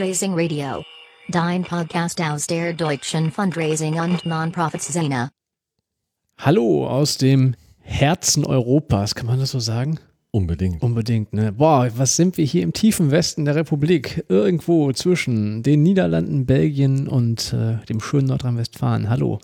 Fundraising 0.00 0.32
Radio. 0.32 0.82
Dein 1.28 1.62
Podcast 1.62 2.18
aus 2.22 2.46
der 2.46 2.72
deutschen 2.72 3.30
Fundraising 3.30 4.00
und 4.00 4.24
Non-Profit-Szene. 4.24 5.28
Hallo 6.38 6.88
aus 6.88 7.18
dem 7.18 7.54
Herzen 7.80 8.46
Europas, 8.46 9.14
kann 9.14 9.26
man 9.26 9.38
das 9.38 9.50
so 9.50 9.60
sagen? 9.60 10.00
Unbedingt. 10.30 10.82
Unbedingt, 10.82 11.34
ne? 11.34 11.52
Boah, 11.52 11.90
was 11.96 12.16
sind 12.16 12.38
wir 12.38 12.46
hier 12.46 12.62
im 12.62 12.72
tiefen 12.72 13.10
Westen 13.10 13.44
der 13.44 13.56
Republik? 13.56 14.24
Irgendwo 14.30 14.90
zwischen 14.94 15.62
den 15.62 15.82
Niederlanden, 15.82 16.46
Belgien 16.46 17.06
und 17.06 17.52
äh, 17.52 17.84
dem 17.84 18.00
schönen 18.00 18.28
Nordrhein-Westfalen. 18.28 19.10
Hallo. 19.10 19.38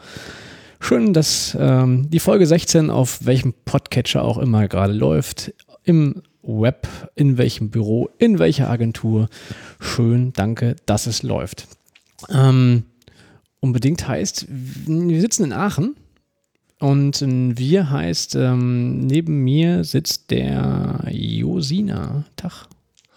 Schön, 0.80 1.12
dass 1.12 1.54
ähm, 1.60 2.09
die 2.09 2.18
Folge 2.18 2.46
16 2.46 2.88
auf 2.88 3.26
welchem 3.26 3.52
Podcatcher 3.66 4.24
auch 4.24 4.38
immer 4.38 4.68
gerade 4.68 4.95
läuft, 4.95 5.52
im 5.84 6.23
Web, 6.46 6.86
in 7.14 7.38
welchem 7.38 7.70
Büro, 7.70 8.09
in 8.18 8.38
welcher 8.38 8.70
Agentur. 8.70 9.28
Schön, 9.80 10.32
danke, 10.32 10.77
dass 10.87 11.06
es 11.06 11.23
läuft. 11.23 11.66
Ähm, 12.30 12.84
unbedingt 13.60 14.06
heißt, 14.09 14.46
wir 14.48 15.20
sitzen 15.20 15.45
in 15.45 15.52
Aachen 15.52 15.96
und 16.78 17.20
wir 17.27 17.90
heißt, 17.90 18.37
ähm, 18.37 19.06
neben 19.06 19.42
mir 19.45 19.84
sitzt 19.84 20.30
der 20.30 21.04
Josina. 21.10 22.24
Tag. 22.37 22.66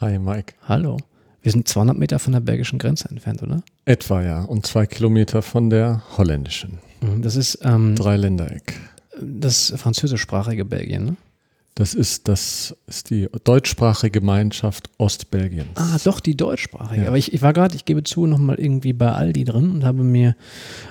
Hi 0.01 0.17
Mike. 0.17 0.53
Hallo. 0.67 0.97
Wir 1.41 1.51
sind 1.53 1.67
200 1.67 1.97
Meter 1.97 2.19
von 2.19 2.33
der 2.33 2.39
belgischen 2.41 2.79
Grenze 2.79 3.09
entfernt, 3.09 3.41
oder? 3.43 3.63
Etwa 3.85 4.21
ja. 4.23 4.43
Und 4.43 4.65
zwei 4.65 4.85
Kilometer 4.85 5.41
von 5.41 5.69
der 5.69 6.01
holländischen. 6.17 6.79
Mhm, 7.01 7.21
Das 7.21 7.35
ist 7.35 7.59
ähm, 7.63 7.95
Dreiländereck. 7.95 8.73
das 9.21 9.73
französischsprachige 9.77 10.65
Belgien, 10.65 11.05
ne? 11.05 11.15
Das 11.79 11.93
ist, 11.93 12.27
das 12.27 12.75
ist 12.87 13.09
die 13.09 13.29
deutschsprachige 13.45 14.19
Gemeinschaft 14.19 14.89
Ostbelgiens. 14.97 15.69
Ah, 15.75 15.97
doch, 16.03 16.19
die 16.19 16.35
deutschsprachige. 16.35 17.03
Ja. 17.03 17.07
Aber 17.07 17.17
ich, 17.17 17.33
ich 17.33 17.41
war 17.41 17.53
gerade, 17.53 17.73
ich 17.73 17.85
gebe 17.85 18.03
zu, 18.03 18.25
nochmal 18.25 18.59
irgendwie 18.59 18.91
bei 18.91 19.13
Aldi 19.13 19.45
drin 19.45 19.71
und 19.71 19.85
habe 19.85 20.03
mir 20.03 20.35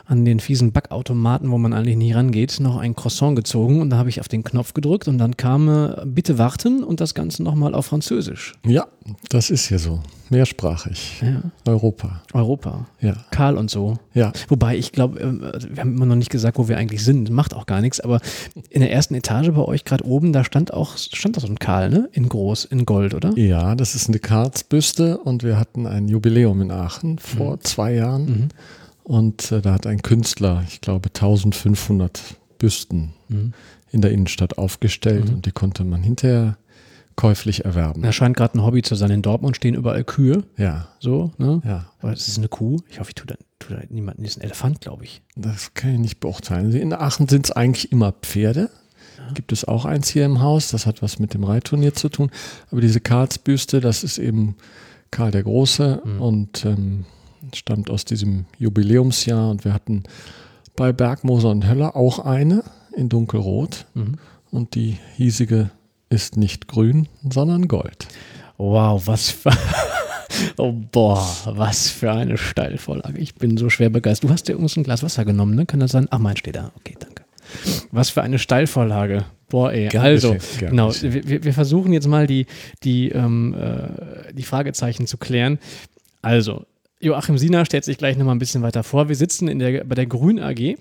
an 0.06 0.24
den 0.24 0.40
fiesen 0.40 0.72
Backautomaten, 0.72 1.50
wo 1.50 1.58
man 1.58 1.74
eigentlich 1.74 1.98
nie 1.98 2.12
rangeht, 2.12 2.58
noch 2.60 2.78
ein 2.78 2.96
Croissant 2.96 3.36
gezogen 3.36 3.82
und 3.82 3.90
da 3.90 3.98
habe 3.98 4.08
ich 4.08 4.18
auf 4.20 4.28
den 4.28 4.44
Knopf 4.44 4.72
gedrückt 4.72 5.08
und 5.08 5.18
dann 5.18 5.36
kam 5.36 5.68
äh, 5.68 6.06
bitte 6.06 6.38
warten 6.38 6.82
und 6.82 7.02
das 7.02 7.12
Ganze 7.12 7.42
nochmal 7.42 7.74
auf 7.74 7.84
Französisch. 7.84 8.54
Ja, 8.66 8.86
das 9.28 9.50
ist 9.50 9.68
hier 9.68 9.78
so. 9.78 10.00
Mehrsprachig. 10.30 11.22
Ja. 11.22 11.42
Europa. 11.66 12.22
Europa. 12.34 12.86
Ja. 13.00 13.14
Karl 13.30 13.56
und 13.56 13.70
so. 13.70 13.98
Ja. 14.12 14.32
Wobei 14.48 14.76
ich 14.76 14.92
glaube, 14.92 15.18
ähm, 15.20 15.40
wir 15.40 15.80
haben 15.80 15.94
immer 15.94 16.06
noch 16.06 16.16
nicht 16.16 16.30
gesagt, 16.30 16.58
wo 16.58 16.68
wir 16.68 16.76
eigentlich 16.76 17.02
sind. 17.02 17.30
Macht 17.30 17.54
auch 17.54 17.66
gar 17.66 17.80
nichts. 17.80 18.00
Aber 18.00 18.20
in 18.68 18.80
der 18.80 18.92
ersten 18.92 19.14
Etage 19.14 19.50
bei 19.50 19.62
euch 19.62 19.84
gerade 19.84 20.04
oben, 20.04 20.32
da 20.32 20.44
stand 20.44 20.72
auch, 20.72 20.77
stand 20.86 21.36
da 21.36 21.40
so 21.40 21.46
ein 21.46 21.58
Karl, 21.58 21.90
ne? 21.90 22.08
In 22.12 22.28
groß, 22.28 22.64
in 22.66 22.84
Gold, 22.86 23.14
oder? 23.14 23.32
Ja, 23.38 23.74
das 23.74 23.94
ist 23.94 24.08
eine 24.08 24.18
Karlsbüste 24.18 25.18
und 25.18 25.42
wir 25.42 25.58
hatten 25.58 25.86
ein 25.86 26.08
Jubiläum 26.08 26.60
in 26.60 26.70
Aachen 26.70 27.18
vor 27.18 27.60
zwei 27.60 27.94
Jahren. 27.94 28.24
Mhm. 28.26 28.48
Und 29.04 29.52
äh, 29.52 29.60
da 29.62 29.72
hat 29.72 29.86
ein 29.86 30.02
Künstler, 30.02 30.64
ich 30.68 30.80
glaube, 30.80 31.08
1500 31.08 32.20
Büsten 32.58 33.12
Mhm. 33.28 33.52
in 33.92 34.00
der 34.02 34.10
Innenstadt 34.12 34.58
aufgestellt 34.58 35.28
und 35.30 35.46
die 35.46 35.52
konnte 35.52 35.84
man 35.84 36.02
hinterher 36.02 36.56
käuflich 37.16 37.64
erwerben. 37.64 38.04
Er 38.04 38.12
scheint 38.12 38.36
gerade 38.36 38.56
ein 38.58 38.62
Hobby 38.64 38.80
zu 38.82 38.94
sein. 38.94 39.10
In 39.10 39.22
Dortmund 39.22 39.56
stehen 39.56 39.74
überall 39.74 40.04
Kühe. 40.04 40.44
Ja, 40.56 40.88
So, 41.00 41.32
ne? 41.36 41.60
ja. 41.64 41.86
Aber 42.00 42.12
es 42.12 42.28
ist 42.28 42.38
eine 42.38 42.48
Kuh. 42.48 42.78
Ich 42.88 43.00
hoffe, 43.00 43.10
ich 43.10 43.14
tue 43.16 43.26
da, 43.26 43.34
tue 43.58 43.76
da 43.76 43.82
niemanden. 43.90 44.22
Das 44.22 44.32
ist 44.32 44.38
ein 44.38 44.44
Elefant, 44.44 44.80
glaube 44.80 45.04
ich. 45.04 45.20
Das 45.36 45.74
kann 45.74 45.94
ich 45.94 45.98
nicht 45.98 46.20
beurteilen. 46.20 46.72
In 46.72 46.92
Aachen 46.92 47.26
sind 47.28 47.46
es 47.46 47.50
eigentlich 47.52 47.90
immer 47.92 48.12
Pferde. 48.12 48.70
Gibt 49.34 49.52
es 49.52 49.64
auch 49.64 49.84
eins 49.84 50.08
hier 50.08 50.24
im 50.24 50.40
Haus, 50.40 50.70
das 50.70 50.86
hat 50.86 51.02
was 51.02 51.18
mit 51.18 51.34
dem 51.34 51.44
Reitturnier 51.44 51.94
zu 51.94 52.08
tun. 52.08 52.30
Aber 52.70 52.80
diese 52.80 53.00
Karlsbüste, 53.00 53.80
das 53.80 54.04
ist 54.04 54.18
eben 54.18 54.56
Karl 55.10 55.30
der 55.30 55.42
Große 55.42 56.02
und 56.18 56.64
ähm, 56.64 57.04
stammt 57.54 57.90
aus 57.90 58.04
diesem 58.04 58.46
Jubiläumsjahr. 58.58 59.50
Und 59.50 59.64
wir 59.64 59.72
hatten 59.72 60.04
bei 60.76 60.92
Bergmoser 60.92 61.50
und 61.50 61.68
Höller 61.68 61.96
auch 61.96 62.20
eine 62.20 62.64
in 62.96 63.08
dunkelrot. 63.08 63.86
Und 64.50 64.74
die 64.74 64.98
hiesige 65.16 65.70
ist 66.10 66.36
nicht 66.36 66.68
grün, 66.68 67.08
sondern 67.28 67.68
gold. 67.68 68.08
Wow, 68.56 69.06
was 69.06 69.30
für. 69.30 69.50
Oh, 70.56 70.72
boah, 70.72 71.26
was 71.46 71.90
für 71.90 72.12
eine 72.12 72.38
Steilvorlage. 72.38 73.18
Ich 73.18 73.34
bin 73.34 73.56
so 73.56 73.70
schwer 73.70 73.90
begeistert. 73.90 74.30
Du 74.30 74.32
hast 74.32 74.46
dir 74.46 74.52
übrigens 74.52 74.76
ein 74.76 74.84
Glas 74.84 75.02
Wasser 75.02 75.24
genommen, 75.24 75.56
ne? 75.56 75.66
Kann 75.66 75.80
das 75.80 75.90
sein? 75.90 76.06
Ach, 76.10 76.18
mein 76.18 76.36
steht 76.36 76.54
da. 76.54 76.70
Okay, 76.76 76.94
danke. 76.96 77.17
Was 77.92 78.10
für 78.10 78.22
eine 78.22 78.38
Steilvorlage. 78.38 79.24
Boah, 79.48 79.72
ey. 79.72 79.88
Gern 79.88 80.04
also, 80.04 80.36
gern 80.58 80.70
genau, 80.70 80.92
wir, 81.00 81.44
wir- 81.44 81.52
versuchen 81.54 81.92
jetzt 81.92 82.06
mal 82.06 82.26
die, 82.26 82.46
die, 82.84 83.08
ähm, 83.10 83.54
äh, 83.54 84.32
die 84.34 84.42
Fragezeichen 84.42 85.06
zu 85.06 85.16
klären. 85.16 85.58
Also, 86.20 86.64
Joachim 87.00 87.38
Siener 87.38 87.64
stellt 87.64 87.84
sich 87.84 87.96
gleich 87.96 88.16
nochmal 88.18 88.34
ein 88.34 88.40
bisschen 88.40 88.62
weiter 88.62 88.82
vor. 88.82 89.08
Wir 89.08 89.16
sitzen 89.16 89.48
in 89.48 89.58
der, 89.58 89.84
bei 89.84 89.94
der 89.94 90.06
Grün 90.06 90.38
AG. 90.40 90.76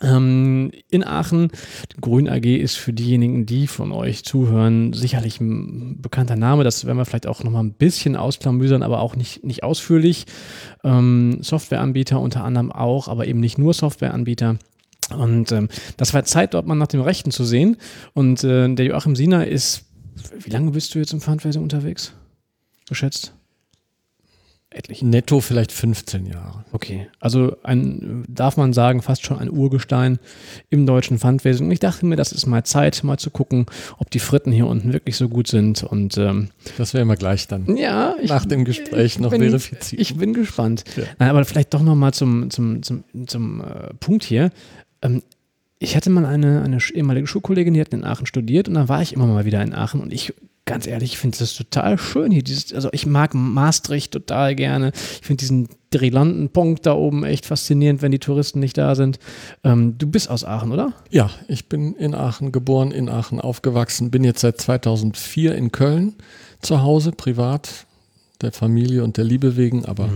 Ähm, 0.00 0.72
in 0.90 1.04
Aachen. 1.04 1.50
Die 1.94 2.00
Grün 2.00 2.28
AG 2.28 2.44
ist 2.56 2.76
für 2.76 2.92
diejenigen, 2.92 3.46
die 3.46 3.66
von 3.68 3.92
euch 3.92 4.24
zuhören, 4.24 4.92
sicherlich 4.94 5.40
ein 5.40 6.00
bekannter 6.00 6.34
Name. 6.34 6.64
Das 6.64 6.84
werden 6.86 6.96
wir 6.96 7.04
vielleicht 7.04 7.28
auch 7.28 7.44
noch 7.44 7.52
mal 7.52 7.62
ein 7.62 7.74
bisschen 7.74 8.16
ausklamüsern, 8.16 8.82
aber 8.82 9.00
auch 9.00 9.14
nicht, 9.14 9.44
nicht 9.44 9.62
ausführlich. 9.62 10.24
Ähm, 10.82 11.38
Softwareanbieter 11.42 12.18
unter 12.18 12.42
anderem 12.42 12.72
auch, 12.72 13.06
aber 13.06 13.26
eben 13.28 13.38
nicht 13.38 13.58
nur 13.58 13.74
Softwareanbieter. 13.74 14.56
Und 15.10 15.52
ähm, 15.52 15.68
das 15.96 16.14
war 16.14 16.24
Zeit, 16.24 16.54
dort 16.54 16.66
mal 16.66 16.74
nach 16.74 16.86
dem 16.86 17.00
Rechten 17.00 17.30
zu 17.30 17.44
sehen. 17.44 17.76
Und 18.14 18.44
äh, 18.44 18.72
der 18.74 18.86
Joachim 18.86 19.16
Siener 19.16 19.46
ist, 19.46 19.84
wie 20.38 20.50
lange 20.50 20.70
bist 20.70 20.94
du 20.94 20.98
jetzt 20.98 21.12
im 21.12 21.20
Fundraising 21.20 21.62
unterwegs? 21.62 22.12
Geschätzt? 22.88 23.32
Etlich. 24.74 25.02
Netto 25.02 25.40
vielleicht 25.40 25.70
15 25.70 26.26
Jahre. 26.26 26.64
Okay, 26.72 27.08
also 27.20 27.56
ein, 27.62 28.24
darf 28.28 28.56
man 28.56 28.72
sagen, 28.72 29.02
fast 29.02 29.24
schon 29.24 29.38
ein 29.38 29.50
Urgestein 29.50 30.18
im 30.70 30.86
deutschen 30.86 31.18
Fundraising. 31.18 31.66
Und 31.66 31.72
ich 31.72 31.80
dachte 31.80 32.06
mir, 32.06 32.16
das 32.16 32.32
ist 32.32 32.46
mal 32.46 32.64
Zeit, 32.64 33.04
mal 33.04 33.18
zu 33.18 33.30
gucken, 33.30 33.66
ob 33.98 34.10
die 34.10 34.18
Fritten 34.18 34.50
hier 34.50 34.66
unten 34.66 34.92
wirklich 34.92 35.16
so 35.16 35.28
gut 35.28 35.48
sind. 35.48 35.82
Und 35.82 36.16
ähm, 36.16 36.48
Das 36.78 36.94
werden 36.94 37.08
wir 37.08 37.16
gleich 37.16 37.48
dann 37.48 37.76
ja, 37.76 38.14
ich, 38.20 38.30
nach 38.30 38.46
dem 38.46 38.64
Gespräch 38.64 39.18
noch 39.18 39.30
bin, 39.30 39.42
verifizieren. 39.42 40.00
Ich 40.00 40.16
bin 40.16 40.32
gespannt. 40.32 40.84
Ja. 40.96 41.04
Nein, 41.18 41.30
aber 41.30 41.44
vielleicht 41.44 41.74
doch 41.74 41.82
nochmal 41.82 42.14
zum, 42.14 42.50
zum, 42.50 42.82
zum, 42.82 43.04
zum 43.26 43.60
äh, 43.60 43.92
Punkt 44.00 44.24
hier. 44.24 44.50
Ähm, 45.02 45.22
ich 45.82 45.96
hatte 45.96 46.10
mal 46.10 46.24
eine, 46.24 46.62
eine 46.62 46.78
ehemalige 46.94 47.26
Schulkollegin, 47.26 47.74
die 47.74 47.80
hat 47.80 47.92
in 47.92 48.04
Aachen 48.04 48.26
studiert 48.26 48.68
und 48.68 48.74
dann 48.74 48.88
war 48.88 49.02
ich 49.02 49.12
immer 49.12 49.26
mal 49.26 49.44
wieder 49.44 49.62
in 49.62 49.74
Aachen 49.74 50.00
und 50.00 50.12
ich, 50.12 50.32
ganz 50.64 50.86
ehrlich, 50.86 51.12
ich 51.12 51.18
finde 51.18 51.38
das 51.38 51.54
total 51.54 51.98
schön 51.98 52.30
hier. 52.30 52.44
Dieses, 52.44 52.72
also 52.72 52.88
ich 52.92 53.04
mag 53.04 53.34
Maastricht 53.34 54.12
total 54.12 54.54
gerne. 54.54 54.92
Ich 54.94 55.26
finde 55.26 55.40
diesen 55.40 55.68
brillanten 55.90 56.50
Punkt 56.50 56.86
da 56.86 56.94
oben 56.94 57.24
echt 57.24 57.46
faszinierend, 57.46 58.00
wenn 58.00 58.12
die 58.12 58.20
Touristen 58.20 58.60
nicht 58.60 58.78
da 58.78 58.94
sind. 58.94 59.18
Ähm, 59.64 59.98
du 59.98 60.06
bist 60.06 60.30
aus 60.30 60.44
Aachen, 60.44 60.70
oder? 60.70 60.92
Ja, 61.10 61.30
ich 61.48 61.68
bin 61.68 61.94
in 61.94 62.14
Aachen 62.14 62.52
geboren, 62.52 62.92
in 62.92 63.08
Aachen 63.08 63.40
aufgewachsen, 63.40 64.12
bin 64.12 64.22
jetzt 64.22 64.40
seit 64.40 64.60
2004 64.60 65.56
in 65.56 65.72
Köln 65.72 66.14
zu 66.60 66.82
Hause, 66.82 67.10
privat, 67.10 67.86
der 68.40 68.52
Familie 68.52 69.02
und 69.02 69.16
der 69.16 69.24
Liebe 69.24 69.56
wegen, 69.56 69.84
aber 69.84 70.08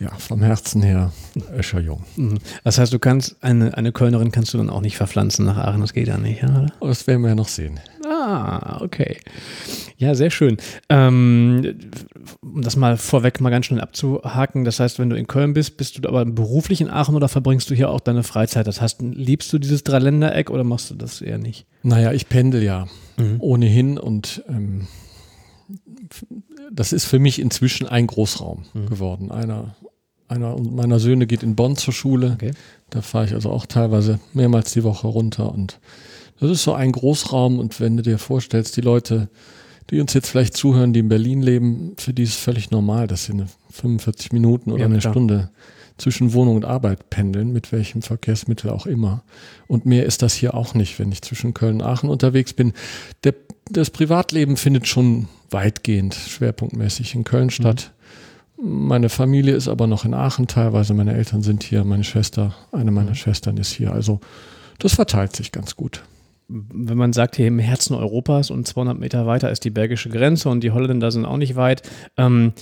ja, 0.00 0.10
vom 0.16 0.42
Herzen 0.42 0.82
her 0.82 1.12
Öscherjung. 1.56 2.04
Mhm. 2.16 2.38
Das 2.64 2.78
heißt, 2.78 2.92
du 2.92 2.98
kannst 2.98 3.36
eine, 3.42 3.76
eine 3.76 3.92
Kölnerin 3.92 4.30
kannst 4.32 4.54
du 4.54 4.58
dann 4.58 4.70
auch 4.70 4.80
nicht 4.80 4.96
verpflanzen 4.96 5.44
nach 5.44 5.56
Aachen, 5.56 5.80
das 5.80 5.92
geht 5.92 6.08
ja 6.08 6.18
nicht, 6.18 6.42
ja, 6.42 6.48
oder? 6.48 6.72
Das 6.80 7.06
werden 7.06 7.22
wir 7.22 7.30
ja 7.30 7.34
noch 7.34 7.48
sehen. 7.48 7.80
Ah, 8.06 8.80
okay. 8.80 9.18
Ja, 9.96 10.14
sehr 10.14 10.30
schön. 10.30 10.56
Ähm, 10.88 11.78
um 12.40 12.62
das 12.62 12.76
mal 12.76 12.96
vorweg 12.96 13.40
mal 13.40 13.50
ganz 13.50 13.66
schnell 13.66 13.80
abzuhaken, 13.80 14.64
das 14.64 14.80
heißt, 14.80 14.98
wenn 14.98 15.10
du 15.10 15.16
in 15.16 15.26
Köln 15.26 15.52
bist, 15.52 15.76
bist 15.76 15.98
du 15.98 16.08
aber 16.08 16.24
beruflich 16.24 16.80
in 16.80 16.88
Aachen 16.88 17.16
oder 17.16 17.28
verbringst 17.28 17.68
du 17.70 17.74
hier 17.74 17.90
auch 17.90 18.00
deine 18.00 18.22
Freizeit? 18.22 18.66
Das 18.66 18.80
heißt, 18.80 19.02
liebst 19.02 19.52
du 19.52 19.58
dieses 19.58 19.84
Dreiländereck 19.84 20.50
oder 20.50 20.64
machst 20.64 20.90
du 20.90 20.94
das 20.94 21.20
eher 21.20 21.38
nicht? 21.38 21.66
Naja, 21.82 22.12
ich 22.12 22.28
pendel 22.28 22.62
ja 22.62 22.86
ohnehin 23.40 23.98
und 23.98 24.44
ähm, 24.48 24.86
das 26.72 26.92
ist 26.92 27.04
für 27.04 27.18
mich 27.18 27.38
inzwischen 27.38 27.86
ein 27.86 28.06
Großraum 28.06 28.64
geworden. 28.88 29.30
Einer, 29.30 29.74
einer 30.28 30.56
meiner 30.58 30.98
Söhne 30.98 31.26
geht 31.26 31.42
in 31.42 31.56
Bonn 31.56 31.76
zur 31.76 31.94
Schule. 31.94 32.32
Okay. 32.34 32.52
Da 32.90 33.02
fahre 33.02 33.26
ich 33.26 33.34
also 33.34 33.50
auch 33.50 33.66
teilweise 33.66 34.20
mehrmals 34.32 34.72
die 34.72 34.84
Woche 34.84 35.06
runter 35.06 35.52
und 35.52 35.80
das 36.40 36.50
ist 36.50 36.62
so 36.62 36.72
ein 36.72 36.92
Großraum 36.92 37.58
und 37.58 37.80
wenn 37.80 37.96
du 37.96 38.02
dir 38.02 38.18
vorstellst, 38.18 38.76
die 38.76 38.80
Leute, 38.80 39.28
die 39.90 40.00
uns 40.00 40.14
jetzt 40.14 40.28
vielleicht 40.28 40.56
zuhören, 40.56 40.92
die 40.92 41.00
in 41.00 41.08
Berlin 41.08 41.42
leben, 41.42 41.94
für 41.96 42.12
die 42.12 42.22
ist 42.22 42.30
es 42.30 42.36
völlig 42.36 42.70
normal, 42.70 43.06
dass 43.06 43.24
sie 43.24 43.32
eine 43.32 43.46
45 43.70 44.32
Minuten 44.32 44.70
oder 44.70 44.80
Ja, 44.80 44.86
eine 44.86 44.98
klar. 44.98 45.12
Stunde 45.12 45.50
zwischen 45.96 46.32
Wohnung 46.32 46.56
und 46.56 46.64
Arbeit 46.64 47.10
pendeln, 47.10 47.52
mit 47.52 47.72
welchem 47.72 48.02
Verkehrsmittel 48.02 48.70
auch 48.70 48.86
immer. 48.86 49.24
Und 49.66 49.84
mehr 49.84 50.06
ist 50.06 50.22
das 50.22 50.34
hier 50.34 50.54
auch 50.54 50.74
nicht, 50.74 50.98
wenn 51.00 51.10
ich 51.10 51.22
zwischen 51.22 51.54
Köln 51.54 51.76
und 51.76 51.82
Aachen 51.82 52.08
unterwegs 52.08 52.52
bin. 52.52 52.72
Der, 53.24 53.34
das 53.70 53.90
Privatleben 53.90 54.56
findet 54.56 54.86
schon 54.86 55.28
weitgehend 55.50 56.14
schwerpunktmäßig 56.14 57.14
in 57.14 57.24
Köln 57.24 57.50
statt. 57.50 57.92
Meine 58.60 59.08
Familie 59.08 59.54
ist 59.54 59.68
aber 59.68 59.86
noch 59.86 60.04
in 60.04 60.14
Aachen 60.14 60.46
teilweise. 60.46 60.94
Meine 60.94 61.14
Eltern 61.14 61.42
sind 61.42 61.62
hier, 61.62 61.84
meine 61.84 62.04
Schwester, 62.04 62.54
eine 62.72 62.90
meiner 62.90 63.14
Schwestern 63.14 63.56
ist 63.56 63.72
hier. 63.72 63.92
Also 63.92 64.20
das 64.78 64.94
verteilt 64.94 65.34
sich 65.36 65.52
ganz 65.52 65.76
gut. 65.76 66.02
wenn 66.48 66.96
man 66.96 67.12
sagt, 67.12 67.36
hier 67.36 67.46
im 67.46 67.58
Herzen 67.58 67.94
Europas 67.94 68.50
und 68.50 68.66
200 68.66 68.98
Meter 68.98 69.26
weiter 69.26 69.50
ist 69.50 69.64
die 69.64 69.70
belgische 69.70 70.08
Grenze 70.08 70.48
und 70.48 70.64
die 70.64 70.70
Holländer 70.70 71.10
sind 71.10 71.26
auch 71.26 71.36
nicht 71.36 71.56
weit. 71.56 71.82
Ähm, 72.16 72.52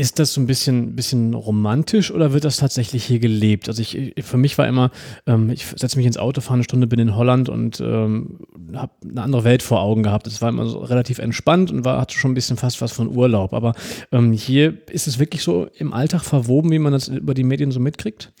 Ist 0.00 0.18
das 0.18 0.32
so 0.32 0.40
ein 0.40 0.46
bisschen, 0.46 0.96
bisschen 0.96 1.34
romantisch 1.34 2.10
oder 2.10 2.32
wird 2.32 2.44
das 2.44 2.56
tatsächlich 2.56 3.04
hier 3.04 3.18
gelebt? 3.18 3.68
Also 3.68 3.82
ich, 3.82 4.14
für 4.22 4.38
mich 4.38 4.56
war 4.56 4.66
immer, 4.66 4.90
ähm, 5.26 5.50
ich 5.50 5.66
setze 5.76 5.98
mich 5.98 6.06
ins 6.06 6.16
Auto, 6.16 6.40
fahre 6.40 6.54
eine 6.54 6.64
Stunde, 6.64 6.86
bin 6.86 6.98
in 6.98 7.16
Holland 7.16 7.50
und 7.50 7.80
ähm, 7.80 8.38
habe 8.72 8.92
eine 9.06 9.20
andere 9.20 9.44
Welt 9.44 9.62
vor 9.62 9.82
Augen 9.82 10.02
gehabt. 10.02 10.26
Es 10.26 10.40
war 10.40 10.48
immer 10.48 10.64
so 10.64 10.78
relativ 10.78 11.18
entspannt 11.18 11.70
und 11.70 11.84
war, 11.84 12.00
hatte 12.00 12.16
schon 12.16 12.30
ein 12.30 12.34
bisschen 12.34 12.56
fast 12.56 12.80
was 12.80 12.92
von 12.92 13.14
Urlaub. 13.14 13.52
Aber 13.52 13.74
ähm, 14.10 14.32
hier 14.32 14.78
ist 14.88 15.06
es 15.06 15.18
wirklich 15.18 15.42
so 15.42 15.68
im 15.76 15.92
Alltag 15.92 16.22
verwoben, 16.22 16.70
wie 16.70 16.78
man 16.78 16.94
das 16.94 17.08
über 17.08 17.34
die 17.34 17.44
Medien 17.44 17.70
so 17.70 17.78
mitkriegt? 17.78 18.32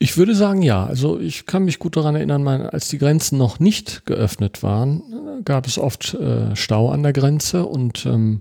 Ich 0.00 0.16
würde 0.16 0.34
sagen, 0.34 0.62
ja. 0.62 0.84
Also 0.84 1.20
ich 1.20 1.46
kann 1.46 1.66
mich 1.66 1.78
gut 1.78 1.96
daran 1.96 2.16
erinnern, 2.16 2.48
als 2.48 2.88
die 2.88 2.98
Grenzen 2.98 3.38
noch 3.38 3.60
nicht 3.60 4.06
geöffnet 4.06 4.64
waren, 4.64 5.44
gab 5.44 5.68
es 5.68 5.78
oft 5.78 6.14
äh, 6.14 6.56
Stau 6.56 6.90
an 6.90 7.04
der 7.04 7.12
Grenze 7.12 7.64
und 7.64 8.06
ähm, 8.06 8.40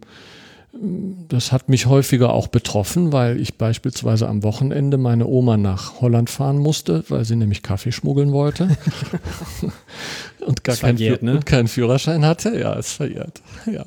das 0.72 1.52
hat 1.52 1.68
mich 1.68 1.88
häufiger 1.88 2.32
auch 2.32 2.48
betroffen, 2.48 3.12
weil 3.12 3.40
ich 3.40 3.58
beispielsweise 3.58 4.28
am 4.28 4.44
Wochenende 4.44 4.98
meine 4.98 5.26
Oma 5.26 5.58
nach 5.58 6.00
Holland 6.00 6.30
fahren 6.30 6.60
musste, 6.60 7.04
weil 7.10 7.26
sie 7.26 7.36
nämlich 7.36 7.64
Kaffee 7.64 7.92
schmuggeln 7.92 8.32
wollte 8.32 8.78
und 10.46 10.64
gar 10.64 10.76
keinen 10.76 11.18
ne? 11.22 11.40
kein 11.44 11.68
Führerschein 11.68 12.24
hatte. 12.24 12.58
Ja, 12.58 12.74
ist 12.74 12.94
verjährt. 12.94 13.42
Ja. 13.66 13.86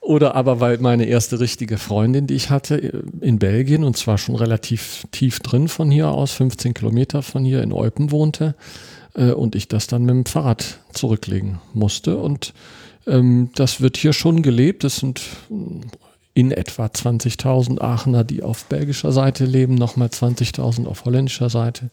Oder 0.00 0.34
aber 0.34 0.58
weil 0.58 0.78
meine 0.78 1.04
erste 1.04 1.38
richtige 1.38 1.78
Freundin, 1.78 2.26
die 2.26 2.34
ich 2.34 2.50
hatte 2.50 2.76
in 3.20 3.38
Belgien 3.38 3.84
und 3.84 3.96
zwar 3.96 4.18
schon 4.18 4.34
relativ 4.34 5.04
tief 5.12 5.38
drin 5.40 5.68
von 5.68 5.90
hier 5.90 6.08
aus, 6.08 6.32
15 6.32 6.74
Kilometer 6.74 7.22
von 7.22 7.44
hier 7.44 7.62
in 7.62 7.72
Eupen 7.72 8.10
wohnte 8.10 8.56
äh, 9.14 9.30
und 9.30 9.54
ich 9.54 9.68
das 9.68 9.86
dann 9.86 10.02
mit 10.02 10.14
dem 10.14 10.26
Fahrrad 10.26 10.80
zurücklegen 10.92 11.60
musste 11.74 12.16
und 12.16 12.54
ähm, 13.06 13.50
das 13.54 13.80
wird 13.80 13.96
hier 13.96 14.12
schon 14.12 14.42
gelebt. 14.42 14.84
Es 14.84 14.96
sind 14.96 15.20
in 16.38 16.52
etwa 16.52 16.86
20.000 16.86 17.80
Aachener, 17.80 18.22
die 18.22 18.44
auf 18.44 18.66
belgischer 18.66 19.10
Seite 19.10 19.44
leben, 19.44 19.74
nochmal 19.74 20.06
20.000 20.06 20.86
auf 20.86 21.04
holländischer 21.04 21.50
Seite, 21.50 21.90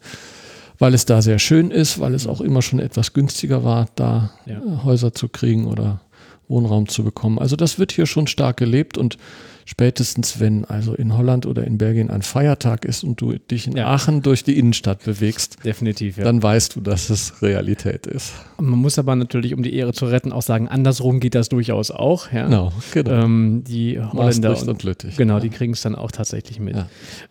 weil 0.77 0.93
es 0.93 1.05
da 1.05 1.23
sehr 1.23 1.39
schön 1.39 1.71
ist, 1.71 1.99
weil 1.99 2.13
es 2.13 2.27
auch 2.27 2.41
immer 2.41 2.61
schon 2.61 2.77
etwas 2.77 3.13
günstiger 3.13 3.63
war, 3.63 3.87
da 3.95 4.29
ja. 4.45 4.59
Äh, 4.59 4.83
Häuser 4.83 5.15
zu 5.15 5.29
kriegen 5.29 5.65
oder 5.65 5.99
Wohnraum 6.47 6.87
zu 6.87 7.03
bekommen. 7.03 7.39
Also 7.39 7.55
das 7.55 7.79
wird 7.79 7.91
hier 7.91 8.05
schon 8.05 8.27
stark 8.27 8.57
gelebt 8.57 8.99
und 8.99 9.17
spätestens 9.65 10.39
wenn 10.39 10.63
also 10.63 10.93
in 10.93 11.17
Holland 11.17 11.45
oder 11.45 11.65
in 11.65 11.77
Belgien 11.77 12.11
ein 12.11 12.21
Feiertag 12.21 12.85
ist 12.85 13.03
und 13.03 13.19
du 13.19 13.33
dich 13.33 13.67
in 13.67 13.75
ja. 13.75 13.87
Aachen 13.87 14.21
durch 14.21 14.43
die 14.43 14.57
Innenstadt 14.57 15.03
bewegst, 15.03 15.57
definitiv, 15.65 16.17
ja. 16.17 16.23
dann 16.23 16.41
weißt 16.41 16.75
du, 16.75 16.81
dass 16.81 17.09
es 17.09 17.41
Realität 17.41 18.05
ist. 18.05 18.33
Man 18.59 18.79
muss 18.79 18.99
aber 18.99 19.15
natürlich, 19.15 19.53
um 19.53 19.63
die 19.63 19.73
Ehre 19.73 19.91
zu 19.91 20.05
retten, 20.05 20.31
auch 20.31 20.43
sagen, 20.43 20.67
andersrum 20.67 21.19
geht 21.19 21.35
das 21.35 21.49
durchaus 21.49 21.89
auch. 21.89 22.31
Ja. 22.31 22.45
Genau, 22.45 22.71
genau. 22.93 23.11
Ähm, 23.11 23.63
die 23.67 23.99
Holländer 23.99 24.57
und, 24.57 24.69
und 24.69 24.83
Lüttich, 24.83 25.17
genau, 25.17 25.39
die 25.39 25.49
kriegen 25.49 25.73
es 25.73 25.81
dann 25.81 25.95
auch 25.95 26.11
tatsächlich 26.11 26.59
mit. 26.59 26.77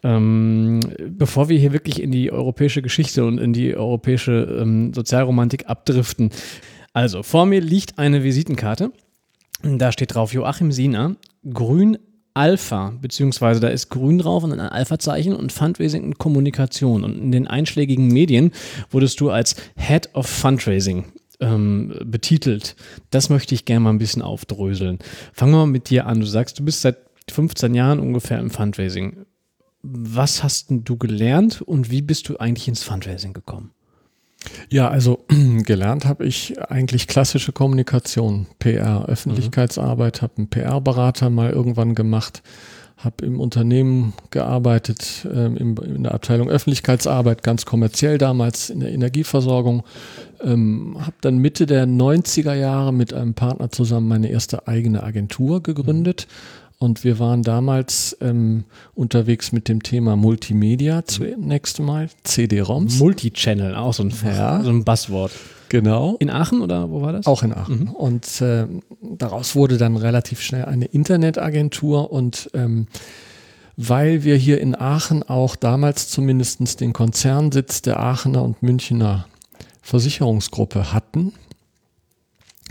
Ähm, 0.03 0.81
bevor 1.09 1.49
wir 1.49 1.59
hier 1.59 1.73
wirklich 1.73 2.03
in 2.03 2.11
die 2.11 2.33
europäische 2.33 2.83
Geschichte 2.83 3.25
und 3.25 3.39
in 3.39 3.53
die 3.53 3.77
europäische 3.77 4.59
ähm, 4.61 4.93
Sozialromantik 4.93 5.69
abdriften, 5.69 6.31
also 6.93 7.23
vor 7.23 7.47
mir 7.47 7.61
liegt 7.61 7.99
eine 7.99 8.25
Visitenkarte. 8.25 8.93
Da 9.63 9.93
steht 9.93 10.15
drauf 10.15 10.33
Joachim 10.33 10.73
Siener, 10.73 11.17
grün 11.49 11.99
Alpha, 12.35 12.93
beziehungsweise 13.01 13.61
da 13.61 13.69
ist 13.69 13.91
grün 13.91 14.19
drauf 14.19 14.43
und 14.43 14.53
ein 14.53 14.61
Alpha-Zeichen 14.61 15.35
und 15.35 15.53
Fundraising 15.53 16.03
und 16.03 16.19
Kommunikation. 16.19 17.05
Und 17.05 17.17
in 17.17 17.31
den 17.31 17.47
einschlägigen 17.47 18.09
Medien 18.09 18.51
wurdest 18.91 19.21
du 19.21 19.31
als 19.31 19.55
Head 19.77 20.11
of 20.15 20.27
Fundraising 20.27 21.05
ähm, 21.41 21.95
betitelt. 22.05 22.75
Das 23.11 23.31
möchte 23.31 23.55
ich 23.55 23.65
gerne 23.65 23.81
mal 23.81 23.91
ein 23.91 23.99
bisschen 23.99 24.23
aufdröseln. 24.23 24.99
Fangen 25.33 25.53
wir 25.53 25.59
mal 25.59 25.67
mit 25.67 25.91
dir 25.91 26.07
an. 26.07 26.21
Du 26.21 26.27
sagst, 26.27 26.59
du 26.59 26.65
bist 26.65 26.83
seit 26.83 26.99
15 27.31 27.73
Jahren 27.75 28.01
ungefähr 28.01 28.41
im 28.41 28.51
Fundraising. 28.51 29.27
Was 29.83 30.43
hast 30.43 30.71
denn 30.71 30.83
du 30.83 30.97
gelernt 30.97 31.63
und 31.63 31.91
wie 31.91 32.03
bist 32.03 32.29
du 32.29 32.39
eigentlich 32.39 32.69
ins 32.69 32.83
Fundraising 32.83 33.33
gekommen? 33.33 33.71
Ja, 34.71 34.89
also 34.89 35.25
gelernt 35.65 36.05
habe 36.05 36.27
ich 36.27 36.61
eigentlich 36.71 37.07
klassische 37.07 37.53
Kommunikation, 37.53 38.47
PR, 38.59 39.07
Öffentlichkeitsarbeit, 39.07 40.23
habe 40.23 40.35
einen 40.39 40.49
PR-Berater 40.49 41.31
mal 41.31 41.51
irgendwann 41.51 41.95
gemacht, 41.95 42.43
habe 42.97 43.25
im 43.27 43.41
Unternehmen 43.41 44.15
gearbeitet, 44.31 45.27
äh, 45.31 45.47
im, 45.47 45.77
in 45.77 46.05
der 46.05 46.15
Abteilung 46.15 46.49
Öffentlichkeitsarbeit, 46.49 47.43
ganz 47.43 47.67
kommerziell 47.67 48.19
damals 48.19 48.71
in 48.71 48.81
der 48.81 48.93
Energieversorgung, 48.93 49.83
ähm, 50.43 50.97
habe 51.01 51.17
dann 51.21 51.39
Mitte 51.39 51.67
der 51.67 51.87
90er 51.87 52.55
Jahre 52.55 52.93
mit 52.93 53.13
einem 53.13 53.35
Partner 53.35 53.71
zusammen 53.71 54.09
meine 54.09 54.29
erste 54.29 54.69
eigene 54.69 55.03
Agentur 55.03 55.63
gegründet. 55.63 56.27
Mhm 56.29 56.64
und 56.79 57.05
wir 57.05 57.19
waren 57.19 57.43
damals 57.43 58.17
ähm, 58.21 58.65
unterwegs 58.95 59.53
mit 59.53 59.69
dem 59.69 59.83
Thema 59.83 60.17
Multimedia 60.17 61.05
zunächst 61.05 61.81
mal, 61.81 62.09
CD-ROMs. 62.25 62.99
Multichannel, 62.99 63.75
auch 63.75 63.95
so 63.95 64.03
ein, 64.05 64.13
ja. 64.25 64.63
so 64.63 64.71
ein 64.71 64.85
Buzzword. 64.85 65.33
Genau. 65.69 66.17
In 66.19 66.31
Aachen 66.31 66.61
oder 66.61 66.91
wo 66.91 67.03
war 67.03 67.13
das? 67.13 67.27
Auch 67.27 67.43
in 67.43 67.53
Aachen. 67.53 67.81
Mhm. 67.81 67.91
Und 67.91 68.41
äh, 68.41 68.67
daraus 69.01 69.57
wurde 69.57 69.79
dann 69.79 69.97
relativ 69.97 70.41
schnell 70.41 70.67
eine 70.67 70.85
Internetagentur 70.85 72.13
und 72.13 72.51
ähm, 72.55 72.87
weil 73.77 74.23
wir 74.23 74.37
hier 74.37 74.61
in 74.61 74.77
Aachen 74.77 75.23
auch 75.25 75.57
damals 75.57 76.09
zumindest 76.09 76.81
den 76.81 76.93
Konzernsitz 76.93 77.83
der 77.83 77.99
Aachener 77.99 78.43
und 78.43 78.63
Münchner 78.63 79.27
Versicherungsgruppe 79.83 80.93
hatten, 80.93 81.33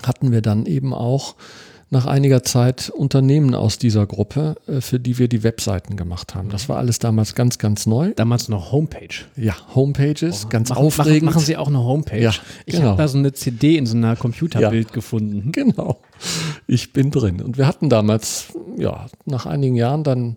hatten 0.01 0.31
wir 0.31 0.41
dann 0.41 0.65
eben 0.65 0.93
auch 0.93 1.35
nach 1.93 2.05
einiger 2.05 2.43
Zeit 2.43 2.89
Unternehmen 2.89 3.55
aus 3.55 3.77
dieser 3.77 4.05
Gruppe, 4.05 4.55
äh, 4.67 4.81
für 4.81 4.99
die 4.99 5.17
wir 5.17 5.29
die 5.29 5.43
Webseiten 5.43 5.95
gemacht 5.95 6.35
haben. 6.35 6.49
Das 6.49 6.67
war 6.67 6.77
alles 6.77 6.99
damals 6.99 7.35
ganz, 7.35 7.57
ganz 7.57 7.85
neu. 7.85 8.11
Damals 8.15 8.49
noch 8.49 8.73
Homepage. 8.73 9.07
Ja, 9.37 9.55
Homepages, 9.73 10.45
oh, 10.45 10.49
ganz 10.49 10.69
machen, 10.69 10.85
aufregend. 10.85 11.23
Machen, 11.23 11.39
Sie 11.39 11.55
auch 11.55 11.69
eine 11.69 11.81
Homepage? 11.81 12.19
Ja, 12.19 12.33
ich 12.65 12.75
genau. 12.75 12.89
habe 12.89 12.97
da 12.97 13.07
so 13.07 13.17
eine 13.17 13.31
CD 13.31 13.77
in 13.77 13.85
so 13.85 13.95
einer 13.95 14.17
Computerbild 14.17 14.89
ja, 14.89 14.93
gefunden. 14.93 15.51
Genau. 15.63 16.01
Ich 16.67 16.93
bin 16.93 17.11
drin. 17.11 17.41
Und 17.41 17.57
wir 17.57 17.67
hatten 17.67 17.87
damals, 17.87 18.47
ja, 18.77 19.05
nach 19.25 19.45
einigen 19.45 19.75
Jahren 19.75 20.03
dann 20.03 20.35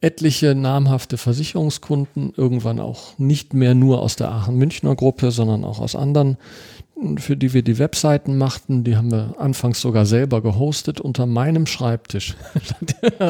etliche 0.00 0.54
namhafte 0.54 1.18
Versicherungskunden, 1.18 2.32
irgendwann 2.36 2.80
auch 2.80 3.18
nicht 3.18 3.54
mehr 3.54 3.74
nur 3.74 4.00
aus 4.00 4.16
der 4.16 4.30
Aachen-Münchner 4.30 4.94
Gruppe, 4.94 5.30
sondern 5.30 5.64
auch 5.64 5.78
aus 5.78 5.94
anderen 5.94 6.36
für 7.18 7.36
die 7.36 7.52
wir 7.52 7.62
die 7.62 7.78
Webseiten 7.78 8.38
machten, 8.38 8.82
die 8.82 8.96
haben 8.96 9.10
wir 9.10 9.34
anfangs 9.38 9.80
sogar 9.82 10.06
selber 10.06 10.40
gehostet 10.40 10.98
unter 10.98 11.26
meinem 11.26 11.66
Schreibtisch. 11.66 12.34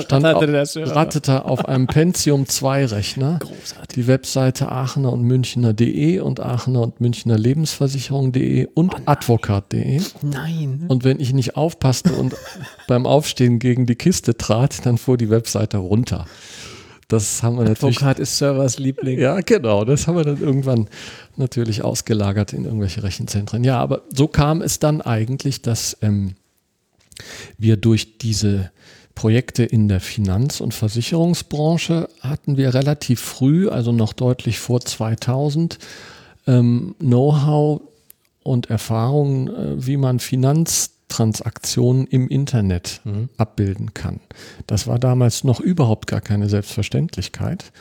Stand 0.05 0.25
auf, 0.25 0.45
rattete 0.95 1.45
auf 1.45 1.67
einem 1.67 1.89
Pentium 1.89 2.47
2 2.47 2.87
Rechner 2.87 3.41
Großartig. 3.41 3.95
die 3.95 4.07
Webseite 4.07 4.71
Aachener 4.71 5.13
und 5.13 5.23
Münchner.de 5.23 6.21
und 6.21 6.39
Aachener 6.39 6.81
und 6.83 7.01
Münchner 7.01 7.37
Lebensversicherung.de 7.37 8.69
und 8.73 8.95
oh 8.95 9.01
Advokat.de. 9.05 10.01
Nein. 10.23 10.85
Und 10.87 11.03
wenn 11.03 11.19
ich 11.19 11.33
nicht 11.33 11.57
aufpasste 11.57 12.13
und 12.13 12.37
beim 12.87 13.05
Aufstehen 13.05 13.59
gegen 13.59 13.87
die 13.87 13.97
Kiste 13.97 14.37
trat, 14.37 14.87
dann 14.87 14.97
fuhr 14.97 15.17
die 15.17 15.29
Webseite 15.31 15.79
runter. 15.79 16.27
Das 17.09 17.43
haben 17.43 17.57
wir 17.57 17.65
natürlich. 17.65 17.97
Advokat 17.99 18.19
ist 18.19 18.39
Servers 18.39 18.79
Liebling. 18.79 19.19
Ja, 19.19 19.41
genau. 19.41 19.85
Das 19.85 20.07
haben 20.07 20.17
wir 20.17 20.25
dann 20.25 20.41
irgendwann 20.41 20.89
natürlich 21.37 21.83
ausgelagert 21.83 22.53
in 22.53 22.65
irgendwelche 22.65 23.03
Rechenzentren. 23.03 23.63
Ja, 23.63 23.79
aber 23.79 24.03
so 24.13 24.27
kam 24.27 24.61
es 24.61 24.81
dann 24.81 25.01
eigentlich, 25.03 25.63
dass 25.63 25.97
ähm, 26.03 26.35
wir 27.59 27.77
durch 27.77 28.19
diese 28.19 28.73
Projekte 29.15 29.63
in 29.65 29.89
der 29.89 30.01
Finanz- 30.01 30.61
und 30.61 30.75
Versicherungsbranche 30.75 32.09
hatten 32.21 32.57
wir 32.57 32.75
relativ 32.75 33.21
früh, 33.21 33.69
also 33.69 33.93
noch 33.93 34.13
deutlich 34.13 34.59
vor 34.59 34.81
2000, 34.81 35.79
ähm, 36.47 36.95
Know-how 36.99 37.81
und 38.43 38.69
Erfahrungen, 38.69 39.49
äh, 39.49 39.87
wie 39.87 39.97
man 39.97 40.19
Finanz 40.19 40.96
Transaktionen 41.09 42.07
im 42.07 42.29
Internet 42.29 43.01
mhm. 43.05 43.29
abbilden 43.37 43.95
kann. 43.95 44.21
Das 44.67 44.87
war 44.87 44.99
damals 44.99 45.45
noch 45.45 45.61
überhaupt 45.61 46.07
gar 46.07 46.21
keine 46.21 46.49
Selbstverständlichkeit. 46.49 47.73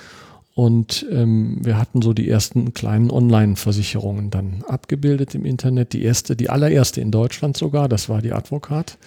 Und 0.54 1.06
ähm, 1.12 1.58
wir 1.64 1.78
hatten 1.78 2.02
so 2.02 2.14
die 2.14 2.30
ersten 2.30 2.74
kleinen 2.74 3.12
Online-Versicherungen 3.12 4.30
dann 4.30 4.64
abgebildet 4.68 5.36
im 5.36 5.44
Internet. 5.44 5.92
Die 5.92 6.04
erste, 6.04 6.38
die 6.38 6.50
allererste 6.50 7.02
in 7.02 7.12
Deutschland 7.12 7.58
sogar, 7.58 7.90
das 7.90 8.08
war 8.08 8.22
die 8.22 8.32
Advokat. 8.32 8.98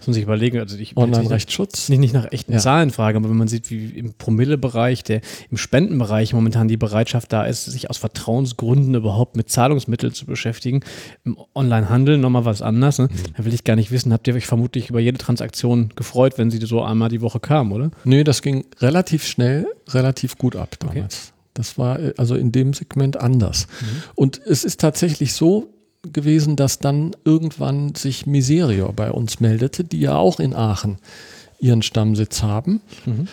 Muss 0.00 0.06
man 0.06 0.14
sich 0.14 0.22
überlegen, 0.22 0.58
also 0.58 0.78
ich 0.78 0.96
Online-Rechtsschutz. 0.96 1.90
Nicht, 1.90 1.98
nicht 1.98 2.14
nach 2.14 2.32
echten 2.32 2.54
ja. 2.54 2.58
Zahlen 2.58 2.90
frage, 2.90 3.18
aber 3.18 3.28
wenn 3.28 3.36
man 3.36 3.48
sieht, 3.48 3.70
wie 3.70 3.90
im 3.90 4.14
Promille-Bereich, 4.14 5.04
der 5.04 5.20
im 5.50 5.58
Spendenbereich 5.58 6.32
momentan 6.32 6.68
die 6.68 6.78
Bereitschaft 6.78 7.34
da 7.34 7.44
ist, 7.44 7.66
sich 7.66 7.90
aus 7.90 7.98
Vertrauensgründen 7.98 8.94
überhaupt 8.94 9.36
mit 9.36 9.50
Zahlungsmitteln 9.50 10.14
zu 10.14 10.24
beschäftigen, 10.24 10.80
im 11.24 11.36
Online-Handel 11.54 12.16
nochmal 12.16 12.46
was 12.46 12.62
anderes. 12.62 12.98
Ne? 12.98 13.08
Mhm. 13.10 13.34
Da 13.36 13.44
will 13.44 13.52
ich 13.52 13.64
gar 13.64 13.76
nicht 13.76 13.90
wissen, 13.90 14.10
habt 14.14 14.26
ihr 14.26 14.34
euch 14.34 14.46
vermutlich 14.46 14.88
über 14.88 15.00
jede 15.00 15.18
Transaktion 15.18 15.90
gefreut, 15.96 16.38
wenn 16.38 16.50
sie 16.50 16.58
so 16.64 16.82
einmal 16.82 17.10
die 17.10 17.20
Woche 17.20 17.38
kam, 17.38 17.72
oder? 17.72 17.90
Nee, 18.04 18.24
das 18.24 18.40
ging 18.40 18.64
relativ 18.78 19.26
schnell, 19.26 19.66
relativ 19.88 20.38
gut 20.38 20.56
ab 20.56 20.76
damals. 20.78 21.32
Okay. 21.32 21.40
Das 21.54 21.76
war 21.76 22.00
äh, 22.00 22.14
also 22.16 22.36
in 22.36 22.52
dem 22.52 22.72
Segment 22.72 23.18
anders. 23.18 23.66
Mhm. 23.80 23.86
Und 24.14 24.40
es 24.46 24.64
ist 24.64 24.80
tatsächlich 24.80 25.34
so, 25.34 25.74
gewesen, 26.02 26.56
dass 26.56 26.78
dann 26.78 27.14
irgendwann 27.24 27.94
sich 27.94 28.26
Miserio 28.26 28.92
bei 28.92 29.10
uns 29.10 29.40
meldete, 29.40 29.84
die 29.84 30.00
ja 30.00 30.16
auch 30.16 30.40
in 30.40 30.54
Aachen 30.54 30.98
ihren 31.58 31.82
Stammsitz 31.82 32.42
haben. 32.42 32.80
Mhm. 33.04 33.28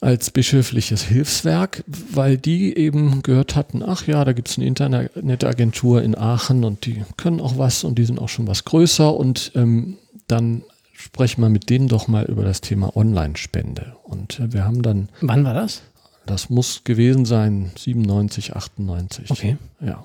als 0.00 0.32
bischöfliches 0.32 1.04
Hilfswerk, 1.04 1.84
weil 1.86 2.36
die 2.36 2.76
eben 2.76 3.22
gehört 3.22 3.54
hatten, 3.54 3.84
ach 3.84 4.08
ja, 4.08 4.24
da 4.24 4.32
gibt 4.32 4.48
es 4.48 4.58
eine 4.58 4.66
Internetagentur 4.66 6.02
in 6.02 6.18
Aachen 6.18 6.64
und 6.64 6.86
die 6.86 7.04
können 7.16 7.40
auch 7.40 7.56
was 7.56 7.84
und 7.84 8.00
die 8.00 8.04
sind 8.04 8.18
auch 8.18 8.28
schon 8.28 8.48
was 8.48 8.64
größer 8.64 9.14
und 9.14 9.52
ähm, 9.54 9.98
dann 10.26 10.64
sprechen 10.92 11.42
wir 11.42 11.48
mit 11.48 11.70
denen 11.70 11.86
doch 11.86 12.08
mal 12.08 12.24
über 12.24 12.42
das 12.42 12.60
Thema 12.60 12.96
Online-Spende. 12.96 13.96
Und 14.02 14.40
äh, 14.40 14.52
wir 14.52 14.64
haben 14.64 14.82
dann. 14.82 15.08
Wann 15.20 15.44
war 15.44 15.54
das? 15.54 15.82
Das 16.26 16.50
muss 16.50 16.84
gewesen 16.84 17.24
sein, 17.24 17.72
97, 17.76 18.56
98. 18.56 19.30
Okay. 19.30 19.56
Ja, 19.80 20.04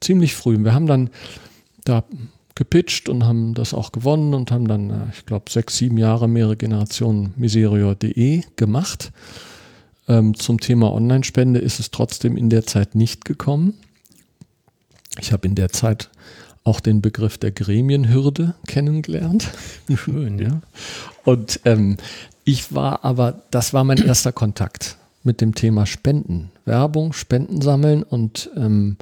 ziemlich 0.00 0.34
früh. 0.34 0.58
Wir 0.58 0.74
haben 0.74 0.86
dann 0.86 1.10
da 1.84 2.04
gepitcht 2.54 3.08
und 3.08 3.24
haben 3.24 3.54
das 3.54 3.72
auch 3.72 3.92
gewonnen 3.92 4.34
und 4.34 4.50
haben 4.50 4.66
dann, 4.66 4.90
äh, 4.90 4.94
ich 5.12 5.26
glaube, 5.26 5.50
sechs, 5.50 5.76
sieben 5.76 5.96
Jahre 5.96 6.28
mehrere 6.28 6.56
Generationen 6.56 7.32
Miserior.de 7.36 8.42
gemacht. 8.56 9.12
Ähm, 10.08 10.34
zum 10.34 10.58
Thema 10.58 10.92
Online-Spende 10.92 11.60
ist 11.60 11.78
es 11.78 11.90
trotzdem 11.90 12.36
in 12.36 12.50
der 12.50 12.66
Zeit 12.66 12.94
nicht 12.94 13.24
gekommen. 13.24 13.74
Ich 15.20 15.32
habe 15.32 15.46
in 15.46 15.54
der 15.54 15.70
Zeit 15.70 16.10
auch 16.64 16.80
den 16.80 17.00
Begriff 17.00 17.38
der 17.38 17.52
Gremienhürde 17.52 18.54
kennengelernt. 18.66 19.48
Schön, 19.94 20.38
ja. 20.38 20.60
Und 21.24 21.60
ähm, 21.64 21.96
ich 22.44 22.74
war 22.74 23.04
aber, 23.04 23.42
das 23.50 23.72
war 23.72 23.84
mein 23.84 23.98
erster 23.98 24.32
Kontakt 24.32 24.96
mit 25.22 25.40
dem 25.40 25.54
Thema 25.54 25.86
Spenden. 25.86 26.50
Werbung, 26.64 27.12
Spenden 27.12 27.60
sammeln 27.60 28.02
und 28.02 28.50
ähm, 28.56 28.62
ähm, 28.62 28.96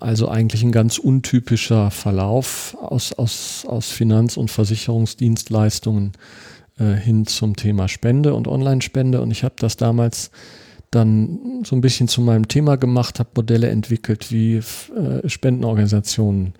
also 0.00 0.28
eigentlich 0.28 0.62
ein 0.62 0.72
ganz 0.72 0.98
untypischer 0.98 1.90
Verlauf 1.90 2.76
aus, 2.80 3.12
aus, 3.12 3.64
aus 3.66 3.90
Finanz- 3.90 4.36
und 4.36 4.50
Versicherungsdienstleistungen 4.50 6.12
äh, 6.78 6.94
hin 6.94 7.26
zum 7.26 7.56
Thema 7.56 7.88
Spende 7.88 8.34
und 8.34 8.48
Online-Spende. 8.48 9.20
Und 9.20 9.30
ich 9.30 9.44
habe 9.44 9.54
das 9.58 9.76
damals 9.76 10.30
dann 10.90 11.62
so 11.64 11.76
ein 11.76 11.80
bisschen 11.80 12.08
zu 12.08 12.20
meinem 12.20 12.48
Thema 12.48 12.76
gemacht, 12.76 13.20
habe 13.20 13.30
Modelle 13.36 13.68
entwickelt, 13.68 14.32
wie 14.32 14.56
äh, 14.56 15.28
Spendenorganisationen 15.28 16.54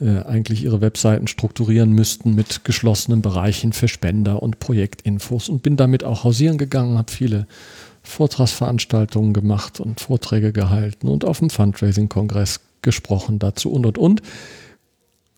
äh, 0.00 0.20
eigentlich 0.20 0.64
ihre 0.64 0.80
Webseiten 0.80 1.28
strukturieren 1.28 1.92
müssten 1.92 2.34
mit 2.34 2.64
geschlossenen 2.64 3.22
Bereichen 3.22 3.72
für 3.72 3.88
Spender 3.88 4.42
und 4.42 4.58
Projektinfos 4.58 5.48
und 5.48 5.62
bin 5.62 5.76
damit 5.76 6.04
auch 6.04 6.24
hausieren 6.24 6.58
gegangen, 6.58 6.98
habe 6.98 7.10
viele 7.10 7.46
Vortragsveranstaltungen 8.10 9.32
gemacht 9.32 9.80
und 9.80 10.00
Vorträge 10.00 10.52
gehalten 10.52 11.08
und 11.08 11.24
auf 11.24 11.38
dem 11.38 11.50
Fundraising-Kongress 11.50 12.60
gesprochen 12.82 13.38
dazu 13.38 13.70
und 13.72 13.86
und 13.86 13.98
und. 13.98 14.22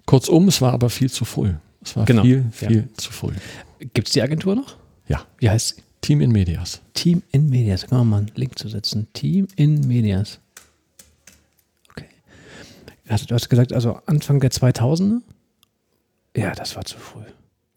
Kurzum, 0.07 0.49
es 0.49 0.61
war 0.61 0.73
aber 0.73 0.91
viel 0.91 1.11
zu 1.11 1.25
früh. 1.25 1.52
Es 1.85 1.97
war 1.97 2.05
Genau, 2.05 2.23
viel, 2.23 2.45
viel 2.52 2.76
ja. 2.76 2.83
zu 2.97 3.12
früh. 3.12 3.33
Gibt 3.95 4.09
es 4.09 4.14
die 4.14 4.23
Agentur 4.23 4.55
noch? 4.57 4.76
Ja, 5.09 5.25
Wie 5.38 5.49
heißt 5.50 5.76
sie? 5.76 5.83
Team 6.00 6.21
in 6.21 6.33
Medias. 6.33 6.81
Team 6.95 7.23
in 7.31 7.49
Medias. 7.49 7.87
Kann 7.87 7.99
man 7.99 8.09
mal 8.09 8.17
einen 8.19 8.33
Link 8.35 8.59
zu 8.59 8.69
setzen. 8.69 9.07
Team 9.12 9.47
in 9.55 9.87
Medias. 9.87 10.41
Okay. 11.91 12.07
Also, 13.09 13.26
du 13.26 13.35
hast 13.37 13.49
gesagt, 13.49 13.73
also 13.73 14.00
Anfang 14.07 14.41
der 14.41 14.50
2000er? 14.50 15.21
Ja, 16.37 16.52
das 16.55 16.75
war 16.75 16.85
zu 16.85 16.99
früh. 16.99 17.23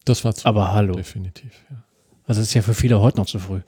Das 0.05 0.23
war 0.23 0.33
zu 0.33 0.45
Aber 0.47 0.73
hallo. 0.73 0.95
definitiv. 0.95 1.51
Ja. 1.69 1.83
Also, 2.27 2.41
das 2.41 2.47
ist 2.47 2.53
ja 2.55 2.63
für 2.63 2.73
viele 2.73 2.99
heute 2.99 3.17
noch 3.17 3.27
zu 3.27 3.37
früh. 3.37 3.61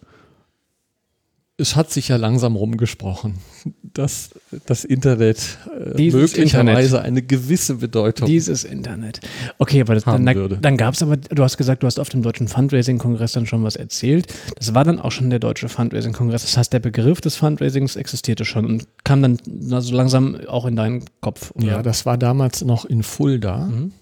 Es 1.60 1.76
hat 1.76 1.90
sich 1.90 2.10
ja 2.10 2.18
langsam 2.18 2.56
rumgesprochen, 2.56 3.34
dass 3.82 4.30
das 4.68 4.86
Internet 4.86 5.58
äh, 5.96 6.12
möglicherweise 6.12 7.02
eine 7.02 7.24
gewisse 7.24 7.76
Bedeutung 7.76 8.28
Dieses 8.28 8.64
Internet. 8.64 9.22
Okay, 9.58 9.82
aber 9.82 9.96
das, 9.96 10.04
dann, 10.04 10.24
dann 10.62 10.78
gab 10.78 10.94
es 10.94 11.02
aber, 11.02 11.18
du 11.18 11.44
hast 11.44 11.58
gesagt, 11.58 11.82
du 11.82 11.88
hast 11.88 12.00
auf 12.00 12.10
dem 12.10 12.22
Deutschen 12.22 12.48
Fundraising-Kongress 12.48 13.32
dann 13.32 13.48
schon 13.48 13.64
was 13.64 13.76
erzählt. 13.76 14.32
Das 14.56 14.76
war 14.76 14.84
dann 14.84 15.00
auch 15.00 15.12
schon 15.12 15.32
der 15.32 15.40
Deutsche 15.40 15.68
Fundraising-Kongress. 15.68 16.44
Das 16.44 16.58
heißt, 16.58 16.72
der 16.74 16.80
Begriff 16.80 17.22
des 17.22 17.36
Fundraisings 17.38 17.96
existierte 17.96 18.46
schon 18.46 18.66
und 18.66 18.88
kam 19.04 19.24
dann 19.24 19.40
so 19.82 19.96
langsam 19.96 20.36
auch 20.48 20.66
in 20.68 20.76
deinen 20.76 21.06
Kopf. 21.22 21.52
oder? 21.56 21.66
Ja, 21.66 21.82
das 21.82 22.06
war 22.06 22.20
damals 22.20 22.64
noch 22.64 22.86
in 22.86 23.02
Fulda 23.02 23.58
Mhm. 23.68 23.94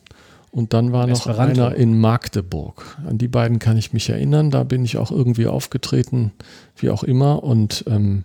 Und 0.55 0.71
dann 0.71 0.93
war 0.93 1.05
noch 1.05 1.27
einer 1.27 1.75
in 1.75 1.99
Magdeburg. 1.99 2.97
An 3.05 3.17
die 3.17 3.27
beiden 3.27 3.59
kann 3.59 3.75
ich 3.77 3.91
mich 3.91 4.09
erinnern. 4.09 4.51
Da 4.51 4.63
bin 4.63 4.85
ich 4.85 4.97
auch 4.97 5.11
irgendwie 5.11 5.47
aufgetreten, 5.47 6.31
wie 6.77 6.89
auch 6.89 7.03
immer. 7.03 7.43
Und 7.43 7.83
ähm, 7.87 8.23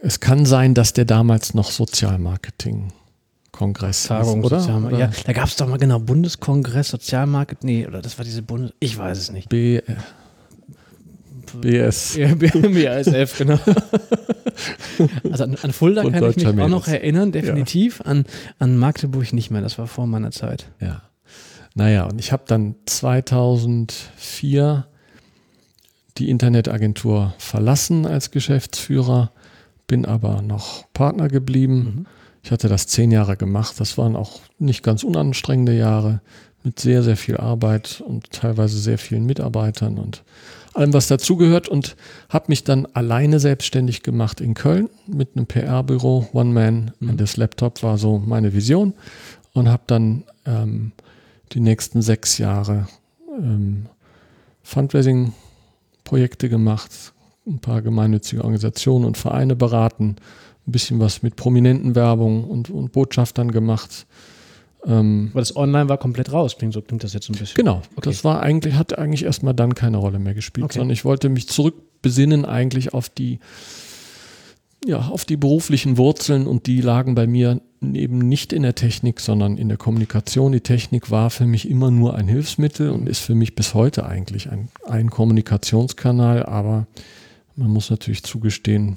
es 0.00 0.20
kann 0.20 0.46
sein, 0.46 0.74
dass 0.74 0.92
der 0.92 1.04
damals 1.04 1.54
noch 1.54 1.72
Sozialmarketing-Kongress 1.72 4.04
Tagung, 4.04 4.42
hieß, 4.42 4.52
oder? 4.52 4.96
Ja, 4.96 5.10
da 5.26 5.32
gab 5.32 5.48
es 5.48 5.56
doch 5.56 5.66
mal 5.66 5.78
genau 5.78 5.98
Bundeskongress, 5.98 6.90
Sozialmarket, 6.90 7.64
nee, 7.64 7.88
oder 7.88 8.02
das 8.02 8.18
war 8.18 8.24
diese 8.24 8.42
Bundes, 8.42 8.72
ich 8.78 8.96
weiß 8.96 9.18
es 9.18 9.32
nicht. 9.32 9.48
B, 9.48 9.80
BS. 11.60 12.14
Ja, 12.14 12.36
BASF, 12.36 13.36
genau. 13.38 13.58
Also 15.30 15.44
an, 15.44 15.56
an 15.62 15.72
Fulda 15.72 16.02
Und 16.02 16.12
kann 16.12 16.30
ich 16.30 16.36
mich 16.36 16.44
Deutscher 16.44 16.64
auch 16.64 16.68
noch 16.68 16.86
Meeres. 16.86 17.00
erinnern, 17.00 17.32
definitiv. 17.32 18.00
An, 18.00 18.24
an 18.58 18.76
Magdeburg 18.76 19.32
nicht 19.32 19.50
mehr, 19.50 19.60
das 19.60 19.78
war 19.78 19.86
vor 19.86 20.06
meiner 20.06 20.32
Zeit. 20.32 20.66
Ja. 20.80 21.02
Naja, 21.78 22.04
und 22.06 22.18
ich 22.18 22.32
habe 22.32 22.42
dann 22.44 22.74
2004 22.86 24.86
die 26.16 26.28
Internetagentur 26.28 27.34
verlassen 27.38 28.04
als 28.04 28.32
Geschäftsführer, 28.32 29.30
bin 29.86 30.04
aber 30.04 30.42
noch 30.42 30.92
Partner 30.92 31.28
geblieben. 31.28 32.06
Ich 32.42 32.50
hatte 32.50 32.68
das 32.68 32.88
zehn 32.88 33.12
Jahre 33.12 33.36
gemacht. 33.36 33.76
Das 33.78 33.96
waren 33.96 34.16
auch 34.16 34.40
nicht 34.58 34.82
ganz 34.82 35.04
unanstrengende 35.04 35.72
Jahre 35.72 36.20
mit 36.64 36.80
sehr, 36.80 37.04
sehr 37.04 37.16
viel 37.16 37.36
Arbeit 37.36 38.02
und 38.04 38.32
teilweise 38.32 38.76
sehr 38.76 38.98
vielen 38.98 39.26
Mitarbeitern 39.26 39.98
und 39.98 40.24
allem, 40.74 40.92
was 40.92 41.06
dazugehört 41.06 41.68
und 41.68 41.94
habe 42.28 42.46
mich 42.48 42.64
dann 42.64 42.86
alleine 42.86 43.38
selbstständig 43.38 44.02
gemacht 44.02 44.40
in 44.40 44.54
Köln 44.54 44.90
mit 45.06 45.36
einem 45.36 45.46
PR-Büro, 45.46 46.28
One 46.32 46.52
Man 46.52 46.90
and 47.00 47.18
this 47.18 47.36
Laptop 47.36 47.84
war 47.84 47.98
so 47.98 48.18
meine 48.18 48.52
Vision 48.52 48.94
und 49.52 49.68
habe 49.68 49.84
dann 49.86 50.24
ähm, 50.44 50.90
die 51.52 51.60
nächsten 51.60 52.02
sechs 52.02 52.38
Jahre 52.38 52.88
ähm, 53.38 53.86
Fundraising-Projekte 54.62 56.48
gemacht, 56.48 57.12
ein 57.46 57.58
paar 57.60 57.82
gemeinnützige 57.82 58.42
Organisationen 58.42 59.04
und 59.04 59.16
Vereine 59.16 59.56
beraten, 59.56 60.16
ein 60.66 60.72
bisschen 60.72 61.00
was 61.00 61.22
mit 61.22 61.36
prominenten 61.36 61.94
Werbung 61.94 62.44
und, 62.44 62.70
und 62.70 62.92
Botschaftern 62.92 63.50
gemacht. 63.50 64.06
Ähm, 64.84 65.28
Aber 65.32 65.40
das 65.40 65.56
Online 65.56 65.88
war 65.88 65.96
komplett 65.98 66.32
raus, 66.32 66.56
klingt, 66.58 66.74
so 66.74 66.82
klingt 66.82 67.02
das 67.02 67.12
jetzt 67.14 67.28
ein 67.30 67.36
bisschen. 67.36 67.54
Genau, 67.56 67.82
Okay. 67.96 68.10
das 68.10 68.22
war 68.24 68.40
eigentlich, 68.42 68.74
hat 68.74 68.96
eigentlich 68.98 69.24
erstmal 69.24 69.54
dann 69.54 69.74
keine 69.74 69.96
Rolle 69.96 70.18
mehr 70.18 70.34
gespielt, 70.34 70.64
Okay. 70.66 70.78
sondern 70.78 70.92
ich 70.92 71.04
wollte 71.04 71.28
mich 71.30 71.48
zurückbesinnen 71.48 72.44
eigentlich 72.44 72.92
auf 72.94 73.08
die, 73.08 73.38
ja, 74.84 75.00
auf 75.00 75.24
die 75.24 75.36
beruflichen 75.36 75.96
Wurzeln 75.96 76.46
und 76.46 76.66
die 76.66 76.80
lagen 76.80 77.14
bei 77.14 77.26
mir 77.26 77.60
eben 77.80 78.18
nicht 78.18 78.52
in 78.52 78.62
der 78.62 78.74
Technik, 78.74 79.20
sondern 79.20 79.56
in 79.56 79.68
der 79.68 79.78
Kommunikation. 79.78 80.52
Die 80.52 80.60
Technik 80.60 81.10
war 81.10 81.30
für 81.30 81.46
mich 81.46 81.68
immer 81.68 81.90
nur 81.90 82.14
ein 82.14 82.28
Hilfsmittel 82.28 82.90
und 82.90 83.08
ist 83.08 83.20
für 83.20 83.34
mich 83.34 83.54
bis 83.54 83.74
heute 83.74 84.06
eigentlich 84.06 84.50
ein, 84.50 84.68
ein 84.86 85.10
Kommunikationskanal, 85.10 86.44
aber 86.44 86.86
man 87.56 87.70
muss 87.70 87.90
natürlich 87.90 88.22
zugestehen, 88.22 88.96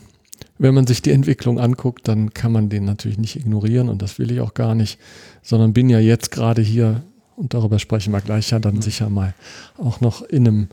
wenn 0.58 0.76
man 0.76 0.88
sich 0.88 1.02
die 1.02 1.12
Entwicklung 1.12 1.60
anguckt, 1.60 2.08
dann 2.08 2.34
kann 2.34 2.52
man 2.52 2.70
den 2.70 2.86
natürlich 2.86 3.18
nicht 3.18 3.36
ignorieren 3.36 3.90
und 3.90 4.02
das 4.02 4.20
will 4.20 4.32
ich 4.32 4.42
auch 4.42 4.54
gar 4.54 4.76
nicht, 4.76 5.00
sondern 5.42 5.74
bin 5.74 5.90
ja 5.90 6.00
jetzt 6.00 6.32
gerade 6.32 6.62
hier 6.62 7.02
und 7.36 7.54
darüber 7.54 7.80
sprechen 7.80 8.14
wir 8.14 8.22
gleich 8.22 8.52
ja 8.52 8.60
dann 8.60 8.82
sicher 8.82 9.10
mal 9.10 9.34
auch 9.78 10.02
noch 10.02 10.22
in 10.22 10.48
einem 10.48 10.68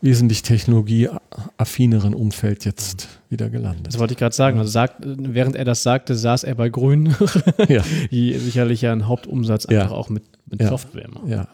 wesentlich 0.00 0.42
technologieaffineren 0.42 2.14
Umfeld 2.14 2.64
jetzt 2.64 3.08
wieder 3.30 3.50
gelandet. 3.50 3.86
Das 3.88 3.98
wollte 3.98 4.12
ich 4.14 4.18
gerade 4.18 4.34
sagen. 4.34 4.58
Also 4.58 4.70
sagt, 4.70 4.96
während 5.04 5.56
er 5.56 5.64
das 5.64 5.82
sagte, 5.82 6.14
saß 6.14 6.44
er 6.44 6.54
bei 6.54 6.68
Grün, 6.68 7.14
ja, 7.68 7.82
die 8.10 8.32
sicherlich 8.34 8.82
ja 8.82 8.92
einen 8.92 9.06
Hauptumsatz 9.08 9.66
Ja. 9.70 9.82
einfach 9.82 9.96
auch 9.96 10.08
mit, 10.08 10.22
mit 10.46 10.62
Ja. 10.62 10.68
Software 10.68 11.08
machen. 11.12 11.28
ja. 11.28 11.48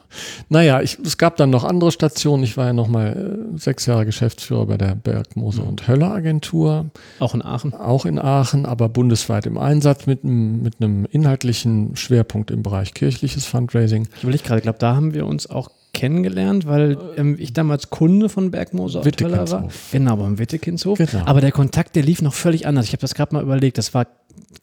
Naja, 0.51 0.81
ich, 0.83 0.99
es 1.05 1.19
gab 1.19 1.37
dann 1.37 1.51
noch 1.51 1.65
andere 1.65 1.91
Stationen. 1.91 2.45
Ich 2.45 2.57
war 2.57 2.67
ja 2.67 2.73
noch 2.73 2.87
mal 2.87 3.49
äh, 3.55 3.59
sechs 3.59 3.87
Jahre 3.87 4.05
Geschäftsführer 4.07 4.67
bei 4.67 4.77
der 4.79 4.95
Bergmose 4.95 5.63
und 5.63 5.89
Höller 5.89 6.13
Agentur. 6.13 6.91
Auch 7.19 7.35
in 7.35 7.43
Aachen. 7.43 7.75
auch 7.75 8.05
in 8.05 8.19
Aachen, 8.19 8.67
aber 8.67 8.89
bundesweit 8.89 9.47
im 9.47 9.59
Einsatz 9.59 10.07
mit 10.07 10.23
einem, 10.23 10.63
mit 10.63 10.75
einem 10.81 11.07
inhaltlichen 11.11 11.97
Schwerpunkt 11.97 12.51
im 12.51 12.63
Bereich 12.63 12.95
kirchliches 12.95 13.47
Fundraising. 13.47 14.07
Ich 14.31 14.43
gerade, 14.45 14.59
ich 14.59 14.63
glaube, 14.65 14.79
da 14.79 14.95
haben 14.95 15.15
wir 15.15 15.27
uns 15.27 15.49
auch 15.51 15.71
kennengelernt, 15.95 16.67
weil 16.67 16.99
ähm, 17.17 17.37
ich 17.39 17.53
damals 17.53 17.91
Kunde 17.91 18.29
von 18.29 18.51
Bergmoser 18.51 19.01
auf 19.01 19.11
Töller 19.13 19.51
war. 19.51 19.69
Genau, 19.93 20.17
beim 20.17 20.39
Wittekinshof. 20.39 20.99
Genau. 20.99 21.25
Aber 21.25 21.41
der 21.41 21.53
Kontakt, 21.53 21.97
der 21.97 22.03
lief 22.03 22.21
noch 22.21 22.35
völlig 22.35 22.67
anders. 22.67 22.87
Ich 22.87 22.93
habe 22.93 23.01
das 23.01 23.15
gerade 23.15 23.35
mal 23.35 23.43
überlegt. 23.43 23.79
Das 23.79 23.95
war 23.95 24.07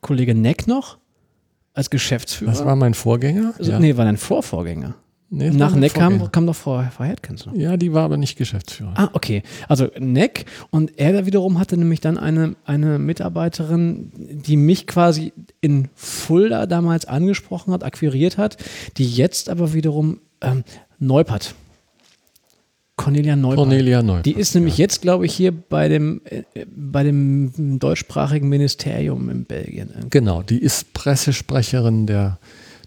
Kollege 0.02 0.36
Neck 0.36 0.68
noch 0.68 0.98
als 1.74 1.90
Geschäftsführer. 1.90 2.52
Das 2.52 2.66
war 2.66 2.76
mein 2.76 2.94
Vorgänger. 2.94 3.54
also, 3.58 3.72
ja. 3.72 3.80
Nee, 3.80 3.98
war 3.98 4.06
dein 4.06 4.18
Vorvorgänger. 4.18 4.96
Nee, 5.34 5.50
Nach 5.52 5.74
Neck 5.74 5.94
kam, 5.94 6.30
kam 6.30 6.46
doch 6.46 6.58
Frau, 6.58 6.84
Frau 6.94 7.06
Hedkens 7.06 7.46
noch. 7.46 7.56
Ja, 7.56 7.78
die 7.78 7.94
war 7.94 8.04
aber 8.04 8.18
nicht 8.18 8.38
Geschäftsführer. 8.38 8.92
Ah, 8.96 9.10
okay. 9.14 9.44
Also 9.70 9.88
Neck 9.98 10.46
und 10.72 11.00
er 11.00 11.14
da 11.14 11.26
wiederum 11.26 11.58
hatte 11.58 11.78
nämlich 11.78 12.02
dann 12.02 12.18
eine, 12.18 12.58
eine 12.66 13.00
Mitarbeiterin, 13.00 14.12
die 14.14 14.58
mich 14.58 14.88
quasi 14.88 15.32
in 15.62 15.88
Fulda 15.96 16.66
damals 16.66 17.06
angesprochen 17.06 17.72
hat, 17.72 17.86
akquiriert 17.86 18.38
hat, 18.38 18.58
die 18.98 19.10
jetzt 19.10 19.50
aber 19.50 19.74
wiederum 19.74 20.20
ähm, 20.42 20.66
Neupert 21.02 21.56
Cornelia 22.96 23.36
Neubauer. 23.36 23.66
Cornelia 23.66 24.04
Neubauer. 24.04 24.22
Die 24.22 24.34
ist 24.34 24.54
nämlich 24.54 24.78
jetzt, 24.78 25.02
glaube 25.02 25.26
ich, 25.26 25.34
hier 25.34 25.52
bei 25.52 25.88
dem, 25.88 26.22
äh, 26.26 26.44
bei 26.68 27.04
dem 27.04 27.80
deutschsprachigen 27.80 28.48
Ministerium 28.48 29.28
in 29.30 29.46
Belgien. 29.46 29.90
Genau, 30.12 30.44
die 30.44 30.60
ist 30.60 30.94
Pressesprecherin 30.94 32.06
der 32.06 32.38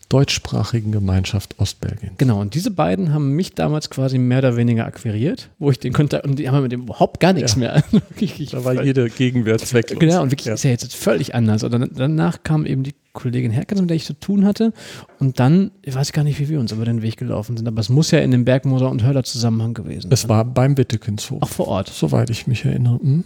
deutschsprachigen 0.08 0.92
Gemeinschaft 0.92 1.58
Ostbelgien. 1.58 2.12
Genau, 2.18 2.40
und 2.40 2.54
diese 2.54 2.70
beiden 2.70 3.12
haben 3.12 3.32
mich 3.32 3.54
damals 3.54 3.90
quasi 3.90 4.18
mehr 4.18 4.38
oder 4.38 4.56
weniger 4.56 4.84
akquiriert, 4.86 5.50
wo 5.58 5.70
ich 5.70 5.78
den 5.78 5.92
Kontakt, 5.92 6.24
und 6.26 6.38
die 6.38 6.48
haben 6.48 6.62
mit 6.62 6.72
dem 6.72 6.82
überhaupt 6.82 7.20
gar 7.20 7.32
nichts 7.32 7.54
Ja. 7.54 7.58
mehr. 7.58 7.84
Ich- 8.18 8.40
ich- 8.40 8.50
Da 8.50 8.64
war 8.64 8.82
jede 8.84 9.08
Gegenwehr 9.10 9.58
zwecklos. 9.58 9.98
Genau, 9.98 10.22
und 10.22 10.30
wirklich 10.30 10.46
Ja. 10.46 10.54
ist 10.54 10.62
ja 10.64 10.70
jetzt 10.70 10.94
völlig 10.94 11.34
anders. 11.34 11.62
Und 11.64 11.72
dann, 11.72 11.90
danach 11.94 12.42
kam 12.42 12.66
eben 12.66 12.82
die 12.82 12.94
Kollegin 13.12 13.50
Herkens, 13.50 13.80
mit 13.80 13.90
der 13.90 13.96
ich 13.96 14.04
zu 14.04 14.14
tun 14.18 14.44
hatte. 14.44 14.72
Und 15.20 15.38
dann, 15.40 15.70
ich 15.82 15.94
weiß 15.94 16.12
gar 16.12 16.24
nicht, 16.24 16.38
wie 16.40 16.48
wir 16.48 16.58
uns 16.60 16.72
über 16.72 16.84
den 16.84 17.00
Weg 17.02 17.16
gelaufen 17.16 17.56
sind, 17.56 17.66
aber 17.68 17.80
es 17.80 17.88
muss 17.88 18.10
ja 18.10 18.18
in 18.20 18.30
dem 18.30 18.44
Bergmoser 18.44 18.90
und 18.90 19.04
Höller 19.04 19.22
Zusammenhang 19.24 19.72
gewesen 19.74 20.10
Es 20.12 20.22
sein. 20.22 20.28
war 20.30 20.44
beim 20.44 20.76
Wittekenshof. 20.76 21.42
Auch 21.42 21.48
vor 21.48 21.68
Ort. 21.68 21.88
Soweit 21.88 22.28
ich 22.30 22.46
mich 22.46 22.64
erinnere, 22.64 22.98
hm, 23.00 23.24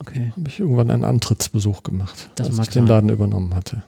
Okay. 0.00 0.32
habe 0.36 0.48
ich 0.48 0.60
irgendwann 0.60 0.90
einen 0.90 1.04
Antrittsbesuch 1.04 1.82
gemacht, 1.82 2.30
Das 2.36 2.48
als 2.58 2.68
ich 2.68 2.74
den. 2.74 2.86
Laden 2.86 3.10
übernommen 3.10 3.54
hatte. 3.54 3.82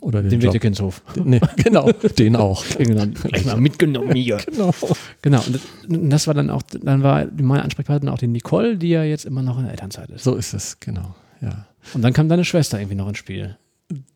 Oder 0.00 0.22
den, 0.22 0.30
Den 0.30 0.40
Job. 0.40 0.54
Wittekenshof. 0.54 1.02
Nee, 1.24 1.40
genau, 1.56 1.92
den 1.92 2.34
auch. 2.34 2.64
Genau, 2.78 3.06
gleich 3.06 3.44
mal 3.44 3.56
mitgenommen 3.56 4.14
hier. 4.14 4.38
Genau. 4.50 4.74
Genau, 5.22 5.42
und 5.42 5.54
das, 5.54 5.62
und 5.88 6.10
das 6.10 6.26
war 6.26 6.34
dann 6.34 6.50
auch, 6.50 6.62
dann 6.62 7.02
war 7.02 7.26
meine 7.40 7.62
Ansprechpartnerin 7.62 8.12
auch 8.12 8.18
die 8.18 8.26
Nicole, 8.26 8.76
die 8.76 8.88
ja 8.88 9.04
jetzt 9.04 9.24
immer 9.24 9.42
noch 9.42 9.58
in 9.58 9.64
der 9.64 9.72
Elternzeit 9.72 10.10
ist. 10.10 10.24
So 10.24 10.34
ist 10.34 10.54
es, 10.54 10.80
genau. 10.80 11.14
Ja. 11.40 11.66
Und 11.94 12.02
dann 12.02 12.12
kam 12.12 12.28
deine 12.28 12.44
Schwester 12.44 12.78
irgendwie 12.80 12.96
noch 12.96 13.08
ins 13.08 13.18
Spiel. 13.18 13.56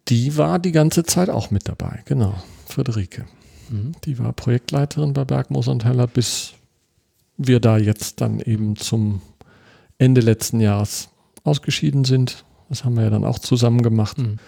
Die 0.09 0.37
war 0.37 0.59
die 0.59 0.73
ganze 0.73 1.05
Zeit 1.05 1.31
auch 1.31 1.51
mit 1.51 1.69
dabei, 1.69 2.03
genau. 2.05 2.35
Friederike. 2.67 3.25
Mhm. 3.71 3.93
Die 4.05 4.19
war 4.19 4.33
Projektleiterin 4.33 5.13
bei 5.13 5.25
Bergmoos 5.25 5.69
und 5.69 5.85
Heller, 5.85 6.07
bis 6.09 6.55
wir 7.37 7.61
da 7.61 7.79
jetzt 7.79 8.21
dann 8.21 8.41
eben 8.41 8.77
zum 8.77 9.21
Ende 9.99 10.21
letzten 10.21 10.61
Jahres 10.61 11.11
ausgeschieden 11.45 12.05
sind. 12.05 12.45
Das 12.69 12.85
haben 12.85 12.97
wir 12.97 13.05
ja 13.05 13.11
dann 13.11 13.25
auch 13.25 13.39
zusammen 13.39 13.83
gemacht 13.83 14.19
Mhm. 14.19 14.39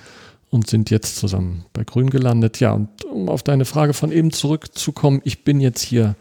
Und 0.50 0.68
sind 0.68 0.90
jetzt 0.90 1.16
zusammen 1.16 1.64
bei 1.72 1.84
Grün 1.84 2.10
gelandet. 2.10 2.60
Ja, 2.60 2.72
und 2.72 2.88
um 3.04 3.28
auf 3.28 3.42
deine 3.42 3.64
Frage 3.64 3.92
von 3.94 4.12
eben 4.12 4.30
zurückzukommen, 4.32 5.20
ich 5.24 5.44
bin 5.44 5.60
jetzt 5.60 5.82
hier 5.82 6.14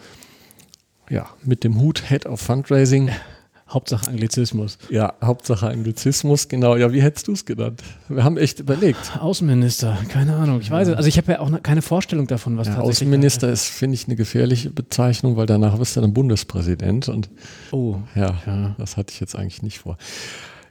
ja, 1.10 1.28
mit 1.44 1.64
dem 1.64 1.80
Hut 1.80 2.04
Head 2.10 2.26
of 2.26 2.42
Fundraising. 2.42 3.10
Hauptsache 3.68 4.08
Anglizismus. 4.08 4.78
Ja, 4.92 5.14
Hauptsache 5.24 5.68
Anglizismus, 5.68 6.48
genau. 6.50 6.76
Ja, 6.76 6.94
wie 6.94 7.02
hättest 7.02 7.28
du 7.28 7.32
es 7.32 7.46
genannt? 7.46 7.82
Wir 8.10 8.24
haben 8.24 8.38
echt 8.38 8.60
überlegt. 8.60 9.18
Außenminister, 9.20 9.98
keine 10.08 10.36
Ahnung. 10.36 10.62
Ich 10.62 10.70
weiß 10.70 10.90
es. 10.90 10.96
Also 10.96 11.10
ich 11.10 11.18
habe 11.18 11.32
ja 11.32 11.40
auch 11.40 11.50
keine 11.64 11.82
Vorstellung 11.82 12.28
davon, 12.28 12.58
was 12.58 12.68
Ja, 12.68 12.76
tatsächlich. 12.76 12.98
Außenminister 12.98 13.50
ist, 13.52 13.66
finde 13.70 13.96
ich, 13.96 14.06
eine 14.06 14.16
gefährliche 14.16 14.70
Bezeichnung, 14.70 15.36
weil 15.36 15.48
danach 15.48 15.80
bist 15.80 15.96
du 15.98 16.02
dann 16.02 16.14
Bundespräsident 16.14 17.10
und 17.10 17.30
Oh. 17.72 17.98
ja, 18.14 18.36
Ja. 18.46 18.76
das 18.78 18.98
hatte 18.98 19.12
ich 19.14 19.20
jetzt 19.20 19.36
eigentlich 19.36 19.64
nicht 19.64 19.80
vor. 19.80 19.98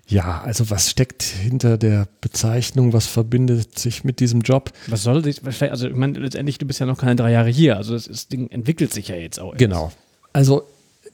Ja, 0.07 0.43
also 0.45 0.69
was 0.71 0.91
steckt 0.91 1.23
hinter 1.23 1.79
der 1.79 2.07
Bezeichnung, 2.21 2.93
was 2.93 3.07
verbindet 3.07 3.79
sich 3.79 4.05
mit 4.05 4.21
diesem 4.21 4.43
Job? 4.43 4.71
Was 4.89 5.03
soll 5.03 5.23
das? 5.23 5.39
vielleicht- 5.39 5.63
Also 5.73 5.89
ich 5.89 5.95
meine, 5.95 6.19
letztendlich, 6.19 6.59
du 6.59 6.67
bist 6.67 6.79
ja 6.81 6.87
noch 6.87 6.99
keine 6.99 7.17
drei 7.17 7.33
Jahre 7.33 7.49
hier. 7.49 7.77
Also 7.79 7.95
das, 7.95 8.05
das 8.07 8.29
Ding 8.29 8.51
entwickelt 8.51 8.93
sich 8.93 9.09
ja 9.09 9.17
jetzt 9.17 9.41
auch. 9.41 9.53
erst. 9.53 9.59
Genau. 9.59 9.93
Also 10.33 10.65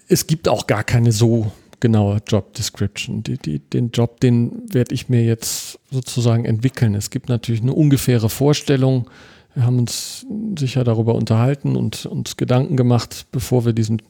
es 0.08 0.26
gibt 0.26 0.48
auch 0.48 0.66
gar 0.66 0.82
keine 0.82 1.12
so 1.12 1.52
genaue 1.78 2.20
Job 2.26 2.52
Description. 2.54 3.22
Die, 3.22 3.38
die, 3.38 3.58
den 3.60 3.90
Job, 3.90 4.20
den 4.20 4.62
werde 4.72 4.94
ich 4.94 5.08
mir 5.08 5.24
jetzt 5.24 5.78
sozusagen 5.90 6.44
entwickeln. 6.44 6.94
Es 6.94 7.10
gibt 7.10 7.28
natürlich 7.28 7.62
eine 7.62 7.72
ungefähre 7.72 8.28
Vorstellung. 8.28 9.08
Wir 9.54 9.64
haben 9.64 9.78
uns 9.78 10.26
sicher 10.58 10.84
darüber 10.84 11.14
unterhalten 11.14 11.76
und 11.76 12.06
uns 12.06 12.36
Gedanken 12.36 12.76
gemacht, 12.76 13.26
bevor 13.32 13.64
wir 13.64 13.72
diesen 13.72 14.00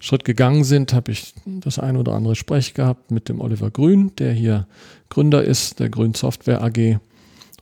Schritt 0.00 0.24
gegangen 0.24 0.64
sind, 0.64 0.92
habe 0.92 1.12
ich 1.12 1.34
das 1.46 1.78
ein 1.78 1.96
oder 1.96 2.12
andere 2.12 2.34
Sprech 2.34 2.74
gehabt 2.74 3.10
mit 3.10 3.28
dem 3.28 3.40
Oliver 3.40 3.70
Grün, 3.70 4.12
der 4.16 4.32
hier 4.32 4.66
Gründer 5.08 5.44
ist, 5.44 5.80
der 5.80 5.88
Grün 5.88 6.14
Software 6.14 6.62
AG 6.62 6.98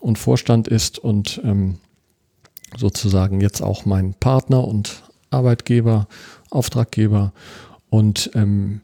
und 0.00 0.18
Vorstand 0.18 0.66
ist 0.66 0.98
und 0.98 1.40
ähm, 1.44 1.78
sozusagen 2.76 3.40
jetzt 3.40 3.62
auch 3.62 3.84
mein 3.84 4.14
Partner 4.14 4.66
und 4.66 5.02
Arbeitgeber, 5.30 6.08
Auftraggeber 6.50 7.32
und 7.90 8.30
ähm, 8.34 8.80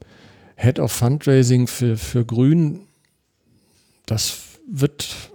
Head 0.56 0.78
of 0.78 0.92
Fundraising 0.92 1.66
für, 1.66 1.96
für 1.96 2.24
Grün. 2.24 2.80
Das 4.06 4.38
wird 4.68 5.30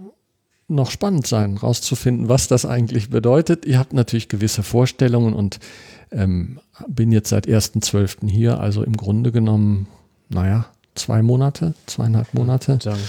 noch 0.76 0.92
spannend 0.92 1.28
sein, 1.28 1.58
rauszufinden, 1.58 2.30
was 2.30 2.48
das 2.48 2.66
eigentlich 2.66 3.10
bedeutet. 3.10 3.66
Ihr 3.66 3.80
habt 3.80 3.94
natürlich 3.94 4.30
gewisse 4.30 4.64
Vorstellungen 4.64 5.34
und 5.34 5.60
ähm, 6.12 6.60
bin 6.88 7.12
jetzt 7.12 7.30
seit 7.30 7.48
1.12. 7.48 8.30
hier, 8.30 8.60
also 8.60 8.84
im 8.84 8.98
Grunde 8.98 9.32
genommen, 9.32 9.88
naja, 10.30 10.66
zwei 10.96 11.22
Monate, 11.22 11.74
zweieinhalb 11.86 12.34
Monate. 12.34 12.80
Sagen. 12.82 13.00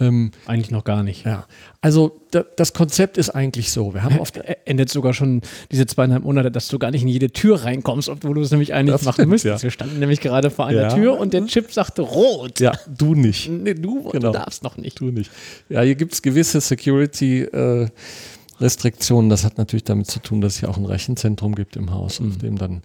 Ähm, 0.00 0.30
Eigentlich 0.46 0.70
noch 0.70 0.84
gar 0.84 1.02
nicht. 1.02 1.26
ja, 1.26 1.44
also 1.82 2.18
da, 2.30 2.42
das 2.56 2.72
Konzept 2.72 3.18
ist 3.18 3.28
eigentlich 3.30 3.70
so. 3.70 3.92
Wir 3.92 4.02
haben 4.02 4.14
Ä- 4.16 4.56
Endet 4.64 4.88
sogar 4.88 5.12
schon 5.12 5.42
diese 5.70 5.84
zweieinhalb 5.84 6.24
Monate, 6.24 6.50
dass 6.50 6.68
du 6.68 6.78
gar 6.78 6.90
nicht 6.90 7.02
in 7.02 7.08
jede 7.08 7.30
Tür 7.30 7.64
reinkommst, 7.64 8.08
obwohl 8.08 8.32
du 8.34 8.40
es 8.40 8.50
nämlich 8.50 8.72
eigentlich 8.72 8.94
Das 8.94 9.04
machen 9.04 9.16
stimmt, 9.16 9.28
müsstest. 9.32 9.62
ja. 9.62 9.66
Wir 9.66 9.70
standen 9.70 9.98
nämlich 9.98 10.22
gerade 10.22 10.48
vor 10.50 10.64
einer 10.66 10.82
Ja. 10.84 10.94
Tür 10.94 11.18
und 11.20 11.34
der 11.34 11.44
Chip 11.46 11.70
sagte 11.70 12.00
rot. 12.00 12.60
ja, 12.60 12.72
du 12.88 13.14
nicht. 13.14 13.50
Nee, 13.50 13.74
du, 13.74 14.04
Genau. 14.10 14.32
du 14.32 14.38
darfst 14.38 14.62
noch 14.62 14.78
nicht. 14.78 14.96
Tu 14.96 15.10
nicht. 15.10 15.30
Ja, 15.68 15.82
hier 15.82 15.96
gibt 15.96 16.14
es 16.14 16.22
gewisse 16.22 16.62
Security-Restriktionen. 16.62 19.28
das 19.28 19.44
hat 19.44 19.58
natürlich 19.58 19.84
damit 19.84 20.06
zu 20.06 20.20
tun, 20.20 20.40
dass 20.40 20.54
es 20.54 20.60
hier 20.60 20.70
auch 20.70 20.78
ein 20.78 20.86
Rechenzentrum 20.86 21.54
gibt 21.54 21.76
im 21.76 21.90
Haus, 21.92 22.22
auf 22.22 22.38
dem 22.38 22.56
dann 22.56 22.80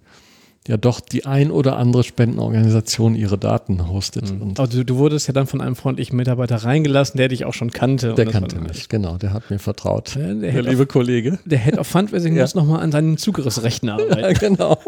ja 0.68 0.76
doch 0.76 1.00
die 1.00 1.26
ein 1.26 1.50
oder 1.50 1.76
andere 1.76 2.02
Spendenorganisation 2.04 3.14
ihre 3.14 3.38
Daten 3.38 3.88
hostet. 3.88 4.30
Und 4.30 4.58
Aber 4.58 4.68
du, 4.68 4.96
wurdest 4.96 5.26
ja 5.28 5.32
dann 5.34 5.46
von 5.46 5.60
einem 5.60 5.76
freundlichen 5.76 6.16
Mitarbeiter 6.16 6.56
reingelassen, 6.56 7.18
der 7.18 7.28
dich 7.28 7.44
auch 7.44 7.54
schon 7.54 7.70
kannte. 7.70 8.14
Der 8.14 8.26
kannte 8.26 8.58
mich, 8.60 8.88
genau, 8.88 9.16
der 9.18 9.32
hat 9.32 9.50
mir 9.50 9.58
vertraut. 9.58 10.14
Ja, 10.16 10.32
der 10.34 10.52
der 10.52 10.60
of- 10.62 10.68
liebe 10.68 10.86
Kollege. 10.86 11.38
Der 11.44 11.58
Head 11.58 11.78
of 11.78 11.86
Fundraising 11.86 12.34
Ja. 12.36 12.42
muss 12.42 12.54
nochmal 12.54 12.80
an 12.82 12.92
seinen 12.92 13.16
Zugriffsrechten 13.16 13.88
Ja, 13.90 13.94
arbeiten. 13.96 14.38
genau. 14.38 14.78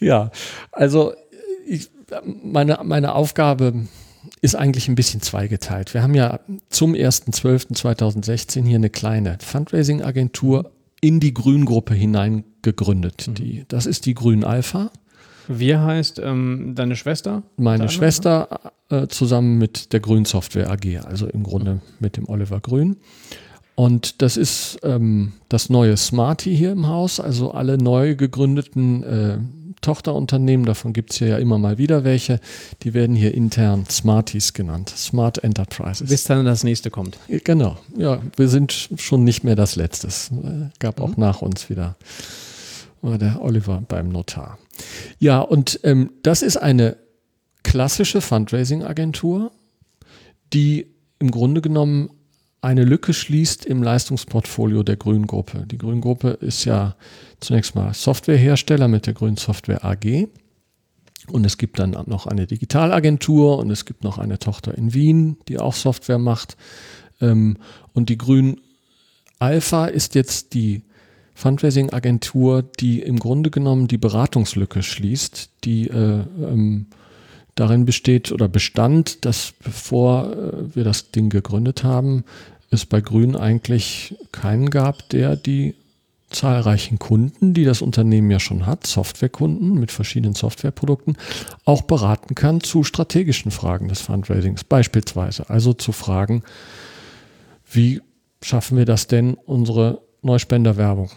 Ja, 0.00 0.30
also 0.72 1.12
ich, 1.66 1.90
meine, 2.42 2.78
meine 2.82 3.14
Aufgabe 3.14 3.74
ist 4.40 4.54
eigentlich 4.56 4.88
ein 4.88 4.94
bisschen 4.94 5.20
zweigeteilt. 5.20 5.94
Wir 5.94 6.02
haben 6.02 6.14
ja 6.14 6.40
zum 6.70 6.94
1.12.2016 6.94 8.64
hier 8.66 8.76
eine 8.76 8.90
kleine 8.90 9.38
Fundraising-Agentur 9.40 10.70
in 11.00 11.20
die 11.20 11.34
Grüngruppe 11.34 11.94
hinein 11.94 12.44
gegründet. 12.64 13.38
Die, 13.38 13.64
das 13.68 13.86
ist 13.86 14.06
die 14.06 14.14
Grün 14.14 14.42
Alpha. 14.42 14.90
Wir 15.46 15.82
heißt 15.82 16.20
ähm, 16.24 16.72
deine 16.74 16.96
Schwester? 16.96 17.42
Meine? 17.56 17.88
Schwester 17.88 18.72
äh, 18.88 19.06
zusammen 19.06 19.58
mit 19.58 19.92
der 19.92 20.00
Grün 20.00 20.24
Software 20.24 20.70
AG, 20.70 21.04
also 21.04 21.26
im 21.26 21.44
Grunde 21.44 21.80
mit 22.00 22.16
dem 22.16 22.28
Oliver 22.28 22.60
Grün. 22.60 22.96
Und 23.76 24.22
das 24.22 24.36
ist 24.36 24.78
ähm, 24.82 25.32
das 25.48 25.68
neue 25.68 25.96
Smarty 25.96 26.56
hier 26.56 26.72
im 26.72 26.86
Haus, 26.86 27.20
also 27.20 27.52
alle 27.52 27.76
neu 27.76 28.14
gegründeten 28.14 29.02
äh, 29.02 29.38
Tochterunternehmen, 29.84 30.64
davon 30.64 30.94
gibt 30.94 31.12
es 31.12 31.18
hier 31.18 31.28
ja 31.28 31.38
immer 31.38 31.58
mal 31.58 31.76
wieder 31.76 32.04
welche, 32.04 32.40
die 32.82 32.94
werden 32.94 33.14
hier 33.14 33.34
intern 33.34 33.84
Smarties 33.90 34.54
genannt, 34.54 34.88
Smart 34.96 35.44
Enterprises. 35.44 36.08
Bis 36.08 36.24
dann 36.24 36.46
das 36.46 36.64
nächste 36.64 36.90
kommt. 36.90 37.18
Genau, 37.28 37.76
ja, 37.96 38.20
wir 38.36 38.48
sind 38.48 38.72
schon 38.96 39.24
nicht 39.24 39.44
mehr 39.44 39.56
das 39.56 39.76
Letzte. 39.76 40.06
Es 40.06 40.30
äh, 40.30 40.70
gab 40.78 41.00
auch 41.00 41.18
nach 41.18 41.42
uns 41.42 41.68
wieder 41.68 41.96
war 43.04 43.18
der 43.18 43.42
Oliver 43.42 43.82
beim 43.86 44.08
Notar. 44.08 44.58
Ja, 45.18 45.40
und 45.40 45.80
ähm, 45.84 46.10
das 46.22 46.42
ist 46.42 46.56
eine 46.56 46.96
klassische 47.62 48.20
Fundraising-Agentur, 48.20 49.52
die 50.52 50.86
im 51.18 51.30
Grunde 51.30 51.60
genommen 51.60 52.10
eine 52.60 52.84
Lücke 52.84 53.12
schließt 53.12 53.66
im 53.66 53.82
Leistungsportfolio 53.82 54.82
der 54.82 54.96
Grüngruppe. 54.96 55.66
Die 55.66 55.76
Grüngruppe 55.76 56.30
ist 56.30 56.64
ja 56.64 56.96
zunächst 57.40 57.74
mal 57.74 57.92
Softwarehersteller 57.92 58.88
mit 58.88 59.06
der 59.06 59.12
Grün 59.12 59.36
Software 59.36 59.84
AG. 59.84 60.28
Und 61.30 61.44
es 61.44 61.58
gibt 61.58 61.78
dann 61.78 61.90
noch 62.06 62.26
eine 62.26 62.46
Digitalagentur 62.46 63.58
und 63.58 63.70
es 63.70 63.84
gibt 63.84 64.02
noch 64.02 64.18
eine 64.18 64.38
Tochter 64.38 64.76
in 64.76 64.94
Wien, 64.94 65.36
die 65.48 65.58
auch 65.58 65.74
Software 65.74 66.18
macht. 66.18 66.56
Ähm, 67.20 67.58
und 67.92 68.08
die 68.08 68.18
Grün 68.18 68.60
Alpha 69.38 69.86
ist 69.86 70.14
jetzt 70.14 70.54
die 70.54 70.84
Fundraising-Agentur, 71.34 72.62
die 72.62 73.00
im 73.00 73.18
Grunde 73.18 73.50
genommen 73.50 73.88
die 73.88 73.98
Beratungslücke 73.98 74.82
schließt, 74.82 75.50
die 75.64 75.88
äh, 75.88 76.24
ähm, 76.40 76.86
darin 77.54 77.84
besteht 77.84 78.32
oder 78.32 78.48
bestand, 78.48 79.24
dass 79.24 79.52
bevor 79.62 80.32
äh, 80.32 80.76
wir 80.76 80.84
das 80.84 81.10
Ding 81.10 81.30
gegründet 81.30 81.84
haben, 81.84 82.24
es 82.70 82.86
bei 82.86 83.00
Grün 83.00 83.36
eigentlich 83.36 84.16
keinen 84.32 84.70
gab, 84.70 85.08
der 85.10 85.36
die 85.36 85.74
zahlreichen 86.30 86.98
Kunden, 86.98 87.54
die 87.54 87.64
das 87.64 87.80
Unternehmen 87.80 88.30
ja 88.30 88.40
schon 88.40 88.66
hat, 88.66 88.86
Softwarekunden 88.86 89.74
mit 89.74 89.92
verschiedenen 89.92 90.34
Softwareprodukten, 90.34 91.16
auch 91.64 91.82
beraten 91.82 92.34
kann 92.34 92.60
zu 92.60 92.82
strategischen 92.82 93.50
Fragen 93.50 93.88
des 93.88 94.00
Fundraisings. 94.00 94.64
Beispielsweise 94.64 95.48
also 95.48 95.72
zu 95.72 95.92
Fragen, 95.92 96.42
wie 97.70 98.00
schaffen 98.42 98.76
wir 98.76 98.84
das 98.84 99.06
denn, 99.06 99.34
unsere 99.34 100.00
Neuspenderwerbung 100.22 101.10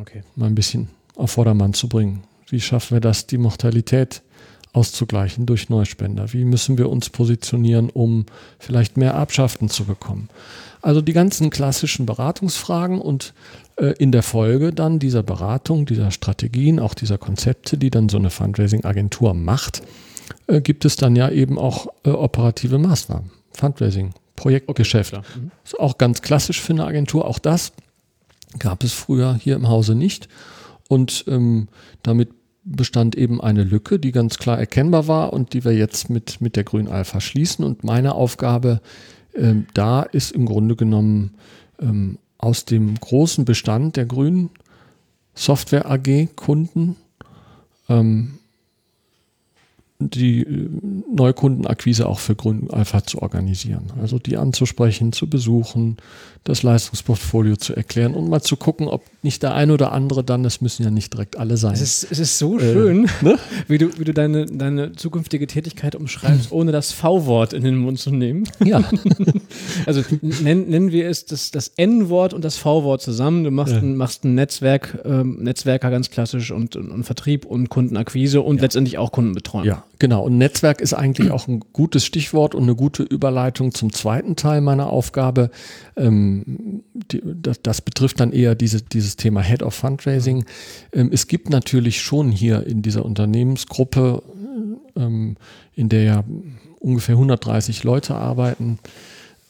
okay. 0.00 0.22
mal 0.36 0.46
ein 0.46 0.54
bisschen 0.54 0.88
auf 1.16 1.32
Vordermann 1.32 1.74
zu 1.74 1.88
bringen? 1.88 2.22
Wie 2.48 2.60
schaffen 2.60 2.96
wir 2.96 3.00
das, 3.00 3.26
die 3.26 3.38
Mortalität 3.38 4.22
auszugleichen 4.72 5.46
durch 5.46 5.68
Neuspender? 5.68 6.32
Wie 6.32 6.44
müssen 6.44 6.78
wir 6.78 6.88
uns 6.88 7.10
positionieren, 7.10 7.90
um 7.90 8.26
vielleicht 8.58 8.96
mehr 8.96 9.12
Erbschaften 9.12 9.68
zu 9.68 9.84
bekommen? 9.84 10.28
Also 10.80 11.00
die 11.00 11.12
ganzen 11.12 11.50
klassischen 11.50 12.06
Beratungsfragen 12.06 13.00
und 13.00 13.34
äh, 13.76 13.94
in 13.98 14.12
der 14.12 14.22
Folge 14.22 14.72
dann 14.72 14.98
dieser 14.98 15.22
Beratung, 15.22 15.86
dieser 15.86 16.10
Strategien, 16.10 16.80
auch 16.80 16.94
dieser 16.94 17.18
Konzepte, 17.18 17.78
die 17.78 17.90
dann 17.90 18.08
so 18.08 18.16
eine 18.16 18.30
Fundraising-Agentur 18.30 19.34
macht, 19.34 19.82
äh, 20.46 20.60
gibt 20.60 20.84
es 20.84 20.96
dann 20.96 21.14
ja 21.14 21.28
eben 21.30 21.58
auch 21.58 21.86
äh, 22.04 22.10
operative 22.10 22.78
Maßnahmen. 22.78 23.30
Fundraising, 23.52 24.14
Projektgeschäft. 24.34 25.14
Okay, 25.14 25.26
mhm. 25.36 25.50
Ist 25.64 25.78
auch 25.78 25.98
ganz 25.98 26.22
klassisch 26.22 26.60
für 26.60 26.72
eine 26.72 26.84
Agentur. 26.84 27.26
Auch 27.26 27.38
das 27.38 27.72
gab 28.58 28.84
es 28.84 28.92
früher 28.92 29.34
hier 29.34 29.56
im 29.56 29.68
Hause 29.68 29.94
nicht. 29.94 30.28
Und 30.88 31.24
ähm, 31.28 31.68
damit 32.02 32.30
bestand 32.64 33.16
eben 33.16 33.40
eine 33.40 33.64
Lücke, 33.64 33.98
die 33.98 34.12
ganz 34.12 34.38
klar 34.38 34.58
erkennbar 34.58 35.08
war 35.08 35.32
und 35.32 35.52
die 35.52 35.64
wir 35.64 35.72
jetzt 35.72 36.10
mit, 36.10 36.40
mit 36.40 36.56
der 36.56 36.64
Grün 36.64 36.88
Alpha 36.88 37.20
schließen. 37.20 37.64
Und 37.64 37.82
meine 37.82 38.14
Aufgabe 38.14 38.80
ähm, 39.34 39.66
da 39.74 40.02
ist 40.02 40.32
im 40.32 40.46
Grunde 40.46 40.76
genommen 40.76 41.34
ähm, 41.80 42.18
aus 42.38 42.64
dem 42.64 42.94
großen 42.94 43.44
Bestand 43.44 43.96
der 43.96 44.06
Grünen 44.06 44.50
Software 45.34 45.90
AG 45.90 46.28
Kunden 46.36 46.96
ähm, 47.88 48.38
die 50.10 50.42
äh, 50.42 50.68
Neukundenakquise 51.14 52.06
auch 52.08 52.18
für 52.18 52.34
Grün 52.34 52.68
Alpha 52.70 53.04
zu 53.04 53.20
organisieren. 53.22 53.92
Also 54.00 54.18
die 54.18 54.36
anzusprechen, 54.36 55.12
zu 55.12 55.28
besuchen, 55.28 55.96
das 56.44 56.64
Leistungsportfolio 56.64 57.54
zu 57.56 57.76
erklären 57.76 58.14
und 58.14 58.28
mal 58.28 58.42
zu 58.42 58.56
gucken, 58.56 58.88
ob 58.88 59.02
nicht 59.22 59.44
der 59.44 59.54
ein 59.54 59.70
oder 59.70 59.92
andere 59.92 60.24
dann, 60.24 60.42
das 60.42 60.60
müssen 60.60 60.82
ja 60.82 60.90
nicht 60.90 61.12
direkt 61.12 61.38
alle 61.38 61.56
sein. 61.56 61.74
Es 61.74 61.80
ist, 61.82 62.08
es 62.10 62.18
ist 62.18 62.38
so 62.38 62.58
schön, 62.58 63.04
Äh, 63.04 63.24
ne? 63.24 63.38
wie 63.68 63.78
du, 63.78 63.96
wie 63.98 64.04
du 64.04 64.12
deine, 64.12 64.46
deine 64.46 64.92
zukünftige 64.92 65.46
Tätigkeit 65.46 65.94
umschreibst, 65.94 66.50
ohne 66.50 66.72
das 66.72 66.90
V-Wort 66.90 67.52
in 67.52 67.62
den 67.62 67.76
Mund 67.76 68.00
zu 68.00 68.10
nehmen. 68.10 68.44
Ja, 68.64 68.82
Also 69.86 70.02
nennen, 70.20 70.68
nennen 70.68 70.90
wir 70.92 71.08
es 71.08 71.26
das, 71.26 71.50
das 71.52 71.68
N-Wort 71.76 72.34
und 72.34 72.44
das 72.44 72.56
V-Wort 72.56 73.02
zusammen. 73.02 73.44
Du 73.44 73.50
machst, 73.50 73.72
Ja. 73.74 73.78
ein, 73.80 73.96
machst 73.96 74.24
ein 74.24 74.34
Netzwerk, 74.34 74.98
ähm, 75.04 75.38
Netzwerker 75.42 75.90
ganz 75.90 76.10
klassisch 76.10 76.50
und, 76.50 76.74
und, 76.76 76.90
und 76.90 77.04
Vertrieb 77.04 77.44
und 77.44 77.68
Kundenakquise 77.68 78.40
und 78.42 78.60
letztendlich 78.60 78.98
auch 78.98 79.12
Kundenbetreuung. 79.12 79.64
ja, 79.64 79.84
genau. 80.02 80.24
Und 80.24 80.36
Netzwerk 80.36 80.80
ist 80.80 80.94
eigentlich 80.94 81.30
auch 81.30 81.46
ein 81.46 81.60
gutes 81.72 82.04
Stichwort 82.04 82.56
und 82.56 82.64
eine 82.64 82.74
gute 82.74 83.04
Überleitung 83.04 83.72
zum 83.72 83.92
zweiten 83.92 84.34
Teil 84.34 84.60
meiner 84.60 84.88
Aufgabe. 84.90 85.48
Ähm, 85.96 86.82
die, 86.92 87.22
das, 87.24 87.62
das 87.62 87.80
betrifft 87.82 88.18
dann 88.18 88.32
eher 88.32 88.56
diese, 88.56 88.82
dieses 88.82 89.14
Thema 89.14 89.42
Head 89.42 89.62
of 89.62 89.74
Fundraising. 89.74 90.44
Ähm, 90.92 91.10
es 91.12 91.28
gibt 91.28 91.50
natürlich 91.50 92.02
schon 92.02 92.32
hier 92.32 92.66
in 92.66 92.82
dieser 92.82 93.04
Unternehmensgruppe, 93.04 94.24
ähm, 94.96 95.36
in 95.76 95.88
der 95.88 96.02
ja 96.02 96.24
ungefähr 96.80 97.14
130 97.14 97.84
Leute 97.84 98.16
arbeiten 98.16 98.80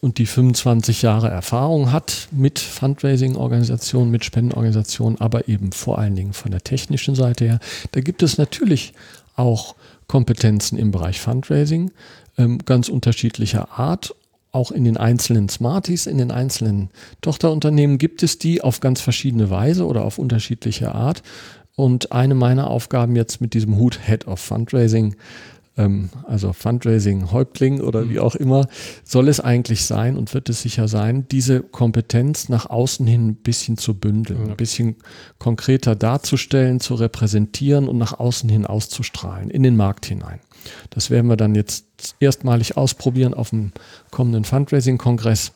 und 0.00 0.18
die 0.18 0.26
25 0.26 1.00
Jahre 1.00 1.30
Erfahrung 1.30 1.92
hat 1.92 2.28
mit 2.30 2.58
Fundraising-Organisationen, 2.58 4.10
mit 4.10 4.26
Spendenorganisationen, 4.26 5.18
aber 5.18 5.48
eben 5.48 5.72
vor 5.72 5.98
allen 5.98 6.14
Dingen 6.14 6.34
von 6.34 6.50
der 6.50 6.60
technischen 6.60 7.14
Seite 7.14 7.46
her. 7.46 7.58
Da 7.92 8.02
gibt 8.02 8.22
es 8.22 8.36
natürlich 8.36 8.92
auch 9.34 9.76
Kompetenzen 10.12 10.76
im 10.76 10.90
Bereich 10.90 11.22
Fundraising, 11.22 11.90
ähm, 12.36 12.58
ganz 12.66 12.90
unterschiedlicher 12.90 13.78
Art. 13.78 14.14
Auch 14.50 14.70
in 14.70 14.84
den 14.84 14.98
einzelnen 14.98 15.48
Smarties, 15.48 16.06
in 16.06 16.18
den 16.18 16.30
einzelnen 16.30 16.90
Tochterunternehmen 17.22 17.96
gibt 17.96 18.22
es 18.22 18.36
die 18.36 18.60
auf 18.60 18.80
ganz 18.80 19.00
verschiedene 19.00 19.48
Weise 19.48 19.86
oder 19.86 20.04
auf 20.04 20.18
unterschiedliche 20.18 20.94
Art. 20.94 21.22
Und 21.76 22.12
eine 22.12 22.34
meiner 22.34 22.68
Aufgaben 22.68 23.16
jetzt 23.16 23.40
mit 23.40 23.54
diesem 23.54 23.78
Hut 23.78 24.00
Head 24.04 24.26
of 24.26 24.38
Fundraising, 24.38 25.16
ähm, 25.76 26.10
also 26.26 26.52
Fundraising-Häuptling 26.52 27.80
oder 27.80 28.08
wie 28.08 28.20
auch 28.20 28.34
immer, 28.34 28.66
soll 29.04 29.28
es 29.28 29.40
eigentlich 29.40 29.84
sein 29.84 30.16
und 30.16 30.34
wird 30.34 30.48
es 30.48 30.62
sicher 30.62 30.88
sein, 30.88 31.26
diese 31.30 31.60
Kompetenz 31.60 32.48
nach 32.48 32.68
außen 32.68 33.06
hin 33.06 33.28
ein 33.28 33.34
bisschen 33.36 33.76
zu 33.78 33.94
bündeln, 33.94 34.50
ein 34.50 34.56
bisschen 34.56 34.96
konkreter 35.38 35.94
darzustellen, 35.94 36.80
zu 36.80 36.94
repräsentieren 36.94 37.88
und 37.88 37.98
nach 37.98 38.18
außen 38.18 38.48
hin 38.48 38.66
auszustrahlen, 38.66 39.50
in 39.50 39.62
den 39.62 39.76
Markt 39.76 40.06
hinein. 40.06 40.40
Das 40.90 41.10
werden 41.10 41.28
wir 41.28 41.36
dann 41.36 41.54
jetzt 41.54 41.86
erstmalig 42.20 42.76
ausprobieren 42.76 43.34
auf 43.34 43.50
dem 43.50 43.72
kommenden 44.10 44.44
Fundraising-Kongress, 44.44 45.52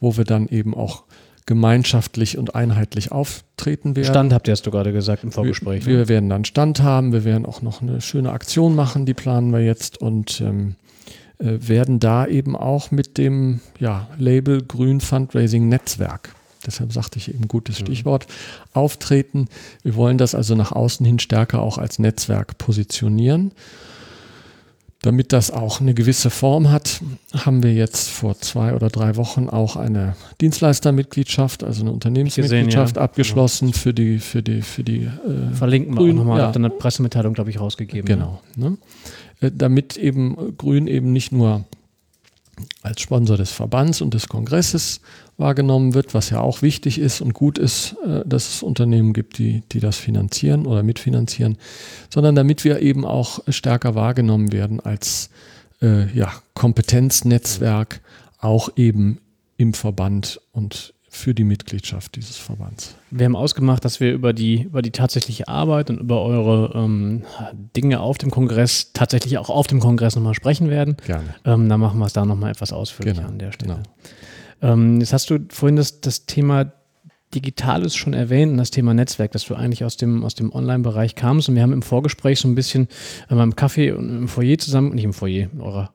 wo 0.00 0.16
wir 0.16 0.24
dann 0.24 0.48
eben 0.48 0.74
auch 0.74 1.04
gemeinschaftlich 1.46 2.38
und 2.38 2.54
einheitlich 2.54 3.12
auftreten 3.12 3.96
werden. 3.96 4.08
Stand 4.08 4.32
habt 4.32 4.48
ihr, 4.48 4.52
hast 4.52 4.66
du 4.66 4.70
gerade 4.70 4.92
gesagt 4.92 5.24
im 5.24 5.32
Vorgespräch. 5.32 5.86
Wir, 5.86 5.94
ne? 5.94 5.98
wir 6.00 6.08
werden 6.08 6.28
dann 6.28 6.44
Stand 6.44 6.82
haben, 6.82 7.12
wir 7.12 7.24
werden 7.24 7.46
auch 7.46 7.62
noch 7.62 7.82
eine 7.82 8.00
schöne 8.00 8.32
Aktion 8.32 8.74
machen, 8.74 9.06
die 9.06 9.14
planen 9.14 9.50
wir 9.52 9.60
jetzt 9.60 9.98
und 10.00 10.40
ähm, 10.40 10.76
äh, 11.38 11.56
werden 11.60 12.00
da 12.00 12.26
eben 12.26 12.56
auch 12.56 12.90
mit 12.90 13.18
dem 13.18 13.60
ja, 13.78 14.08
Label 14.18 14.62
Grün 14.62 15.00
Fundraising 15.00 15.68
Netzwerk, 15.68 16.34
deshalb 16.66 16.92
sagte 16.92 17.18
ich 17.18 17.32
eben 17.32 17.48
gutes 17.48 17.78
Stichwort, 17.78 18.26
auftreten. 18.74 19.48
Wir 19.82 19.94
wollen 19.94 20.18
das 20.18 20.34
also 20.34 20.54
nach 20.54 20.72
außen 20.72 21.04
hin 21.06 21.18
stärker 21.18 21.62
auch 21.62 21.78
als 21.78 21.98
Netzwerk 21.98 22.58
positionieren. 22.58 23.52
Damit 25.02 25.32
das 25.32 25.50
auch 25.50 25.80
eine 25.80 25.94
gewisse 25.94 26.28
Form 26.28 26.70
hat, 26.70 27.00
haben 27.32 27.62
wir 27.62 27.72
jetzt 27.72 28.10
vor 28.10 28.38
zwei 28.38 28.74
oder 28.74 28.90
drei 28.90 29.16
Wochen 29.16 29.48
auch 29.48 29.76
eine 29.76 30.14
Dienstleistermitgliedschaft, 30.42 31.64
also 31.64 31.80
eine 31.80 31.92
Unternehmensmitgliedschaft 31.92 32.96
ja. 32.96 33.02
abgeschlossen 33.02 33.72
für 33.72 33.94
die, 33.94 34.18
für 34.18 34.42
die, 34.42 34.60
für 34.60 34.84
die 34.84 35.04
äh, 35.04 35.54
Verlinken 35.54 35.94
wir 35.94 36.00
Grün, 36.00 36.10
auch 36.18 36.24
nochmal. 36.24 36.38
ja. 36.40 36.50
Ihr 36.50 36.56
eine 36.56 36.68
Pressemitteilung, 36.68 37.32
glaube 37.32 37.48
ich, 37.48 37.58
rausgegeben. 37.58 38.04
Genau. 38.04 38.42
Ne? 38.56 38.76
Äh, 39.40 39.50
Damit 39.54 39.96
eben 39.96 40.56
Grün 40.58 40.86
eben 40.86 41.12
nicht 41.12 41.32
nur 41.32 41.64
als 42.82 43.00
Sponsor 43.00 43.38
des 43.38 43.52
Verbands 43.52 44.02
und 44.02 44.12
des 44.12 44.28
Kongresses 44.28 45.00
wahrgenommen 45.40 45.94
wird, 45.94 46.14
was 46.14 46.30
ja 46.30 46.40
auch 46.40 46.62
wichtig 46.62 46.98
ist 47.00 47.20
und 47.20 47.34
gut 47.34 47.58
ist, 47.58 47.96
äh, 48.06 48.22
dass 48.26 48.54
es 48.56 48.62
Unternehmen 48.62 49.12
gibt, 49.12 49.38
die, 49.38 49.62
die 49.72 49.80
das 49.80 49.96
finanzieren 49.96 50.66
oder 50.66 50.82
mitfinanzieren, 50.82 51.56
sondern 52.08 52.34
damit 52.34 52.64
wir 52.64 52.80
eben 52.80 53.04
auch 53.04 53.40
stärker 53.48 53.94
wahrgenommen 53.94 54.52
werden 54.52 54.80
als 54.80 55.30
äh, 55.82 56.06
ja, 56.16 56.30
Kompetenznetzwerk, 56.54 58.00
auch 58.38 58.70
eben 58.76 59.20
im 59.56 59.74
Verband 59.74 60.40
und 60.52 60.94
für 61.12 61.34
die 61.34 61.42
Mitgliedschaft 61.42 62.14
dieses 62.14 62.36
Verbands. 62.36 62.94
Wir 63.10 63.26
haben 63.26 63.34
ausgemacht, 63.34 63.84
dass 63.84 63.98
wir 63.98 64.12
über 64.12 64.32
die, 64.32 64.62
über 64.62 64.80
die 64.80 64.92
tatsächliche 64.92 65.48
Arbeit 65.48 65.90
und 65.90 65.98
über 65.98 66.22
eure 66.22 66.72
ähm, 66.74 67.24
Dinge 67.76 67.98
auf 68.00 68.16
dem 68.16 68.30
Kongress, 68.30 68.92
tatsächlich 68.92 69.36
auch 69.36 69.50
auf 69.50 69.66
dem 69.66 69.80
Kongress 69.80 70.14
nochmal 70.14 70.34
sprechen 70.34 70.70
werden. 70.70 70.96
Gerne. 71.04 71.34
Ähm, 71.44 71.68
dann 71.68 71.80
machen 71.80 71.98
wir 71.98 72.06
es 72.06 72.12
da 72.12 72.24
nochmal 72.24 72.52
etwas 72.52 72.72
ausführlicher 72.72 73.16
Genau, 73.22 73.28
an 73.28 73.38
der 73.38 73.50
Stelle. 73.50 73.74
genau. 73.74 73.82
Ähm, 74.62 75.00
jetzt 75.00 75.12
hast 75.12 75.30
du 75.30 75.38
vorhin 75.50 75.76
das, 75.76 76.00
das 76.00 76.26
Thema 76.26 76.72
Digitales 77.34 77.94
schon 77.94 78.12
erwähnt 78.12 78.50
und 78.52 78.58
das 78.58 78.70
Thema 78.72 78.92
Netzwerk, 78.92 79.30
dass 79.32 79.44
du 79.44 79.54
eigentlich 79.54 79.84
aus 79.84 79.96
dem, 79.96 80.24
aus 80.24 80.34
dem 80.34 80.52
Online-Bereich 80.52 81.14
kamst. 81.14 81.48
Und 81.48 81.54
wir 81.54 81.62
haben 81.62 81.72
im 81.72 81.82
Vorgespräch 81.82 82.40
so 82.40 82.48
ein 82.48 82.54
bisschen 82.56 82.88
äh, 83.28 83.34
beim 83.36 83.54
Kaffee 83.54 83.92
und 83.92 84.08
im 84.10 84.28
Foyer 84.28 84.58
zusammen, 84.58 84.94
nicht 84.94 85.04
im 85.04 85.12
Foyer, 85.12 85.48
in 85.52 85.60
eurer 85.60 85.92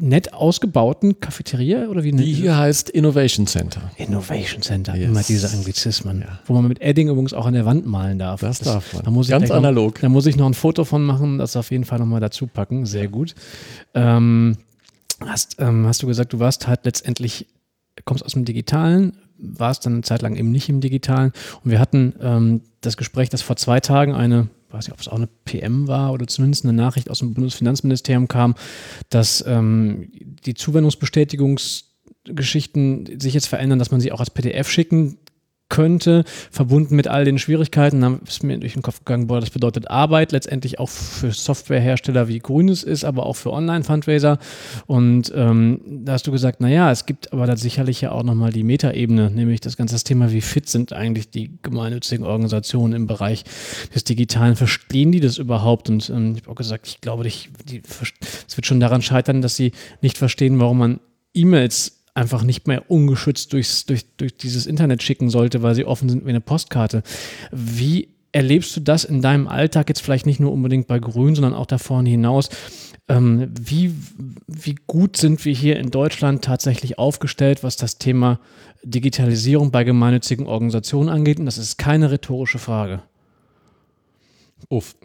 nett 0.00 0.32
ausgebauten 0.34 1.20
Cafeteria 1.20 1.86
oder 1.88 2.02
wie 2.02 2.10
Die 2.10 2.32
hier 2.32 2.56
heißt 2.56 2.90
Innovation 2.90 3.46
Center. 3.46 3.80
Innovation 3.96 4.60
Center, 4.60 4.96
Yes. 4.96 5.08
immer 5.08 5.22
diese 5.22 5.48
Anglizismen, 5.50 6.24
wo 6.46 6.54
man 6.54 6.66
mit 6.66 6.80
Edding 6.80 7.08
übrigens 7.08 7.32
auch 7.32 7.46
an 7.46 7.54
der 7.54 7.64
Wand 7.64 7.86
malen 7.86 8.18
darf. 8.18 8.40
Das 8.40 8.58
darf 8.58 8.92
man. 8.92 9.04
Da 9.04 9.10
muss 9.12 9.28
Ganz 9.28 9.42
gleich 9.46 9.50
noch, 9.50 9.56
analog. 9.56 10.00
Da 10.00 10.08
muss 10.08 10.26
ich 10.26 10.36
noch 10.36 10.46
ein 10.46 10.54
Foto 10.54 10.84
von 10.84 11.04
machen, 11.04 11.38
das 11.38 11.54
auf 11.56 11.70
jeden 11.70 11.84
Fall 11.84 12.00
nochmal 12.00 12.20
dazu 12.20 12.46
packen. 12.48 12.86
Sehr 12.86 13.06
gut. 13.08 13.34
Ähm, 13.94 14.56
hast, 15.24 15.56
ähm, 15.60 15.86
hast 15.86 16.02
du 16.02 16.06
gesagt, 16.08 16.32
du 16.32 16.40
warst 16.40 16.66
halt 16.66 16.80
letztendlich, 16.84 17.46
kommst 18.04 18.24
aus 18.24 18.32
dem 18.32 18.44
Digitalen, 18.44 19.12
warst 19.38 19.86
dann 19.86 19.92
eine 19.94 20.02
Zeit 20.02 20.20
lang 20.22 20.36
eben 20.36 20.50
nicht 20.50 20.68
im 20.68 20.80
Digitalen. 20.80 21.32
Und 21.64 21.70
wir 21.70 21.78
hatten 21.78 22.14
ähm, 22.20 22.62
das 22.80 22.96
Gespräch, 22.96 23.28
dass 23.28 23.42
vor 23.42 23.54
zwei 23.56 23.78
Tagen 23.80 24.14
eine, 24.14 24.48
weiß 24.70 24.86
nicht, 24.86 24.94
ob 24.94 25.00
es 25.00 25.08
auch 25.08 25.16
eine 25.16 25.28
PM 25.44 25.88
war 25.88 26.12
oder 26.12 26.26
zumindest 26.26 26.64
eine 26.64 26.72
Nachricht 26.72 27.10
aus 27.10 27.18
dem 27.20 27.34
Bundesfinanzministerium 27.34 28.28
kam, 28.28 28.54
dass 29.10 29.44
ähm, 29.46 30.10
die 30.44 30.54
Zuwendungsbestätigungsgeschichten 30.54 33.20
sich 33.20 33.34
jetzt 33.34 33.46
verändern, 33.46 33.78
dass 33.78 33.90
man 33.90 34.00
sie 34.00 34.12
auch 34.12 34.20
als 34.20 34.30
PDF 34.30 34.68
schicken 34.68 35.18
könnte, 35.68 36.24
verbunden 36.50 36.96
mit 36.96 37.08
all 37.08 37.24
den 37.24 37.38
Schwierigkeiten, 37.38 38.00
dann 38.00 38.20
ist 38.26 38.42
mir 38.42 38.58
durch 38.58 38.72
den 38.72 38.82
Kopf 38.82 39.00
gegangen, 39.00 39.26
boah, 39.26 39.40
das 39.40 39.50
bedeutet 39.50 39.90
Arbeit, 39.90 40.32
letztendlich 40.32 40.78
auch 40.78 40.88
für 40.88 41.30
Softwarehersteller 41.30 42.28
wie 42.28 42.38
Grünes 42.38 42.82
ist, 42.82 43.04
aber 43.04 43.26
auch 43.26 43.36
für 43.36 43.52
Online-Fundraiser. 43.52 44.38
Und 44.86 45.30
ähm, 45.34 45.80
da 45.86 46.12
hast 46.12 46.26
du 46.26 46.32
gesagt, 46.32 46.60
naja, 46.60 46.90
es 46.90 47.04
gibt 47.06 47.32
aber 47.32 47.46
da 47.46 47.56
sicherlich 47.56 48.00
ja 48.00 48.12
auch 48.12 48.22
nochmal 48.22 48.52
die 48.52 48.64
Metaebene, 48.64 49.30
nämlich 49.30 49.60
das 49.60 49.76
ganze 49.76 50.02
Thema, 50.02 50.32
wie 50.32 50.40
fit 50.40 50.68
sind 50.68 50.92
eigentlich 50.92 51.30
die 51.30 51.58
gemeinnützigen 51.62 52.24
Organisationen 52.24 52.94
im 52.94 53.06
Bereich 53.06 53.44
des 53.94 54.04
Digitalen, 54.04 54.56
verstehen 54.56 55.12
die 55.12 55.20
das 55.20 55.38
überhaupt? 55.38 55.90
Und 55.90 56.08
ähm, 56.08 56.34
ich 56.36 56.42
habe 56.42 56.52
auch 56.52 56.56
gesagt, 56.56 56.86
ich 56.86 57.00
glaube, 57.00 57.26
es 57.26 58.56
wird 58.56 58.66
schon 58.66 58.80
daran 58.80 59.02
scheitern, 59.02 59.42
dass 59.42 59.56
sie 59.56 59.72
nicht 60.00 60.16
verstehen, 60.16 60.58
warum 60.60 60.78
man 60.78 61.00
E-Mails 61.34 61.97
einfach 62.18 62.42
nicht 62.42 62.66
mehr 62.66 62.90
ungeschützt 62.90 63.52
durchs, 63.52 63.86
durch, 63.86 64.04
durch 64.16 64.36
dieses 64.36 64.66
Internet 64.66 65.02
schicken 65.02 65.30
sollte, 65.30 65.62
weil 65.62 65.74
sie 65.74 65.84
offen 65.84 66.08
sind 66.08 66.26
wie 66.26 66.30
eine 66.30 66.40
Postkarte. 66.40 67.02
Wie 67.52 68.08
erlebst 68.32 68.76
du 68.76 68.80
das 68.80 69.04
in 69.04 69.22
deinem 69.22 69.46
Alltag 69.46 69.88
jetzt 69.88 70.02
vielleicht 70.02 70.26
nicht 70.26 70.40
nur 70.40 70.52
unbedingt 70.52 70.88
bei 70.88 70.98
Grün, 70.98 71.34
sondern 71.34 71.54
auch 71.54 71.66
da 71.66 71.78
vorne 71.78 72.10
hinaus? 72.10 72.50
Ähm, 73.08 73.50
wie, 73.58 73.94
wie 74.48 74.74
gut 74.86 75.16
sind 75.16 75.44
wir 75.44 75.54
hier 75.54 75.78
in 75.78 75.90
Deutschland 75.90 76.44
tatsächlich 76.44 76.98
aufgestellt, 76.98 77.62
was 77.62 77.76
das 77.76 77.98
Thema 77.98 78.40
Digitalisierung 78.82 79.70
bei 79.70 79.84
gemeinnützigen 79.84 80.46
Organisationen 80.46 81.08
angeht? 81.08 81.38
Und 81.38 81.46
das 81.46 81.56
ist 81.56 81.78
keine 81.78 82.10
rhetorische 82.10 82.58
Frage. 82.58 83.02
Uff. 84.70 84.96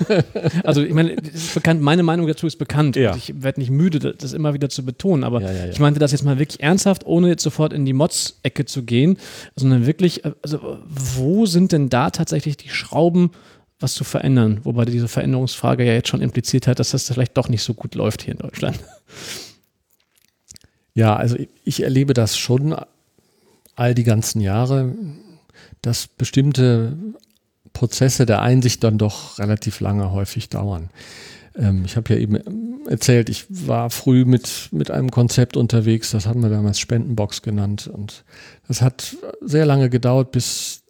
also 0.64 0.82
ich 0.82 0.94
meine, 0.94 1.16
bekannt, 1.54 1.82
meine 1.82 2.02
Meinung 2.02 2.26
dazu 2.26 2.46
ist 2.46 2.56
bekannt. 2.56 2.94
Ja. 2.94 3.16
Ich 3.16 3.42
werde 3.42 3.58
nicht 3.58 3.70
müde, 3.70 4.14
das 4.14 4.32
immer 4.32 4.54
wieder 4.54 4.68
zu 4.68 4.84
betonen. 4.84 5.24
Aber 5.24 5.40
Ja, 5.40 5.50
ja, 5.50 5.66
ich 5.66 5.80
meinte 5.80 5.98
das 5.98 6.12
jetzt 6.12 6.22
mal 6.22 6.38
wirklich 6.38 6.62
ernsthaft, 6.62 7.04
ohne 7.04 7.28
jetzt 7.28 7.42
sofort 7.42 7.72
in 7.72 7.84
die 7.84 7.94
Mods-Ecke 7.94 8.64
zu 8.64 8.84
gehen, 8.84 9.18
sondern 9.56 9.86
wirklich, 9.86 10.24
also 10.42 10.78
wo 10.88 11.46
sind 11.46 11.72
denn 11.72 11.88
da 11.88 12.10
tatsächlich 12.10 12.56
die 12.56 12.68
Schrauben, 12.68 13.32
was 13.80 13.94
zu 13.94 14.04
verändern? 14.04 14.60
Wobei 14.62 14.84
diese 14.84 15.08
Veränderungsfrage 15.08 15.84
ja 15.84 15.94
jetzt 15.94 16.08
schon 16.08 16.22
impliziert 16.22 16.68
hat, 16.68 16.78
dass 16.78 16.92
das 16.92 17.08
vielleicht 17.08 17.36
doch 17.36 17.48
nicht 17.48 17.62
so 17.62 17.74
gut 17.74 17.96
läuft 17.96 18.22
hier 18.22 18.34
in 18.34 18.38
Deutschland. 18.38 18.78
Ja, 20.94 21.16
also 21.16 21.36
ich, 21.36 21.48
ich 21.64 21.82
erlebe 21.82 22.14
das 22.14 22.38
schon 22.38 22.76
all 23.74 23.94
die 23.94 24.04
ganzen 24.04 24.40
Jahre, 24.40 24.94
dass 25.80 26.06
bestimmte 26.06 26.96
Prozesse 27.72 28.26
der 28.26 28.42
Einsicht 28.42 28.84
dann 28.84 28.98
doch 28.98 29.38
relativ 29.38 29.80
lange 29.80 30.12
häufig 30.12 30.48
dauern. 30.48 30.90
Ähm, 31.56 31.82
ich 31.84 31.96
habe 31.96 32.14
ja 32.14 32.20
eben 32.20 32.86
erzählt, 32.86 33.28
ich 33.28 33.46
war 33.48 33.90
früh 33.90 34.24
mit, 34.24 34.68
mit 34.72 34.90
einem 34.90 35.10
Konzept 35.10 35.56
unterwegs, 35.56 36.10
das 36.10 36.26
haben 36.26 36.42
wir 36.42 36.50
damals 36.50 36.78
Spendenbox 36.78 37.42
genannt. 37.42 37.90
Und 37.92 38.24
das 38.68 38.82
hat 38.82 39.16
sehr 39.40 39.66
lange 39.66 39.90
gedauert, 39.90 40.32
bis 40.32 40.82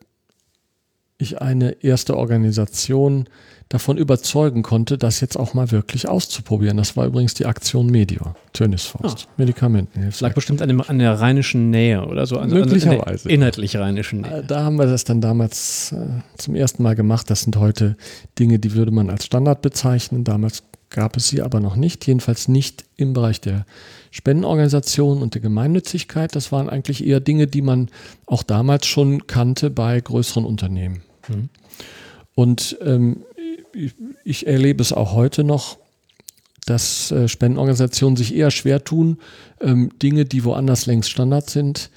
ich 1.19 1.41
eine 1.41 1.83
erste 1.83 2.17
Organisation 2.17 3.29
davon 3.73 3.97
überzeugen 3.97 4.63
konnte, 4.63 4.99
das 4.99 5.21
jetzt 5.21 5.37
auch 5.39 5.55
mal 5.55 5.71
wirklich 5.71 6.07
auszuprobieren. 6.07 6.77
Das 6.77 6.95
war 6.97 7.07
übrigens 7.07 7.33
die 7.33 7.47
Aktion 7.47 7.87
Medior, 7.87 8.35
Tönnisforst, 8.53 9.27
Ah. 9.29 9.33
Medikamentenhilfe. 9.39 10.23
Lag 10.23 10.35
bestimmt 10.35 10.61
an, 10.61 10.69
dem, 10.69 10.83
an 10.83 10.99
der 10.99 11.19
rheinischen 11.19 11.71
Nähe 11.71 12.05
oder 12.07 12.27
so. 12.27 12.37
Also 12.39 12.55
Möglicherweise. 12.55 13.25
An 13.25 13.29
der 13.29 13.31
inhaltlich 13.33 13.77
rheinischen 13.77 14.21
Nähe. 14.23 14.41
Äh, 14.41 14.45
Da 14.47 14.63
haben 14.65 14.77
wir 14.77 14.85
das 14.85 15.05
dann 15.05 15.23
damals 15.23 15.93
äh, 15.93 15.97
zum 16.37 16.55
ersten 16.55 16.83
Mal 16.83 16.95
gemacht. 16.95 17.31
Das 17.31 17.43
sind 17.43 17.57
heute 17.57 17.97
Dinge, 18.39 18.59
die 18.59 18.75
würde 18.75 18.91
man 18.91 19.09
als 19.09 19.25
Standard 19.25 19.63
bezeichnen. 19.63 20.25
Damals 20.25 20.65
gab 20.91 21.17
es 21.17 21.29
sie 21.29 21.41
aber 21.41 21.59
noch 21.61 21.75
nicht, 21.77 22.07
jedenfalls 22.07 22.49
nicht 22.49 22.85
im 22.97 23.15
Bereich 23.15 23.41
der 23.41 23.65
Spendenorganisation 24.11 25.23
und 25.23 25.33
der 25.33 25.41
Gemeinnützigkeit. 25.41 26.37
Das 26.37 26.53
waren 26.53 26.69
eigentlich 26.69 27.07
eher 27.07 27.21
Dinge, 27.21 27.47
die 27.47 27.63
man 27.63 27.89
auch 28.27 28.43
damals 28.43 28.87
schon 28.87 29.27
kannte 29.27 29.71
bei 29.71 29.99
größeren 29.99 30.45
Unternehmen. 30.45 31.01
Mhm. 31.29 31.49
Und 32.35 32.77
ähm, 32.83 33.23
ich, 34.25 34.47
erlebe 34.47 34.83
es 34.83 34.93
auch 34.93 35.13
heute 35.13 35.45
noch, 35.45 35.79
dass 36.67 37.11
äh, 37.11 37.29
Spendenorganisationen 37.29 38.17
sich 38.17 38.35
eher 38.35 38.51
schwer 38.51 38.85
tun, 38.85 39.19
ähm, 39.61 39.91
Dinge, 40.01 40.25
die 40.25 40.45
woanders 40.45 40.87
längst 40.87 41.11
Standard 41.11 41.51
sind, 41.51 41.91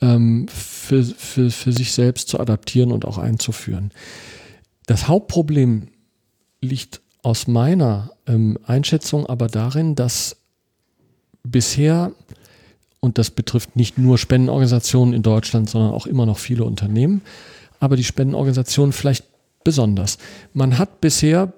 ähm, 0.00 0.46
für, 0.48 1.02
für, 1.04 1.50
für 1.50 1.72
sich 1.72 1.92
selbst 1.92 2.28
zu 2.28 2.38
adaptieren 2.38 2.92
und 2.92 3.04
auch 3.04 3.18
einzuführen. 3.18 3.90
Das 4.86 5.08
Hauptproblem 5.08 5.88
liegt 6.60 7.00
aus 7.22 7.46
meiner 7.46 8.10
ähm, 8.26 8.58
Einschätzung 8.64 9.26
aber 9.26 9.46
darin, 9.46 9.94
dass 9.94 10.36
bisher, 11.44 12.12
und 13.00 13.18
das 13.18 13.30
betrifft 13.30 13.76
nicht 13.76 13.98
nur 13.98 14.18
Spendenorganisationen 14.18 15.14
in 15.14 15.22
Deutschland, 15.22 15.70
sondern 15.70 15.92
auch 15.92 16.06
immer 16.06 16.26
noch 16.26 16.38
viele 16.38 16.64
Unternehmen, 16.64 17.22
aber 17.80 17.96
die 17.96 18.04
Spendenorganisationen 18.04 18.92
vielleicht 18.92 19.24
besonders. 19.64 20.18
Man 20.52 20.78
hat 20.78 21.00
bisher 21.00 21.52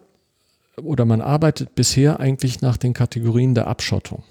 oder 0.82 1.04
man 1.04 1.20
arbeitet 1.20 1.74
bisher 1.74 2.20
eigentlich 2.20 2.60
nach 2.60 2.76
den 2.76 2.94
Kategorien 2.94 3.54
der 3.54 3.68
Abschottung. 3.68 4.24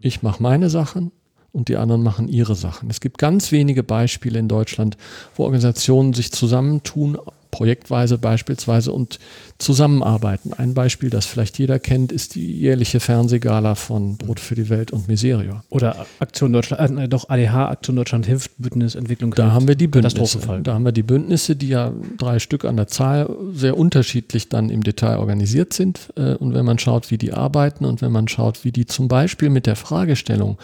Ich 0.00 0.22
mache 0.22 0.42
meine 0.42 0.70
Sachen 0.70 1.12
und 1.52 1.68
die 1.68 1.76
anderen 1.76 2.02
machen 2.02 2.28
ihre 2.28 2.54
Sachen. 2.54 2.90
Es 2.90 3.00
gibt 3.00 3.18
ganz 3.18 3.52
wenige 3.52 3.82
Beispiele 3.82 4.38
in 4.38 4.48
Deutschland, 4.48 4.96
wo 5.36 5.44
Organisationen 5.44 6.12
sich 6.12 6.32
zusammentun, 6.32 7.18
projektweise 7.54 8.18
beispielsweise 8.18 8.90
und 8.92 9.18
zusammenarbeiten. 9.58 10.52
Ein 10.52 10.74
Beispiel, 10.74 11.10
das 11.10 11.24
vielleicht 11.26 11.58
jeder 11.58 11.78
kennt, 11.78 12.10
ist 12.12 12.34
die 12.34 12.50
jährliche 12.52 12.98
Fernsehgala 13.00 13.74
von 13.76 14.16
Brot 14.16 14.40
für 14.40 14.54
die 14.54 14.68
Welt 14.68 14.90
und 14.90 15.06
Miserior. 15.08 15.64
Oder 15.70 16.06
Aktion 16.18 16.52
Deutschland, 16.52 16.98
äh, 16.98 17.08
doch 17.08 17.28
ADH, 17.28 17.68
Aktion 17.68 17.96
Deutschland 17.96 18.26
hilft, 18.26 18.50
Bündnis 18.58 18.94
Entwicklung 18.94 19.30
Da 19.32 19.44
hilft. 19.44 19.54
haben 19.54 19.68
wir 19.68 19.74
die 19.76 19.86
Bündnisse. 19.86 20.40
Da 20.62 20.74
haben 20.74 20.84
wir 20.84 20.92
die 20.92 21.02
Bündnisse, 21.02 21.54
die 21.56 21.68
ja 21.68 21.92
drei 22.18 22.38
Stück 22.40 22.64
an 22.64 22.76
der 22.76 22.88
Zahl 22.88 23.30
sehr 23.52 23.76
unterschiedlich 23.78 24.48
dann 24.48 24.68
im 24.70 24.82
Detail 24.82 25.18
organisiert 25.18 25.72
sind. 25.72 26.08
Äh, 26.16 26.34
Und 26.34 26.54
wenn 26.54 26.64
man 26.64 26.78
schaut, 26.78 27.10
wie 27.10 27.18
die 27.18 27.32
arbeiten 27.32 27.84
und 27.84 28.02
wenn 28.02 28.12
man 28.12 28.28
schaut, 28.28 28.64
wie 28.64 28.72
die 28.72 28.86
zum 28.86 29.08
Beispiel 29.08 29.48
mit 29.50 29.66
der 29.66 29.76
Fragestellung 29.76 30.58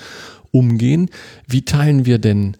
umgehen, 0.50 1.08
wie 1.46 1.62
teilen 1.64 2.04
wir 2.06 2.18
denn 2.18 2.56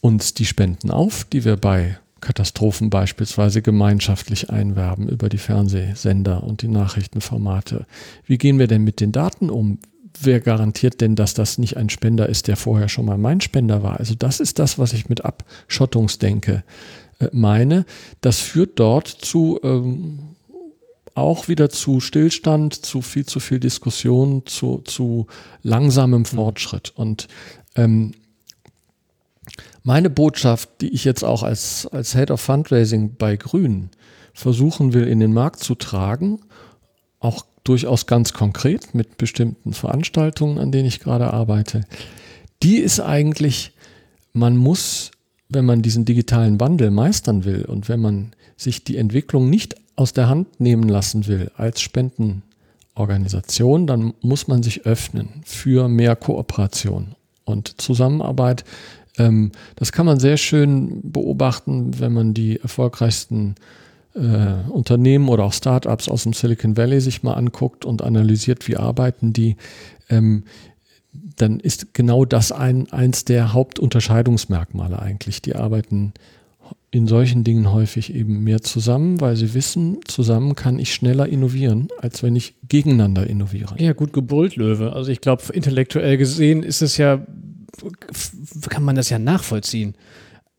uns 0.00 0.32
die 0.34 0.46
Spenden 0.46 0.90
auf, 0.90 1.24
die 1.24 1.44
wir 1.44 1.56
bei 1.56 1.98
Katastrophen 2.20 2.90
beispielsweise 2.90 3.62
gemeinschaftlich 3.62 4.50
einwerben 4.50 5.08
über 5.08 5.28
die 5.28 5.38
Fernsehsender 5.38 6.42
und 6.42 6.62
die 6.62 6.68
Nachrichtenformate. 6.68 7.86
Wie 8.24 8.38
gehen 8.38 8.58
wir 8.58 8.66
denn 8.66 8.84
mit 8.84 9.00
den 9.00 9.12
Daten 9.12 9.50
um? 9.50 9.78
Wer 10.20 10.40
garantiert 10.40 11.00
denn, 11.00 11.14
dass 11.16 11.34
das 11.34 11.58
nicht 11.58 11.76
ein 11.76 11.90
Spender 11.90 12.28
ist, 12.28 12.48
der 12.48 12.56
vorher 12.56 12.88
schon 12.88 13.04
mal 13.04 13.18
mein 13.18 13.40
Spender 13.40 13.82
war? 13.82 13.98
Also 13.98 14.14
das 14.14 14.40
ist 14.40 14.58
das, 14.58 14.78
was 14.78 14.92
ich 14.92 15.08
mit 15.08 15.24
Abschottungsdenke 15.24 16.64
äh, 17.20 17.28
meine. 17.32 17.84
Das 18.20 18.40
führt 18.40 18.78
dort 18.80 19.06
zu 19.06 19.60
ähm, 19.62 20.36
auch 21.14 21.48
wieder 21.48 21.68
zu 21.68 22.00
Stillstand, 22.00 22.74
zu 22.74 23.02
viel 23.02 23.26
zu 23.26 23.40
viel 23.40 23.58
Diskussion, 23.58 24.44
zu, 24.46 24.78
zu 24.84 25.26
langsamem 25.62 26.24
Fortschritt. 26.24 26.92
Und 26.94 27.28
ähm, 27.74 28.12
meine 29.82 30.10
Botschaft, 30.10 30.68
die 30.80 30.88
ich 30.88 31.04
jetzt 31.04 31.24
auch 31.24 31.42
als, 31.42 31.86
als 31.86 32.14
Head 32.14 32.30
of 32.30 32.40
Fundraising 32.40 33.14
bei 33.16 33.36
Grün 33.36 33.90
versuchen 34.34 34.92
will, 34.92 35.06
in 35.06 35.20
den 35.20 35.32
Markt 35.32 35.60
zu 35.60 35.74
tragen, 35.74 36.40
auch 37.20 37.44
durchaus 37.64 38.06
ganz 38.06 38.32
konkret 38.32 38.94
mit 38.94 39.18
bestimmten 39.18 39.72
Veranstaltungen, 39.72 40.58
an 40.58 40.72
denen 40.72 40.86
ich 40.86 41.00
gerade 41.00 41.32
arbeite, 41.32 41.82
die 42.62 42.78
ist 42.78 43.00
eigentlich, 43.00 43.72
man 44.32 44.56
muss, 44.56 45.10
wenn 45.48 45.64
man 45.64 45.82
diesen 45.82 46.04
digitalen 46.04 46.60
Wandel 46.60 46.90
meistern 46.90 47.44
will 47.44 47.64
und 47.64 47.88
wenn 47.88 48.00
man 48.00 48.32
sich 48.56 48.84
die 48.84 48.96
Entwicklung 48.96 49.50
nicht 49.50 49.76
aus 49.96 50.12
der 50.12 50.28
Hand 50.28 50.60
nehmen 50.60 50.88
lassen 50.88 51.26
will 51.26 51.50
als 51.56 51.80
Spendenorganisation, 51.80 53.86
dann 53.86 54.14
muss 54.20 54.48
man 54.48 54.62
sich 54.62 54.86
öffnen 54.86 55.42
für 55.44 55.88
mehr 55.88 56.16
Kooperation 56.16 57.14
und 57.44 57.80
Zusammenarbeit. 57.80 58.64
Ähm, 59.18 59.52
das 59.76 59.92
kann 59.92 60.06
man 60.06 60.20
sehr 60.20 60.36
schön 60.36 61.00
beobachten, 61.02 61.98
wenn 62.00 62.12
man 62.12 62.34
die 62.34 62.60
erfolgreichsten 62.60 63.56
äh, 64.14 64.70
Unternehmen 64.70 65.28
oder 65.28 65.44
auch 65.44 65.52
Startups 65.52 66.08
aus 66.08 66.22
dem 66.22 66.32
Silicon 66.32 66.76
Valley 66.76 67.00
sich 67.00 67.22
mal 67.22 67.34
anguckt 67.34 67.84
und 67.84 68.02
analysiert, 68.02 68.68
wie 68.68 68.76
arbeiten 68.76 69.32
die. 69.32 69.56
Ähm, 70.08 70.44
dann 71.36 71.60
ist 71.60 71.94
genau 71.94 72.24
das 72.24 72.52
ein, 72.52 72.90
eins 72.92 73.24
der 73.24 73.52
Hauptunterscheidungsmerkmale 73.52 75.00
eigentlich. 75.00 75.42
Die 75.42 75.54
arbeiten 75.54 76.12
in 76.90 77.06
solchen 77.06 77.44
Dingen 77.44 77.72
häufig 77.72 78.14
eben 78.14 78.44
mehr 78.44 78.62
zusammen, 78.62 79.20
weil 79.20 79.36
sie 79.36 79.52
wissen, 79.52 79.98
zusammen 80.06 80.54
kann 80.54 80.78
ich 80.78 80.94
schneller 80.94 81.28
innovieren, 81.28 81.88
als 82.00 82.22
wenn 82.22 82.34
ich 82.34 82.54
gegeneinander 82.66 83.26
innoviere. 83.26 83.74
Ja, 83.78 83.92
gut 83.92 84.12
gebrüllt, 84.12 84.56
Löwe. 84.56 84.92
Also 84.92 85.10
ich 85.10 85.20
glaube, 85.20 85.42
intellektuell 85.52 86.16
gesehen 86.16 86.62
ist 86.62 86.80
es 86.80 86.96
ja, 86.96 87.20
kann 88.68 88.82
man 88.82 88.96
das 88.96 89.10
ja 89.10 89.18
nachvollziehen. 89.18 89.94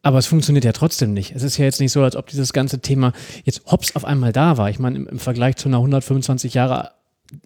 Aber 0.01 0.17
es 0.17 0.27
funktioniert 0.27 0.63
ja 0.63 0.71
trotzdem 0.71 1.13
nicht. 1.13 1.35
Es 1.35 1.43
ist 1.43 1.57
ja 1.57 1.65
jetzt 1.65 1.81
nicht 1.81 1.91
so, 1.91 2.03
als 2.03 2.15
ob 2.15 2.27
dieses 2.27 2.53
ganze 2.53 2.79
Thema 2.79 3.11
jetzt 3.43 3.65
hops 3.65 3.95
auf 3.95 4.05
einmal 4.05 4.31
da 4.31 4.57
war. 4.57 4.69
Ich 4.69 4.79
meine, 4.79 4.95
im, 4.95 5.07
im 5.07 5.19
Vergleich 5.19 5.57
zu 5.57 5.67
einer 5.67 5.77
125 5.77 6.53
Jahre 6.53 6.91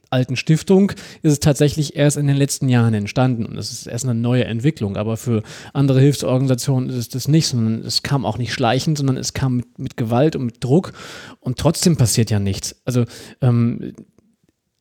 alten 0.09 0.35
Stiftung 0.35 0.91
ist 1.21 1.31
es 1.31 1.39
tatsächlich 1.39 1.95
erst 1.95 2.17
in 2.17 2.27
den 2.27 2.37
letzten 2.37 2.69
Jahren 2.69 2.93
entstanden 2.93 3.45
und 3.45 3.57
es 3.57 3.71
ist 3.71 3.87
erst 3.87 4.05
eine 4.05 4.15
neue 4.15 4.45
Entwicklung. 4.45 4.97
Aber 4.97 5.17
für 5.17 5.43
andere 5.73 5.99
Hilfsorganisationen 5.99 6.89
ist 6.89 6.95
es 6.95 7.09
das 7.09 7.27
nicht, 7.27 7.47
sondern 7.47 7.83
es 7.83 8.03
kam 8.03 8.25
auch 8.25 8.37
nicht 8.37 8.53
schleichend, 8.53 8.97
sondern 8.97 9.17
es 9.17 9.33
kam 9.33 9.57
mit, 9.57 9.79
mit 9.79 9.97
Gewalt 9.97 10.35
und 10.35 10.45
mit 10.45 10.63
Druck 10.63 10.93
und 11.39 11.57
trotzdem 11.57 11.97
passiert 11.97 12.29
ja 12.29 12.39
nichts. 12.39 12.75
Also 12.85 13.05
ähm, 13.41 13.93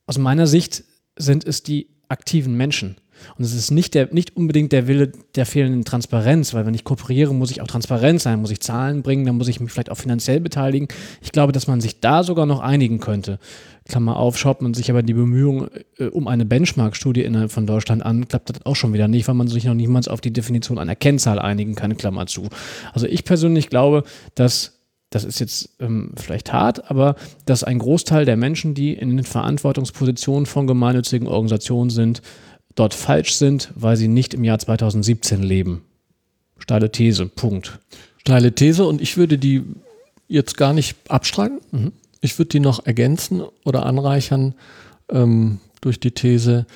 aus 0.07 0.18
meiner 0.18 0.47
Sicht 0.47 0.85
sind 1.16 1.47
es 1.47 1.62
die 1.62 1.88
aktiven 2.09 2.57
Menschen. 2.57 2.97
Und 3.38 3.44
es 3.44 3.54
ist 3.54 3.70
nicht, 3.70 3.94
der, 3.94 4.12
nicht 4.12 4.37
unbedingt 4.37 4.72
der 4.72 4.87
Wille 4.87 5.12
der 5.35 5.46
fehlenden 5.46 5.85
Transparenz, 5.85 6.54
weil 6.54 6.66
wenn 6.66 6.74
ich 6.74 6.85
kooperiere, 6.85 7.35
muss 7.35 7.50
ich 7.50 7.61
auch 7.61 7.66
transparent 7.66 8.20
sein, 8.20 8.40
muss 8.40 8.50
ich 8.50 8.61
Zahlen 8.61 9.02
bringen, 9.02 9.26
dann 9.26 9.37
muss 9.37 9.48
ich 9.48 9.61
mich 9.61 9.72
vielleicht 9.72 9.90
auch 9.90 9.96
finanziell 9.96 10.40
beteiligen. 10.40 10.88
Ich 11.20 11.32
glaube, 11.32 11.52
dass 11.52 11.66
man 11.66 11.80
sich 11.80 12.00
da 12.00 12.22
sogar 12.24 12.46
noch 12.46 12.61
einigen 12.61 13.00
könnte. 13.00 13.38
Klammer 13.88 14.16
auf, 14.16 14.38
schaut 14.38 14.62
man 14.62 14.74
sich 14.74 14.90
aber 14.90 15.02
die 15.02 15.14
Bemühungen 15.14 15.68
äh, 15.98 16.06
um 16.06 16.28
eine 16.28 16.44
Benchmark-Studie 16.44 17.22
innerhalb 17.22 17.50
von 17.50 17.66
Deutschland 17.66 18.04
an, 18.04 18.28
klappt 18.28 18.50
das 18.50 18.64
auch 18.64 18.76
schon 18.76 18.92
wieder 18.92 19.08
nicht, 19.08 19.26
weil 19.28 19.35
man 19.35 19.48
sich 19.48 19.64
noch 19.64 19.74
niemals 19.74 20.08
auf 20.08 20.20
die 20.20 20.32
Definition 20.32 20.78
einer 20.78 20.96
Kennzahl 20.96 21.38
einigen 21.38 21.74
kann, 21.74 21.96
Klammer 21.96 22.26
zu. 22.26 22.48
Also 22.92 23.06
ich 23.06 23.24
persönlich 23.24 23.68
glaube, 23.68 24.04
dass 24.35 24.78
das 25.12 25.24
ist 25.24 25.40
jetzt 25.40 25.76
ähm, 25.78 26.12
vielleicht 26.16 26.52
hart, 26.52 26.90
aber 26.90 27.16
dass 27.44 27.64
ein 27.64 27.78
Großteil 27.78 28.24
der 28.24 28.38
Menschen, 28.38 28.74
die 28.74 28.94
in 28.94 29.14
den 29.14 29.26
Verantwortungspositionen 29.26 30.46
von 30.46 30.66
gemeinnützigen 30.66 31.28
Organisationen 31.28 31.90
sind, 31.90 32.22
dort 32.74 32.94
falsch 32.94 33.35
sind, 33.35 33.72
weil 33.74 33.96
sie 33.96 34.08
nicht 34.08 34.35
im 34.35 34.44
Jahr 34.44 34.58
2017 34.58 35.42
leben. 35.42 35.82
Steile 36.58 36.90
These, 36.90 37.26
Punkt. 37.26 37.80
Steile 38.18 38.54
These 38.54 38.85
und 38.85 39.00
ich 39.00 39.16
würde 39.16 39.38
die 39.38 39.64
jetzt 40.28 40.56
gar 40.56 40.72
nicht 40.72 40.96
abstreiten. 41.08 41.61
Mhm. 41.70 41.92
Ich 42.20 42.38
würde 42.38 42.50
die 42.50 42.61
noch 42.61 42.87
ergänzen 42.87 43.42
oder 43.64 43.85
anreichern 43.85 44.54
ähm, 45.11 45.58
durch 45.80 45.98
die 45.98 46.12
These 46.12 46.66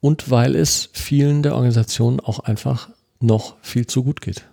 und 0.00 0.30
weil 0.30 0.54
es 0.54 0.90
vielen 0.92 1.42
der 1.42 1.54
Organisationen 1.54 2.20
auch 2.20 2.40
einfach 2.40 2.88
noch 3.20 3.56
viel 3.62 3.86
zu 3.86 4.02
gut 4.04 4.20
geht. 4.20 4.44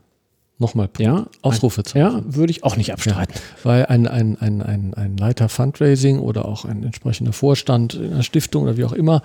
Nochmal 0.60 0.89
Ja, 1.00 1.28
Ausrufezeichen. 1.41 2.00
Ja, 2.00 2.22
würde 2.26 2.52
ich 2.52 2.65
auch 2.65 2.76
nicht 2.76 2.91
abstreiten. 2.91 3.34
Ja, 3.34 3.41
weil 3.63 3.86
ein, 3.86 4.08
ein, 4.08 4.38
ein, 4.39 4.62
ein, 4.62 4.93
ein 4.93 5.15
Leiter 5.15 5.48
Fundraising 5.48 6.19
oder 6.19 6.45
auch 6.45 6.65
ein 6.65 6.84
entsprechender 6.84 7.32
Vorstand 7.32 7.93
in 7.93 8.12
einer 8.12 8.24
Stiftung 8.24 8.63
oder 8.63 8.76
wie 8.76 8.84
auch 8.84 8.91
immer, 8.91 9.22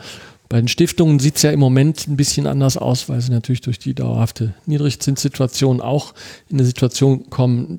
bei 0.49 0.61
den 0.61 0.69
Stiftungen 0.69 1.19
sieht 1.19 1.37
es 1.37 1.43
ja 1.43 1.51
im 1.51 1.59
Moment 1.59 2.07
ein 2.07 2.17
bisschen 2.17 2.47
anders 2.47 2.77
aus, 2.77 3.09
weil 3.09 3.21
sie 3.21 3.33
natürlich 3.33 3.63
durch 3.63 3.81
die 3.81 3.95
dauerhafte 3.95 4.55
Niedrigzinssituation 4.67 5.81
auch 5.81 6.15
in 6.49 6.59
eine 6.59 6.67
Situation 6.67 7.31
kommen, 7.31 7.79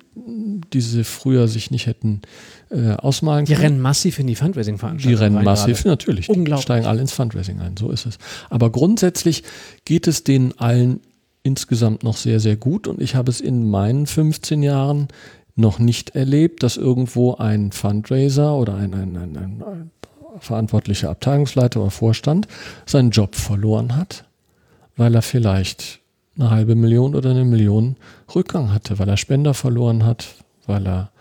die 0.74 0.82
sie 0.82 1.06
früher 1.06 1.48
sich 1.48 1.72
nicht 1.72 1.86
hätten 1.86 2.24
äh, 2.72 2.92
ausmalen 2.92 3.46
können. 3.46 3.58
Die 3.58 3.64
rennen 3.64 3.80
massiv 3.80 4.20
in 4.20 4.28
die 4.28 4.36
Fundraising-Veranstaltungen. 4.36 5.18
Die 5.18 5.24
rennen 5.24 5.46
massiv, 5.46 5.78
gerade. 5.78 5.90
natürlich. 5.90 6.28
Unglaublich. 6.28 6.64
Steigen 6.64 6.86
alle 6.86 7.00
ins 7.00 7.14
Fundraising 7.14 7.62
ein, 7.62 7.78
so 7.78 7.92
ist 7.92 8.08
es. 8.08 8.18
Aber 8.50 8.72
grundsätzlich 8.72 9.44
geht 9.86 10.08
es 10.08 10.26
denen 10.26 10.52
allen 10.58 11.00
insgesamt 11.46 12.04
noch 12.04 12.18
sehr, 12.18 12.40
sehr 12.40 12.56
gut. 12.56 12.88
Und 12.88 13.02
ich 13.02 13.16
habe 13.16 13.30
es 13.30 13.40
in 13.40 13.70
meinen 13.70 14.08
15 14.08 14.64
Jahren 14.64 15.08
noch 15.56 15.80
nicht 15.80 16.16
erlebt, 16.16 16.64
dass 16.64 16.76
irgendwo 16.76 17.36
ein 17.36 17.72
Fundraiser 17.72 18.56
oder 18.56 18.76
ein, 18.76 18.94
ein, 18.94 19.16
ein, 19.16 19.38
ein 19.38 19.92
verantwortlicher 20.40 21.10
Abteilungsleiter 21.10 21.82
oder 21.82 21.92
Vorstand 21.92 22.48
seinen 22.86 23.12
Job 23.12 23.36
verloren 23.36 23.96
hat, 23.96 24.26
weil 24.98 25.16
er 25.16 25.22
vielleicht 25.22 26.00
eine 26.38 26.50
halbe 26.50 26.76
Million 26.76 27.16
oder 27.16 27.30
eine 27.30 27.46
Million 27.46 27.96
Rückgang 28.34 28.74
hatte, 28.74 29.00
weil 29.00 29.08
er 29.08 29.18
Spender 29.18 29.54
verloren 29.54 30.04
hat, 30.04 30.28
weil 30.66 30.86
er 30.86 31.12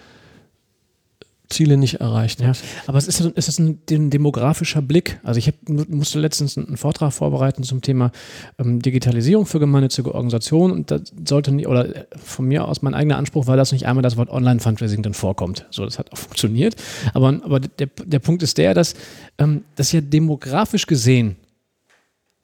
Ziele 1.55 1.77
nicht 1.77 2.01
erreicht 2.01 2.41
ja, 2.41 2.53
Aber 2.87 2.99
es 2.99 3.09
ist, 3.09 3.21
ist 3.21 3.49
das 3.49 3.59
ein, 3.59 3.79
ein, 3.91 4.11
demografischer 4.11 4.83
Blick? 4.83 5.21
Also 5.23 5.39
ich 5.39 5.49
hab, 5.49 5.55
musste 5.69 6.19
letztens 6.19 6.59
einen 6.59 6.77
Vortrag 6.77 7.13
vorbereiten 7.13 7.63
zum 7.63 7.81
Thema 7.81 8.11
ähm, 8.59 8.81
Digitalisierung 8.81 9.47
für 9.47 9.61
gemeinnützige 9.61 10.15
Organisationen 10.15 10.73
und 10.73 10.91
da 10.91 11.01
sollte 11.27 11.53
nicht, 11.53 11.69
oder 11.69 11.95
äh, 11.95 12.05
von 12.17 12.47
mir 12.47 12.67
aus 12.67 12.83
mein 12.83 12.95
eigener 12.95 13.17
Anspruch 13.17 13.47
war, 13.47 13.57
dass 13.57 13.73
nicht 13.73 13.87
einmal 13.87 14.03
das 14.03 14.17
Wort 14.17 14.31
Online-Fundraising 14.31 15.03
dann 15.03 15.15
vorkommt. 15.15 15.67
So, 15.71 15.85
das 15.85 15.99
hat 15.99 16.13
auch 16.13 16.19
funktioniert. 16.19 16.77
Aber, 17.15 17.29
aber 17.29 17.61
der, 17.61 17.89
der 18.05 18.19
Punkt 18.19 18.43
ist 18.43 18.59
der, 18.59 18.75
dass 18.75 18.95
ähm, 19.39 19.65
das 19.77 19.93
ja 19.93 20.01
demografisch 20.01 20.87
gesehen 20.87 21.37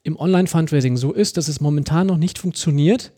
im 0.02 0.16
Online-Fundraising 0.18 0.96
so 0.96 1.12
ist, 1.12 1.36
dass 1.36 1.48
es 1.48 1.60
momentan 1.60 2.06
noch 2.06 2.16
nicht 2.16 2.38
funktioniert, 2.38 3.12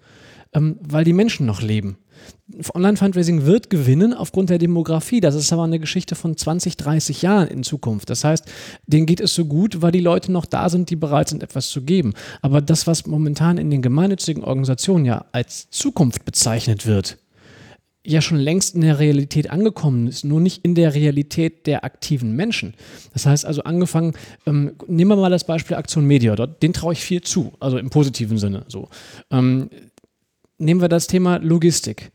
ähm, 0.52 0.78
weil 0.80 1.04
die 1.04 1.12
Menschen 1.12 1.46
noch 1.46 1.62
leben. 1.62 1.98
Online-Fundraising 2.74 3.46
wird 3.46 3.70
gewinnen 3.70 4.12
aufgrund 4.12 4.50
der 4.50 4.58
Demografie. 4.58 5.20
Das 5.20 5.34
ist 5.34 5.52
aber 5.52 5.64
eine 5.64 5.78
Geschichte 5.78 6.14
von 6.14 6.36
20, 6.36 6.76
30 6.76 7.22
Jahren 7.22 7.48
in 7.48 7.62
Zukunft. 7.62 8.10
Das 8.10 8.24
heißt, 8.24 8.44
denen 8.86 9.06
geht 9.06 9.20
es 9.20 9.34
so 9.34 9.44
gut, 9.44 9.82
weil 9.82 9.92
die 9.92 10.00
Leute 10.00 10.32
noch 10.32 10.46
da 10.46 10.68
sind, 10.68 10.90
die 10.90 10.96
bereit 10.96 11.28
sind, 11.28 11.42
etwas 11.42 11.68
zu 11.68 11.82
geben. 11.82 12.14
Aber 12.42 12.60
das, 12.60 12.86
was 12.86 13.06
momentan 13.06 13.58
in 13.58 13.70
den 13.70 13.82
gemeinnützigen 13.82 14.44
Organisationen 14.44 15.04
ja 15.04 15.24
als 15.32 15.70
Zukunft 15.70 16.24
bezeichnet 16.24 16.86
wird, 16.86 17.18
ja 18.04 18.20
schon 18.20 18.38
längst 18.38 18.74
in 18.74 18.80
der 18.80 18.98
Realität 18.98 19.50
angekommen 19.50 20.08
ist, 20.08 20.24
nur 20.24 20.40
nicht 20.40 20.64
in 20.64 20.74
der 20.74 20.94
Realität 20.94 21.66
der 21.66 21.84
aktiven 21.84 22.34
Menschen. 22.34 22.74
Das 23.12 23.26
heißt 23.26 23.46
also 23.46 23.62
angefangen, 23.62 24.14
ähm, 24.46 24.72
nehmen 24.88 25.10
wir 25.10 25.16
mal 25.16 25.30
das 25.30 25.44
Beispiel 25.44 25.76
Aktion 25.76 26.06
Media, 26.06 26.34
dort, 26.34 26.62
den 26.62 26.72
traue 26.72 26.94
ich 26.94 27.00
viel 27.00 27.20
zu, 27.20 27.52
also 27.60 27.78
im 27.78 27.90
positiven 27.90 28.38
Sinne 28.38 28.64
so. 28.68 28.88
Ähm, 29.30 29.70
nehmen 30.62 30.80
wir 30.80 30.88
das 30.88 31.06
Thema 31.06 31.36
Logistik. 31.36 32.12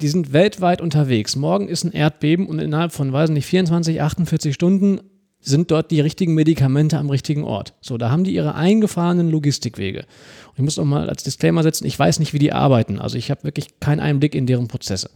Die 0.00 0.08
sind 0.08 0.32
weltweit 0.32 0.80
unterwegs. 0.80 1.36
Morgen 1.36 1.68
ist 1.68 1.84
ein 1.84 1.92
Erdbeben 1.92 2.46
und 2.46 2.58
innerhalb 2.58 2.92
von, 2.92 3.12
weiß 3.12 3.30
nicht, 3.30 3.46
24, 3.46 4.00
48 4.00 4.54
Stunden 4.54 5.00
sind 5.40 5.70
dort 5.70 5.90
die 5.90 6.00
richtigen 6.00 6.34
Medikamente 6.34 6.98
am 6.98 7.08
richtigen 7.08 7.44
Ort. 7.44 7.74
So, 7.80 7.96
da 7.96 8.10
haben 8.10 8.24
die 8.24 8.34
ihre 8.34 8.54
eingefahrenen 8.54 9.30
Logistikwege. 9.30 10.00
Und 10.00 10.56
ich 10.56 10.62
muss 10.62 10.78
auch 10.78 10.84
mal 10.84 11.08
als 11.08 11.22
Disclaimer 11.22 11.62
setzen, 11.62 11.86
ich 11.86 11.98
weiß 11.98 12.18
nicht, 12.18 12.34
wie 12.34 12.38
die 12.38 12.52
arbeiten. 12.52 12.98
Also 12.98 13.16
ich 13.16 13.30
habe 13.30 13.44
wirklich 13.44 13.80
keinen 13.80 14.00
Einblick 14.00 14.34
in 14.34 14.46
deren 14.46 14.68
Prozesse. 14.68 15.10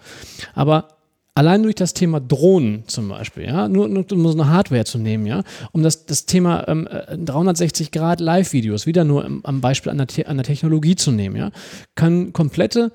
Aber 0.54 0.88
allein 1.34 1.62
durch 1.62 1.74
das 1.74 1.94
Thema 1.94 2.20
Drohnen 2.20 2.84
zum 2.86 3.08
Beispiel, 3.08 3.44
ja, 3.44 3.68
nur, 3.68 3.88
nur 3.88 4.10
um 4.12 4.26
so 4.26 4.32
eine 4.32 4.48
Hardware 4.48 4.84
zu 4.84 4.98
nehmen, 4.98 5.26
ja, 5.26 5.42
um 5.72 5.82
das, 5.82 6.06
das 6.06 6.26
Thema 6.26 6.66
ähm, 6.68 6.88
360 7.24 7.88
äh, 7.88 7.90
Grad 7.90 8.20
Live-Videos 8.20 8.86
wieder 8.86 9.04
nur 9.04 9.24
im, 9.24 9.44
am 9.44 9.60
Beispiel 9.60 9.90
an 9.90 9.98
der, 9.98 10.28
an 10.28 10.36
der 10.36 10.44
Technologie 10.44 10.96
zu 10.96 11.10
nehmen, 11.10 11.36
ja, 11.36 11.50
kann 11.94 12.32
komplette 12.32 12.92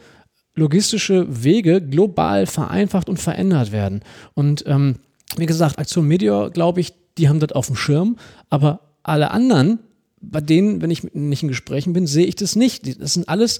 logistische 0.55 1.25
Wege 1.43 1.81
global 1.81 2.45
vereinfacht 2.45 3.09
und 3.09 3.17
verändert 3.17 3.71
werden. 3.71 4.01
Und 4.33 4.63
ähm, 4.67 4.95
wie 5.37 5.45
gesagt, 5.45 5.79
Aktion 5.79 6.07
Media, 6.07 6.49
glaube 6.49 6.81
ich, 6.81 6.93
die 7.17 7.29
haben 7.29 7.39
das 7.39 7.51
auf 7.51 7.67
dem 7.67 7.75
Schirm, 7.75 8.17
aber 8.49 8.81
alle 9.03 9.31
anderen, 9.31 9.79
bei 10.21 10.41
denen, 10.41 10.81
wenn 10.81 10.91
ich 10.91 11.03
nicht 11.13 11.43
in 11.43 11.49
Gesprächen 11.49 11.93
bin, 11.93 12.07
sehe 12.07 12.25
ich 12.25 12.35
das 12.35 12.55
nicht. 12.55 13.01
Das 13.01 13.13
sind 13.13 13.29
alles 13.29 13.59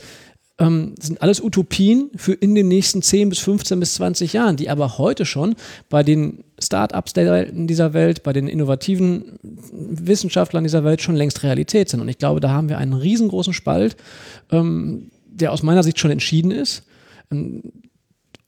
ähm, 0.60 0.96
sind 1.00 1.22
alles 1.22 1.42
Utopien 1.42 2.12
für 2.16 2.34
in 2.34 2.54
den 2.54 2.68
nächsten 2.68 3.02
10 3.02 3.30
bis 3.30 3.40
15 3.40 3.80
bis 3.80 3.96
20 3.96 4.34
Jahren, 4.34 4.58
die 4.58 4.70
aber 4.70 4.98
heute 4.98 5.26
schon 5.26 5.56
bei 5.90 6.04
den 6.04 6.44
Start-ups 6.62 7.14
dieser 7.14 7.94
Welt, 7.94 8.24
bei 8.24 8.34
den 8.34 8.48
innovativen 8.48 9.40
Wissenschaftlern 9.42 10.64
dieser 10.64 10.84
Welt 10.84 11.02
schon 11.02 11.16
längst 11.16 11.44
Realität 11.44 11.90
sind. 11.90 12.02
Und 12.02 12.10
ich 12.10 12.18
glaube, 12.18 12.42
da 12.42 12.50
haben 12.50 12.70
wir 12.70 12.78
einen 12.78 12.94
riesengroßen 12.94 13.54
Spalt, 13.54 13.96
ähm, 14.52 15.10
der 15.26 15.54
aus 15.54 15.64
meiner 15.64 15.84
Sicht 15.84 16.00
schon 16.00 16.12
entschieden 16.12 16.52
ist. 16.52 16.84
Ähm, 17.32 17.64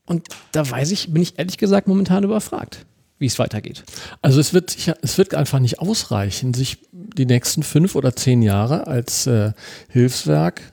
und 0.04 0.28
da 0.52 0.68
weiß 0.68 0.90
ich, 0.90 1.12
bin 1.12 1.22
ich 1.22 1.38
ehrlich 1.38 1.56
gesagt 1.56 1.88
momentan 1.88 2.24
überfragt 2.24 2.84
wie 3.18 3.26
es 3.26 3.38
weitergeht. 3.38 3.84
Also 4.20 4.40
es 4.40 4.52
wird 4.52 4.76
es 5.00 5.16
wird 5.16 5.36
einfach 5.36 5.60
nicht 5.60 5.78
ausreichen, 5.78 6.54
sich 6.54 6.78
die 6.90 7.24
nächsten 7.24 7.62
fünf 7.62 7.94
oder 7.94 8.16
zehn 8.16 8.42
Jahre 8.42 8.88
als 8.88 9.28
äh, 9.28 9.52
Hilfswerk 9.88 10.71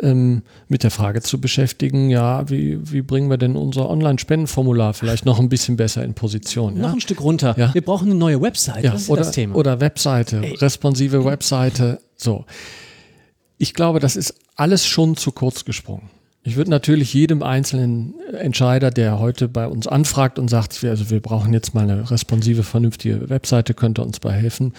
ähm, 0.00 0.42
mit 0.68 0.82
der 0.82 0.90
Frage 0.90 1.22
zu 1.22 1.40
beschäftigen, 1.40 2.10
ja, 2.10 2.48
wie, 2.48 2.78
wie 2.90 3.02
bringen 3.02 3.30
wir 3.30 3.38
denn 3.38 3.56
unser 3.56 3.88
Online-Spendenformular 3.88 4.94
vielleicht 4.94 5.24
noch 5.24 5.38
ein 5.38 5.48
bisschen 5.48 5.76
besser 5.76 6.04
in 6.04 6.14
Position? 6.14 6.76
Ja? 6.76 6.82
Noch 6.82 6.94
ein 6.94 7.00
Stück 7.00 7.20
runter. 7.20 7.54
Ja? 7.56 7.72
Wir 7.74 7.82
brauchen 7.82 8.10
eine 8.10 8.18
neue 8.18 8.40
Webseite. 8.40 8.86
Ja, 8.86 8.96
oder, 9.08 9.22
das 9.22 9.32
Thema. 9.32 9.54
Oder 9.54 9.80
Webseite, 9.80 10.40
Ey. 10.42 10.54
responsive 10.56 11.24
Webseite. 11.24 12.00
So. 12.16 12.44
Ich 13.58 13.74
glaube, 13.74 14.00
das 14.00 14.16
ist 14.16 14.34
alles 14.56 14.86
schon 14.86 15.16
zu 15.16 15.32
kurz 15.32 15.64
gesprungen. 15.64 16.10
Ich 16.44 16.56
würde 16.56 16.70
natürlich 16.70 17.14
jedem 17.14 17.44
einzelnen 17.44 18.14
Entscheider, 18.32 18.90
der 18.90 19.20
heute 19.20 19.46
bei 19.46 19.68
uns 19.68 19.86
anfragt 19.86 20.40
und 20.40 20.48
sagt, 20.48 20.82
also 20.82 21.08
wir 21.10 21.20
brauchen 21.20 21.52
jetzt 21.52 21.72
mal 21.72 21.84
eine 21.84 22.10
responsive, 22.10 22.64
vernünftige 22.64 23.30
Webseite, 23.30 23.74
könnte 23.74 24.02
uns 24.02 24.18
bei 24.18 24.32
helfen, 24.32 24.72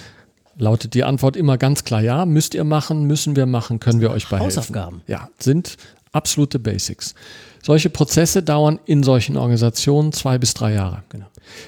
lautet 0.57 0.93
die 0.93 1.03
Antwort 1.03 1.35
immer 1.35 1.57
ganz 1.57 1.83
klar 1.83 2.01
ja. 2.01 2.25
Müsst 2.25 2.53
ihr 2.53 2.63
machen, 2.63 3.05
müssen 3.05 3.35
wir 3.35 3.45
machen, 3.45 3.79
können 3.79 4.01
wir 4.01 4.11
euch 4.11 4.27
bei 4.27 4.39
Hausaufgaben. 4.39 5.01
Ja, 5.07 5.29
sind 5.39 5.77
absolute 6.11 6.59
Basics. 6.59 7.15
Solche 7.63 7.89
Prozesse 7.89 8.43
dauern 8.43 8.79
in 8.85 9.03
solchen 9.03 9.37
Organisationen 9.37 10.11
zwei 10.11 10.37
bis 10.37 10.53
drei 10.53 10.73
Jahre. 10.73 11.03
Genau. 11.09 11.27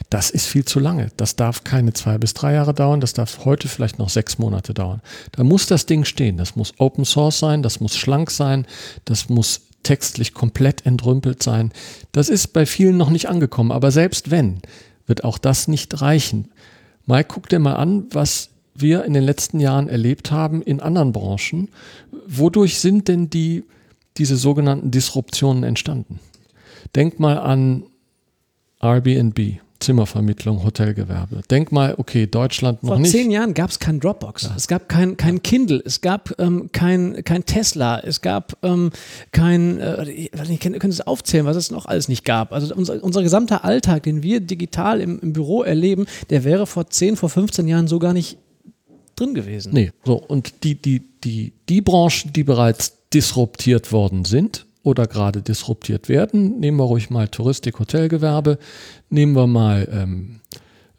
Das 0.10 0.30
ist 0.30 0.46
viel 0.46 0.66
zu 0.66 0.80
lange. 0.80 1.10
Das 1.18 1.36
darf 1.36 1.64
keine 1.64 1.94
zwei 1.94 2.18
bis 2.18 2.34
drei 2.34 2.54
Jahre 2.54 2.74
dauern. 2.74 3.02
Das 3.02 3.14
darf 3.14 3.46
heute 3.46 3.68
vielleicht 3.68 3.98
noch 3.98 4.10
sechs 4.10 4.38
Monate 4.38 4.74
dauern. 4.74 5.02
Da 5.32 5.44
muss 5.44 5.68
das 5.68 5.86
Ding 5.86 6.06
stehen. 6.06 6.38
Das 6.38 6.56
muss 6.56 6.74
Open 6.78 7.06
Source 7.06 7.40
sein. 7.40 7.64
Das 7.64 7.80
muss 7.80 7.96
schlank 7.96 8.32
sein. 8.32 8.68
Das 9.06 9.30
muss 9.30 9.62
textlich 9.84 10.34
komplett 10.34 10.86
entrümpelt 10.86 11.42
sein. 11.44 11.72
Das 12.12 12.30
ist 12.30 12.54
bei 12.54 12.66
vielen 12.66 12.98
noch 12.98 13.10
nicht 13.10 13.30
angekommen. 13.30 13.72
Aber 13.72 13.92
selbst 13.92 14.32
wenn, 14.32 14.62
wird 15.08 15.24
auch 15.24 15.38
das 15.38 15.68
nicht 15.68 16.02
reichen. 16.02 16.50
Mike, 17.06 17.30
guck 17.30 17.50
dir 17.50 17.60
mal 17.60 17.76
an, 17.76 18.06
was 18.12 18.50
wir 18.76 19.06
in 19.06 19.14
den 19.14 19.24
letzten 19.24 19.60
Jahren 19.60 19.88
erlebt 19.88 20.32
haben 20.32 20.62
in 20.62 20.80
anderen 20.80 21.12
Branchen. 21.12 21.70
Wodurch 22.28 22.80
sind 22.80 23.08
denn 23.08 23.30
die, 23.30 23.64
diese 24.18 24.38
sogenannten 24.38 24.92
Disruptionen 24.92 25.64
entstanden? 25.64 26.20
Denk 26.96 27.20
mal 27.20 27.40
an 27.40 27.84
Airbnb. 28.82 29.60
Zimmervermittlung, 29.80 30.64
Hotelgewerbe. 30.64 31.42
Denk 31.52 31.72
mal, 31.72 31.96
okay, 31.98 32.28
Deutschland 32.28 32.82
noch 32.82 32.92
Vor 32.92 33.00
nicht. 33.00 33.12
Vor 33.12 33.20
zehn 33.20 33.30
Jahren 33.30 33.54
gab 33.54 33.70
es 33.70 33.80
kein 33.80 34.00
Dropbox, 34.00 34.44
ja. 34.44 34.54
es 34.56 34.68
gab 34.68 34.88
kein, 34.88 35.18
kein 35.18 35.44
Kindle, 35.44 35.82
es 35.86 36.00
gab 36.02 36.34
ähm, 36.40 36.70
kein, 36.72 37.24
kein 37.26 37.46
Tesla, 37.46 38.00
es 38.00 38.22
gab 38.22 38.58
ähm, 38.64 38.92
kein, 39.32 39.80
äh, 39.80 40.10
ich 40.10 40.32
könnte 40.32 40.88
es 40.88 41.02
aufzählen, 41.02 41.46
was 41.46 41.58
es 41.58 41.72
noch 41.72 41.86
alles 41.86 42.08
nicht 42.08 42.24
gab. 42.24 42.54
Also 42.54 42.74
unser, 42.74 43.04
unser 43.04 43.22
gesamter 43.22 43.66
Alltag, 43.66 44.04
den 44.04 44.24
wir 44.24 44.40
digital 44.40 45.02
im, 45.02 45.20
im 45.20 45.34
Büro 45.34 45.62
erleben, 45.62 46.06
der 46.30 46.46
wäre 46.46 46.68
vor 46.68 46.90
10, 46.90 47.18
vor 47.18 47.30
15 47.30 47.68
Jahren 47.68 47.88
so 47.88 48.00
gar 48.00 48.14
nicht 48.14 48.38
drin 49.16 49.34
gewesen. 49.34 49.74
Nee, 49.74 49.92
so 50.04 50.16
und 50.16 50.64
die, 50.64 50.76
die, 50.76 51.02
die, 51.24 51.54
die 51.70 51.82
Branchen, 51.82 52.34
die 52.34 52.44
bereits 52.44 53.10
disruptiert 53.14 53.92
worden 53.92 54.26
sind 54.26 54.66
oder 54.84 55.08
gerade 55.08 55.42
disruptiert 55.42 56.10
werden. 56.10 56.60
Nehmen 56.60 56.78
wir 56.78 56.84
ruhig 56.84 57.10
mal 57.10 57.28
Touristik, 57.28 57.80
Hotelgewerbe, 57.80 58.58
nehmen 59.10 59.34
wir 59.34 59.48
mal 59.48 59.88
ähm, 59.92 60.42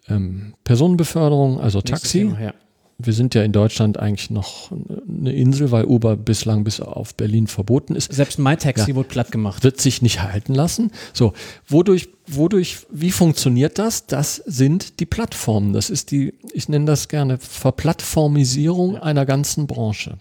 ähm, 0.09 0.55
Personenbeförderung, 0.65 1.61
also 1.61 1.81
Taxi. 1.81 2.21
Thema, 2.21 2.41
ja. 2.41 2.55
Wir 2.99 3.13
sind 3.13 3.35
ja 3.35 3.43
in 3.43 3.53
Deutschland 3.53 3.99
eigentlich 3.99 4.31
noch 4.31 4.71
eine 5.07 5.33
Insel, 5.33 5.71
weil 5.71 5.85
Uber 5.85 6.17
bislang 6.17 6.65
bis 6.65 6.81
auf 6.81 7.15
Berlin 7.15 7.47
verboten 7.47 7.95
ist. 7.95 8.11
Selbst 8.11 8.39
MyTaxi 8.39 8.95
wurde 8.95 9.09
platt 9.09 9.31
gemacht. 9.31 9.63
Wird 9.65 9.81
sich 9.81 10.01
nicht 10.01 10.23
halten 10.23 10.55
lassen. 10.55 10.91
So, 11.13 11.35
wodurch, 11.69 12.09
wodurch, 12.27 12.79
wie 12.91 13.11
funktioniert 13.11 13.79
das? 13.79 14.07
Das 14.07 14.37
sind 14.37 14.99
die 15.01 15.05
Plattformen. 15.05 15.75
Das 15.75 15.91
ist 15.91 16.11
die, 16.11 16.33
ich 16.55 16.71
nenne 16.71 16.87
das 16.87 17.09
gerne 17.09 17.37
Verplattformisierung 17.37 18.97
einer 18.97 19.27
ganzen 19.27 19.67
Branche. 19.67 20.17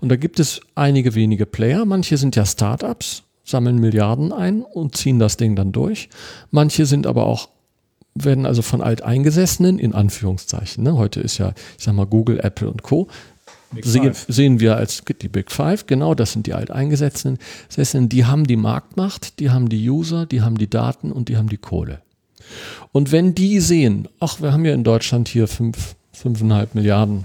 Und 0.00 0.08
da 0.08 0.16
gibt 0.16 0.38
es 0.38 0.60
einige 0.76 1.16
wenige 1.16 1.44
Player. 1.46 1.84
Manche 1.84 2.18
sind 2.18 2.36
ja 2.36 2.46
Startups, 2.46 3.24
sammeln 3.42 3.78
Milliarden 3.78 4.32
ein 4.32 4.62
und 4.62 4.96
ziehen 4.96 5.18
das 5.18 5.36
Ding 5.36 5.56
dann 5.56 5.72
durch. 5.72 6.08
Manche 6.52 6.86
sind 6.86 7.08
aber 7.08 7.26
auch 7.26 7.48
werden 8.14 8.46
also 8.46 8.62
von 8.62 8.80
Alteingesessenen, 8.80 9.78
in 9.78 9.94
Anführungszeichen, 9.94 10.84
ne? 10.84 10.96
heute 10.96 11.20
ist 11.20 11.38
ja, 11.38 11.54
ich 11.78 11.84
sag 11.84 11.94
mal, 11.94 12.06
Google, 12.06 12.40
Apple 12.40 12.70
und 12.70 12.82
Co., 12.82 13.08
sehen, 13.80 14.12
sehen 14.28 14.60
wir 14.60 14.76
als 14.76 15.02
die 15.22 15.28
Big 15.28 15.50
Five, 15.50 15.86
genau, 15.86 16.14
das 16.14 16.32
sind 16.32 16.46
die 16.46 16.52
Alteingesessenen, 16.52 18.08
die 18.08 18.24
haben 18.26 18.46
die 18.46 18.56
Marktmacht, 18.56 19.38
die 19.40 19.50
haben 19.50 19.68
die 19.68 19.88
User, 19.88 20.26
die 20.26 20.42
haben 20.42 20.58
die 20.58 20.68
Daten 20.68 21.10
und 21.10 21.28
die 21.28 21.36
haben 21.36 21.48
die 21.48 21.56
Kohle. 21.56 22.02
Und 22.92 23.12
wenn 23.12 23.34
die 23.34 23.60
sehen, 23.60 24.08
ach, 24.20 24.42
wir 24.42 24.52
haben 24.52 24.64
ja 24.64 24.74
in 24.74 24.84
Deutschland 24.84 25.28
hier 25.28 25.48
fünf, 25.48 25.94
fünfeinhalb 26.12 26.74
Milliarden 26.74 27.24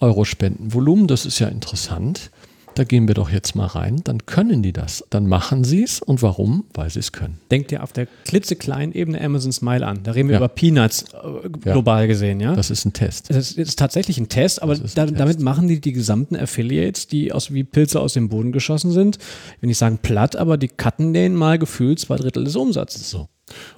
Euro 0.00 0.24
Spendenvolumen, 0.24 1.08
das 1.08 1.26
ist 1.26 1.38
ja 1.38 1.48
interessant, 1.48 2.30
da 2.76 2.84
gehen 2.84 3.08
wir 3.08 3.14
doch 3.14 3.30
jetzt 3.30 3.54
mal 3.54 3.66
rein, 3.66 4.02
dann 4.04 4.26
können 4.26 4.62
die 4.62 4.72
das. 4.72 5.02
Dann 5.08 5.26
machen 5.26 5.64
sie 5.64 5.82
es. 5.82 6.00
Und 6.00 6.22
warum? 6.22 6.64
Weil 6.74 6.90
sie 6.90 6.98
es 6.98 7.10
können. 7.10 7.40
Denkt 7.50 7.72
ihr 7.72 7.82
auf 7.82 7.92
der 7.92 8.06
klitzekleinen 8.24 8.94
Ebene 8.94 9.20
Amazon 9.20 9.50
Smile 9.50 9.86
an. 9.86 10.02
Da 10.02 10.12
reden 10.12 10.28
wir 10.28 10.34
ja. 10.34 10.38
über 10.40 10.48
Peanuts 10.48 11.04
äh, 11.04 11.48
global 11.48 12.02
ja. 12.02 12.06
gesehen, 12.06 12.38
ja? 12.38 12.54
Das 12.54 12.70
ist 12.70 12.84
ein 12.84 12.92
Test. 12.92 13.30
Das 13.30 13.52
ist, 13.52 13.78
tatsächlich 13.78 14.18
ein 14.18 14.28
Test, 14.28 14.62
aber 14.62 14.74
ein 14.74 14.82
da, 14.94 15.06
Test. 15.06 15.18
damit 15.18 15.40
machen 15.40 15.68
die 15.68 15.80
die 15.80 15.92
gesamten 15.92 16.36
Affiliates, 16.36 17.06
die 17.06 17.32
aus 17.32 17.52
wie 17.52 17.64
Pilze 17.64 18.00
aus 18.00 18.12
dem 18.12 18.28
Boden 18.28 18.52
geschossen 18.52 18.90
sind, 18.90 19.18
wenn 19.60 19.70
ich 19.70 19.78
sagen 19.78 19.98
platt, 20.02 20.36
aber 20.36 20.58
die 20.58 20.68
cutten 20.68 21.14
denen 21.14 21.34
mal 21.34 21.58
gefühlt 21.58 21.98
zwei 21.98 22.16
Drittel 22.16 22.44
des 22.44 22.56
Umsatzes. 22.56 23.08
So. 23.08 23.28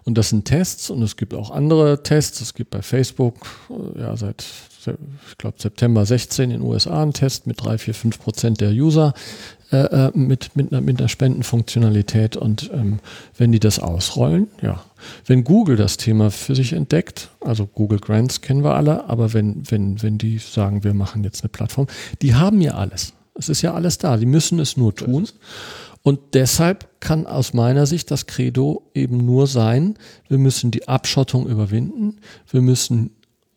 Und 0.04 0.16
das 0.16 0.30
sind 0.30 0.46
Tests 0.46 0.88
und 0.90 1.02
es 1.02 1.16
gibt 1.16 1.34
auch 1.34 1.50
andere 1.50 2.02
Tests. 2.02 2.40
Es 2.40 2.54
gibt 2.54 2.70
bei 2.70 2.82
Facebook 2.82 3.34
äh, 3.70 4.00
ja 4.00 4.16
seit, 4.16 4.44
ich 4.86 5.38
glaube, 5.38 5.56
September 5.58 6.06
16 6.06 6.44
in 6.44 6.60
den 6.60 6.62
USA 6.62 7.02
einen 7.02 7.12
Test 7.12 7.46
mit 7.46 7.62
3, 7.62 7.76
4, 7.76 7.94
5 7.94 8.18
Prozent 8.20 8.60
der 8.60 8.70
User 8.70 9.12
äh, 9.70 9.76
äh, 9.76 10.10
mit, 10.14 10.56
mit, 10.56 10.72
einer, 10.72 10.80
mit 10.80 10.98
einer 10.98 11.08
Spendenfunktionalität. 11.08 12.36
Und 12.36 12.70
ähm, 12.72 13.00
wenn 13.36 13.52
die 13.52 13.60
das 13.60 13.78
ausrollen, 13.78 14.48
ja. 14.62 14.82
Wenn 15.26 15.44
Google 15.44 15.76
das 15.76 15.96
Thema 15.96 16.30
für 16.32 16.56
sich 16.56 16.72
entdeckt, 16.72 17.28
also 17.40 17.66
Google 17.66 18.00
Grants 18.00 18.40
kennen 18.40 18.64
wir 18.64 18.74
alle, 18.74 19.08
aber 19.08 19.32
wenn, 19.32 19.62
wenn, 19.70 20.02
wenn 20.02 20.18
die 20.18 20.38
sagen, 20.38 20.82
wir 20.82 20.92
machen 20.92 21.22
jetzt 21.22 21.44
eine 21.44 21.50
Plattform, 21.50 21.86
die 22.20 22.34
haben 22.34 22.60
ja 22.60 22.74
alles. 22.74 23.12
Es 23.34 23.48
ist 23.48 23.62
ja 23.62 23.74
alles 23.74 23.98
da. 23.98 24.16
Die 24.16 24.26
müssen 24.26 24.58
es 24.58 24.76
nur 24.76 24.94
tun. 24.94 25.28
Und 26.02 26.20
deshalb 26.34 26.88
kann 27.00 27.26
aus 27.26 27.52
meiner 27.54 27.86
Sicht 27.86 28.10
das 28.10 28.26
Credo 28.26 28.90
eben 28.94 29.18
nur 29.18 29.46
sein, 29.46 29.94
wir 30.28 30.38
müssen 30.38 30.70
die 30.70 30.88
Abschottung 30.88 31.46
überwinden, 31.46 32.20
wir 32.50 32.60
müssen 32.60 33.10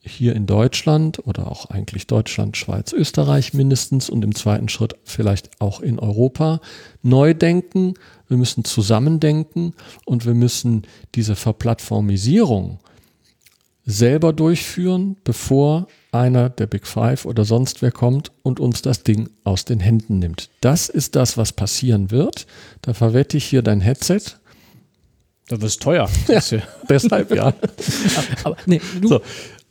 hier 0.03 0.35
in 0.35 0.47
Deutschland 0.47 1.25
oder 1.27 1.49
auch 1.49 1.69
eigentlich 1.69 2.07
Deutschland, 2.07 2.57
Schweiz, 2.57 2.91
Österreich 2.91 3.53
mindestens 3.53 4.09
und 4.09 4.23
im 4.23 4.33
zweiten 4.33 4.67
Schritt 4.67 4.95
vielleicht 5.03 5.51
auch 5.61 5.79
in 5.79 5.99
Europa 5.99 6.59
neu 7.03 7.35
denken, 7.35 7.93
wir 8.27 8.37
müssen 8.37 8.65
zusammendenken 8.65 9.75
und 10.05 10.25
wir 10.25 10.33
müssen 10.33 10.87
diese 11.13 11.35
Verplattformisierung 11.35 12.79
selber 13.91 14.33
durchführen, 14.33 15.17
bevor 15.23 15.87
einer 16.11 16.49
der 16.49 16.67
Big 16.67 16.87
Five 16.87 17.25
oder 17.25 17.45
sonst 17.45 17.81
wer 17.81 17.91
kommt 17.91 18.31
und 18.43 18.59
uns 18.59 18.81
das 18.81 19.03
Ding 19.03 19.29
aus 19.43 19.65
den 19.65 19.79
Händen 19.79 20.19
nimmt. 20.19 20.49
Das 20.61 20.89
ist 20.89 21.15
das, 21.15 21.37
was 21.37 21.53
passieren 21.53 22.11
wird. 22.11 22.47
Da 22.81 22.93
verwette 22.93 23.37
ich 23.37 23.45
hier 23.45 23.61
dein 23.61 23.81
Headset. 23.81 24.21
Das 25.47 25.61
ist 25.63 25.81
teuer. 25.81 26.09
Ja, 26.27 26.41
deshalb 26.89 27.35
ja. 27.35 27.53
aber, 28.43 28.57
nee, 28.65 28.81
du, 29.01 29.07
so 29.07 29.21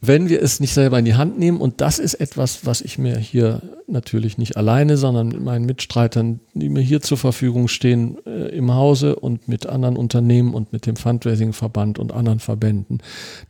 wenn 0.00 0.28
wir 0.30 0.42
es 0.42 0.60
nicht 0.60 0.72
selber 0.72 0.98
in 0.98 1.04
die 1.04 1.14
Hand 1.14 1.38
nehmen. 1.38 1.60
Und 1.60 1.80
das 1.80 1.98
ist 1.98 2.14
etwas, 2.14 2.64
was 2.64 2.80
ich 2.80 2.98
mir 2.98 3.18
hier 3.18 3.60
natürlich 3.86 4.38
nicht 4.38 4.56
alleine, 4.56 4.96
sondern 4.96 5.28
mit 5.28 5.42
meinen 5.42 5.66
Mitstreitern, 5.66 6.40
die 6.54 6.70
mir 6.70 6.80
hier 6.80 7.02
zur 7.02 7.18
Verfügung 7.18 7.68
stehen, 7.68 8.16
äh, 8.26 8.48
im 8.48 8.72
Hause 8.74 9.16
und 9.16 9.48
mit 9.48 9.66
anderen 9.66 9.96
Unternehmen 9.96 10.54
und 10.54 10.72
mit 10.72 10.86
dem 10.86 10.96
Fundraising-Verband 10.96 11.98
und 11.98 12.12
anderen 12.12 12.40
Verbänden. 12.40 12.98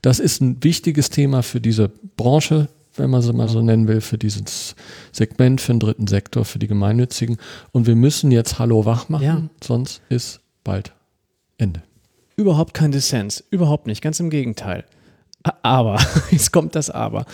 Das 0.03 0.19
ist 0.19 0.41
ein 0.41 0.63
wichtiges 0.63 1.11
Thema 1.11 1.43
für 1.43 1.61
diese 1.61 1.91
Branche, 2.17 2.69
wenn 2.97 3.11
man 3.11 3.23
sie 3.23 3.33
mal 3.33 3.49
so 3.49 3.63
nennen 3.63 3.87
will, 3.87 4.01
für 4.01 4.19
dieses 4.19 4.75
Segment, 5.13 5.61
für 5.61 5.73
den 5.73 5.81
dritten 5.81 6.07
Sektor, 6.09 6.45
für 6.45 6.59
die 6.59 6.67
Gemeinnützigen. 6.67 7.37
Und 7.71 7.87
wir 7.87 7.95
müssen 7.95 8.33
jetzt 8.33 8.59
Hallo 8.59 8.85
wach 8.85 9.09
machen, 9.09 9.25
ja. 9.25 9.43
sonst 9.63 10.03
ist 10.09 10.41
bald 10.65 10.93
Ende. 11.59 11.83
Überhaupt 12.35 12.75
kein 12.75 12.91
Dissens, 12.91 13.45
überhaupt 13.51 13.87
nicht, 13.87 14.03
ganz 14.03 14.19
im 14.19 14.31
Gegenteil. 14.31 14.85
Aber, 15.63 15.99
jetzt 16.31 16.53
kommt 16.53 16.75
das 16.75 16.91
Aber. 16.91 17.25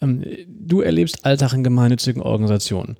Ähm, 0.00 0.24
du 0.48 0.80
erlebst 0.80 1.24
Alltag 1.24 1.52
in 1.54 1.64
gemeinnützigen 1.64 2.22
Organisationen. 2.22 2.96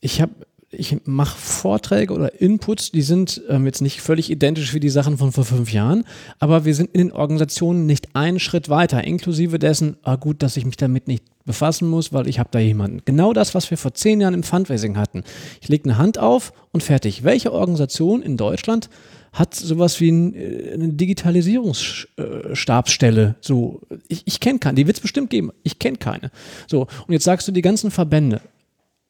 Ich 0.00 0.20
habe 0.20 0.32
ich 0.74 0.96
mache 1.04 1.38
Vorträge 1.38 2.14
oder 2.14 2.40
Inputs, 2.40 2.90
die 2.90 3.02
sind 3.02 3.42
ähm, 3.48 3.66
jetzt 3.66 3.82
nicht 3.82 4.00
völlig 4.00 4.30
identisch 4.30 4.72
wie 4.72 4.80
die 4.80 4.88
Sachen 4.88 5.18
von 5.18 5.30
vor 5.30 5.44
fünf 5.44 5.70
Jahren, 5.70 6.04
aber 6.38 6.64
wir 6.64 6.74
sind 6.74 6.90
in 6.92 7.08
den 7.08 7.12
Organisationen 7.12 7.84
nicht 7.84 8.16
einen 8.16 8.40
Schritt 8.40 8.70
weiter, 8.70 9.04
inklusive 9.04 9.58
dessen, 9.58 9.98
ah 10.02 10.16
gut, 10.16 10.42
dass 10.42 10.56
ich 10.56 10.64
mich 10.64 10.78
damit 10.78 11.08
nicht 11.08 11.24
befassen 11.44 11.88
muss, 11.88 12.12
weil 12.12 12.26
ich 12.26 12.38
habe 12.38 12.48
da 12.50 12.58
jemanden. 12.58 13.02
Genau 13.04 13.32
das, 13.34 13.54
was 13.54 13.70
wir 13.70 13.76
vor 13.76 13.92
zehn 13.94 14.20
Jahren 14.20 14.34
im 14.34 14.42
Fundraising 14.42 14.96
hatten. 14.96 15.24
Ich 15.60 15.68
lege 15.68 15.84
eine 15.84 15.98
Hand 15.98 16.18
auf 16.18 16.52
und 16.72 16.82
fertig. 16.82 17.22
Welche 17.22 17.52
Organisation 17.52 18.22
in 18.22 18.36
Deutschland 18.36 18.88
hat 19.32 19.54
sowas 19.54 20.00
wie 20.00 20.10
ein, 20.10 20.34
äh, 20.34 20.72
eine 20.74 20.88
Digitalisierungsstabsstelle. 20.88 23.36
So, 23.40 23.80
ich, 24.08 24.22
ich 24.26 24.40
kenne 24.40 24.58
keine, 24.58 24.74
die 24.76 24.86
wird 24.86 24.98
es 24.98 25.02
bestimmt 25.02 25.30
geben. 25.30 25.50
Ich 25.62 25.78
kenne 25.78 25.96
keine. 25.96 26.30
So, 26.66 26.82
und 27.06 27.12
jetzt 27.12 27.24
sagst 27.24 27.48
du 27.48 27.52
die 27.52 27.62
ganzen 27.62 27.90
Verbände, 27.90 28.42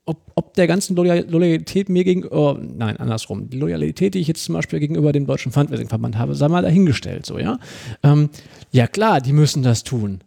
ob, 0.05 0.19
ob 0.35 0.55
der 0.55 0.67
ganzen 0.67 0.97
Loyalität 0.97 1.89
mir 1.89 2.05
gegenüber, 2.05 2.37
oh, 2.37 2.59
nein, 2.61 2.97
andersrum, 2.97 3.51
die 3.51 3.59
Loyalität, 3.59 4.15
die 4.15 4.19
ich 4.19 4.29
jetzt 4.29 4.45
zum 4.45 4.55
Beispiel 4.55 4.81
gegenüber 4.81 5.13
dem 5.13 5.27
Deutschen 5.27 5.53
Fundraising-Verband 5.53 6.19
habe, 6.19 6.35
sei 6.35 6.49
mal 6.49 6.63
dahingestellt, 6.63 7.27
so, 7.27 7.39
ja. 7.39 7.59
Ähm, 8.03 8.31
ja, 8.73 8.87
klar, 8.87 9.21
die 9.21 9.33
müssen 9.33 9.63
das 9.63 9.85
tun. 9.85 10.21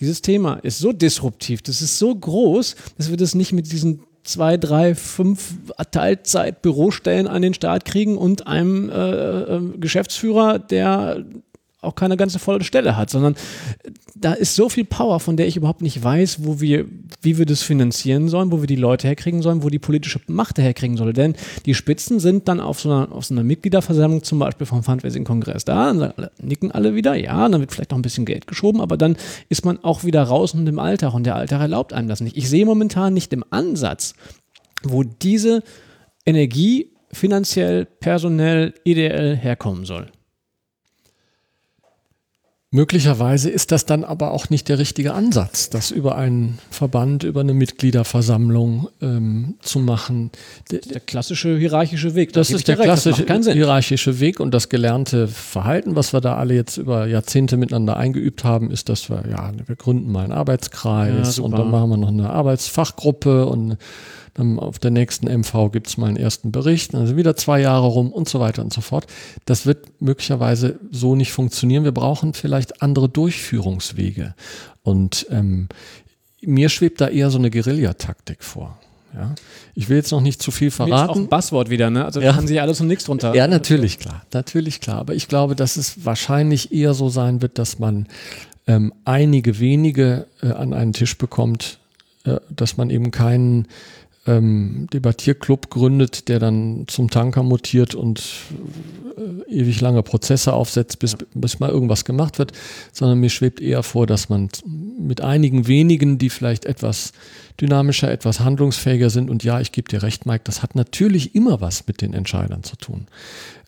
Dieses 0.00 0.20
Thema 0.20 0.56
ist 0.56 0.78
so 0.78 0.92
disruptiv, 0.92 1.62
das 1.62 1.80
ist 1.80 1.98
so 1.98 2.14
groß, 2.14 2.76
dass 2.98 3.08
wir 3.08 3.16
das 3.16 3.34
nicht 3.34 3.52
mit 3.52 3.72
diesen 3.72 4.00
zwei, 4.26 4.56
drei, 4.56 4.94
fünf 4.94 5.54
Teilzeit-Bürostellen 5.90 7.26
an 7.28 7.42
den 7.42 7.54
Start 7.54 7.84
kriegen 7.84 8.18
und 8.18 8.46
einem 8.46 8.90
äh, 8.90 8.94
äh, 8.94 9.60
Geschäftsführer, 9.78 10.58
der 10.58 11.24
auch 11.86 11.94
keine 11.94 12.16
ganze 12.16 12.38
volle 12.38 12.64
Stelle 12.64 12.96
hat, 12.96 13.10
sondern 13.10 13.34
da 14.14 14.32
ist 14.32 14.54
so 14.54 14.68
viel 14.68 14.84
Power, 14.84 15.20
von 15.20 15.36
der 15.36 15.46
ich 15.46 15.56
überhaupt 15.56 15.82
nicht 15.82 16.02
weiß, 16.02 16.44
wo 16.44 16.60
wir, 16.60 16.86
wie 17.22 17.38
wir 17.38 17.46
das 17.46 17.62
finanzieren 17.62 18.28
sollen, 18.28 18.50
wo 18.50 18.60
wir 18.60 18.66
die 18.66 18.76
Leute 18.76 19.06
herkriegen 19.08 19.42
sollen, 19.42 19.62
wo 19.62 19.68
die 19.68 19.78
politische 19.78 20.20
Macht 20.26 20.58
herkriegen 20.58 20.96
soll. 20.96 21.12
Denn 21.12 21.34
die 21.64 21.74
Spitzen 21.74 22.20
sind 22.20 22.48
dann 22.48 22.60
auf 22.60 22.80
so 22.80 22.90
einer, 22.90 23.12
auf 23.12 23.26
so 23.26 23.34
einer 23.34 23.44
Mitgliederversammlung, 23.44 24.22
zum 24.22 24.38
Beispiel 24.38 24.66
vom 24.66 24.82
Fundraising-Kongress, 24.82 25.64
da 25.64 25.86
dann 25.92 26.12
nicken 26.40 26.72
alle 26.72 26.94
wieder, 26.94 27.14
ja, 27.14 27.48
dann 27.48 27.60
wird 27.60 27.72
vielleicht 27.72 27.90
noch 27.90 27.98
ein 27.98 28.02
bisschen 28.02 28.24
Geld 28.24 28.46
geschoben, 28.46 28.80
aber 28.80 28.96
dann 28.96 29.16
ist 29.48 29.64
man 29.64 29.82
auch 29.84 30.04
wieder 30.04 30.22
raus 30.22 30.54
und 30.54 30.66
im 30.66 30.78
Alltag 30.78 31.14
und 31.14 31.24
der 31.24 31.36
Alltag 31.36 31.60
erlaubt 31.60 31.92
einem 31.92 32.08
das 32.08 32.20
nicht. 32.20 32.36
Ich 32.36 32.48
sehe 32.48 32.66
momentan 32.66 33.14
nicht 33.14 33.32
im 33.32 33.44
Ansatz, 33.50 34.14
wo 34.82 35.02
diese 35.02 35.62
Energie 36.24 36.92
finanziell, 37.12 37.86
personell, 37.86 38.74
ideell 38.84 39.36
herkommen 39.36 39.84
soll. 39.84 40.10
Möglicherweise 42.72 43.48
ist 43.48 43.70
das 43.70 43.86
dann 43.86 44.02
aber 44.02 44.32
auch 44.32 44.50
nicht 44.50 44.68
der 44.68 44.80
richtige 44.80 45.14
Ansatz, 45.14 45.70
das 45.70 45.92
über 45.92 46.16
einen 46.16 46.58
Verband, 46.68 47.22
über 47.22 47.40
eine 47.40 47.54
Mitgliederversammlung 47.54 48.88
ähm, 49.00 49.54
zu 49.60 49.78
machen. 49.78 50.32
Der, 50.72 50.80
der 50.80 50.98
klassische 50.98 51.56
hierarchische 51.56 52.16
Weg. 52.16 52.32
Das, 52.32 52.48
das 52.48 52.56
ist 52.56 52.68
der 52.68 52.76
klassische 52.76 53.24
hierarchische 53.52 54.18
Weg 54.18 54.40
und 54.40 54.52
das 54.52 54.68
gelernte 54.68 55.28
Verhalten, 55.28 55.94
was 55.94 56.12
wir 56.12 56.20
da 56.20 56.36
alle 56.36 56.54
jetzt 56.54 56.76
über 56.76 57.06
Jahrzehnte 57.06 57.56
miteinander 57.56 57.96
eingeübt 57.96 58.42
haben, 58.42 58.72
ist, 58.72 58.88
dass 58.88 59.08
wir, 59.08 59.22
ja, 59.30 59.52
wir 59.64 59.76
gründen 59.76 60.10
mal 60.10 60.24
einen 60.24 60.32
Arbeitskreis 60.32 61.36
ja, 61.36 61.44
und 61.44 61.52
dann 61.52 61.70
machen 61.70 61.90
wir 61.90 61.96
noch 61.98 62.08
eine 62.08 62.30
Arbeitsfachgruppe 62.30 63.46
und 63.46 63.76
dann 64.36 64.58
auf 64.58 64.78
der 64.78 64.90
nächsten 64.90 65.26
MV 65.26 65.70
gibt 65.72 65.86
es 65.88 65.96
mal 65.96 66.08
einen 66.08 66.16
ersten 66.18 66.52
Bericht, 66.52 66.92
dann 66.92 67.06
sind 67.06 67.16
wieder 67.16 67.36
zwei 67.36 67.60
Jahre 67.60 67.86
rum 67.86 68.12
und 68.12 68.28
so 68.28 68.38
weiter 68.38 68.62
und 68.62 68.72
so 68.72 68.82
fort. 68.82 69.06
Das 69.46 69.64
wird 69.64 70.00
möglicherweise 70.00 70.78
so 70.90 71.14
nicht 71.16 71.32
funktionieren. 71.32 71.84
Wir 71.84 71.92
brauchen 71.92 72.34
vielleicht 72.34 72.82
andere 72.82 73.08
Durchführungswege. 73.08 74.34
Und 74.82 75.26
ähm, 75.30 75.68
mir 76.42 76.68
schwebt 76.68 77.00
da 77.00 77.08
eher 77.08 77.30
so 77.30 77.38
eine 77.38 77.50
Guerillataktik 77.50 78.44
vor. 78.44 78.78
Ja. 79.14 79.34
Ich 79.74 79.88
will 79.88 79.96
jetzt 79.96 80.12
noch 80.12 80.20
nicht 80.20 80.42
zu 80.42 80.50
viel 80.50 80.68
Jetzt 80.68 80.80
auch 80.80 80.86
verraten. 80.88 81.20
ein 81.20 81.28
Buzzword 81.28 81.70
wieder, 81.70 81.88
ne? 81.88 82.04
Also 82.04 82.20
Ja. 82.20 82.32
kann 82.34 82.46
sich 82.46 82.60
alles 82.60 82.80
und 82.82 82.88
nichts 82.88 83.04
drunter. 83.04 83.34
Ja, 83.34 83.46
natürlich 83.48 83.98
klar, 83.98 84.22
natürlich 84.34 84.80
klar. 84.82 84.98
Aber 84.98 85.14
ich 85.14 85.28
glaube, 85.28 85.56
dass 85.56 85.76
es 85.76 86.04
wahrscheinlich 86.04 86.72
eher 86.72 86.92
so 86.92 87.08
sein 87.08 87.40
wird, 87.40 87.58
dass 87.58 87.78
man 87.78 88.06
ähm, 88.66 88.92
einige 89.06 89.58
wenige 89.58 90.26
äh, 90.42 90.48
an 90.48 90.74
einen 90.74 90.92
Tisch 90.92 91.16
bekommt, 91.16 91.78
äh, 92.24 92.36
dass 92.50 92.76
man 92.76 92.90
eben 92.90 93.10
keinen 93.10 93.68
ähm, 94.26 94.88
Debattierclub 94.92 95.70
gründet, 95.70 96.28
der 96.28 96.38
dann 96.38 96.84
zum 96.88 97.10
Tanker 97.10 97.42
mutiert 97.42 97.94
und 97.94 98.22
äh, 99.16 99.60
ewig 99.60 99.80
lange 99.80 100.02
Prozesse 100.02 100.52
aufsetzt, 100.52 100.98
bis, 100.98 101.16
bis 101.34 101.60
mal 101.60 101.70
irgendwas 101.70 102.04
gemacht 102.04 102.38
wird, 102.38 102.52
sondern 102.92 103.20
mir 103.20 103.30
schwebt 103.30 103.60
eher 103.60 103.82
vor, 103.82 104.06
dass 104.06 104.28
man 104.28 104.48
mit 104.98 105.20
einigen 105.20 105.66
wenigen, 105.66 106.18
die 106.18 106.30
vielleicht 106.30 106.64
etwas 106.64 107.12
dynamischer, 107.60 108.10
etwas 108.10 108.40
handlungsfähiger 108.40 109.10
sind, 109.10 109.30
und 109.30 109.44
ja, 109.44 109.60
ich 109.60 109.72
gebe 109.72 109.88
dir 109.88 110.02
recht, 110.02 110.26
Mike, 110.26 110.42
das 110.44 110.62
hat 110.62 110.74
natürlich 110.74 111.34
immer 111.34 111.60
was 111.60 111.86
mit 111.86 112.02
den 112.02 112.12
Entscheidern 112.12 112.62
zu 112.62 112.76
tun, 112.76 113.06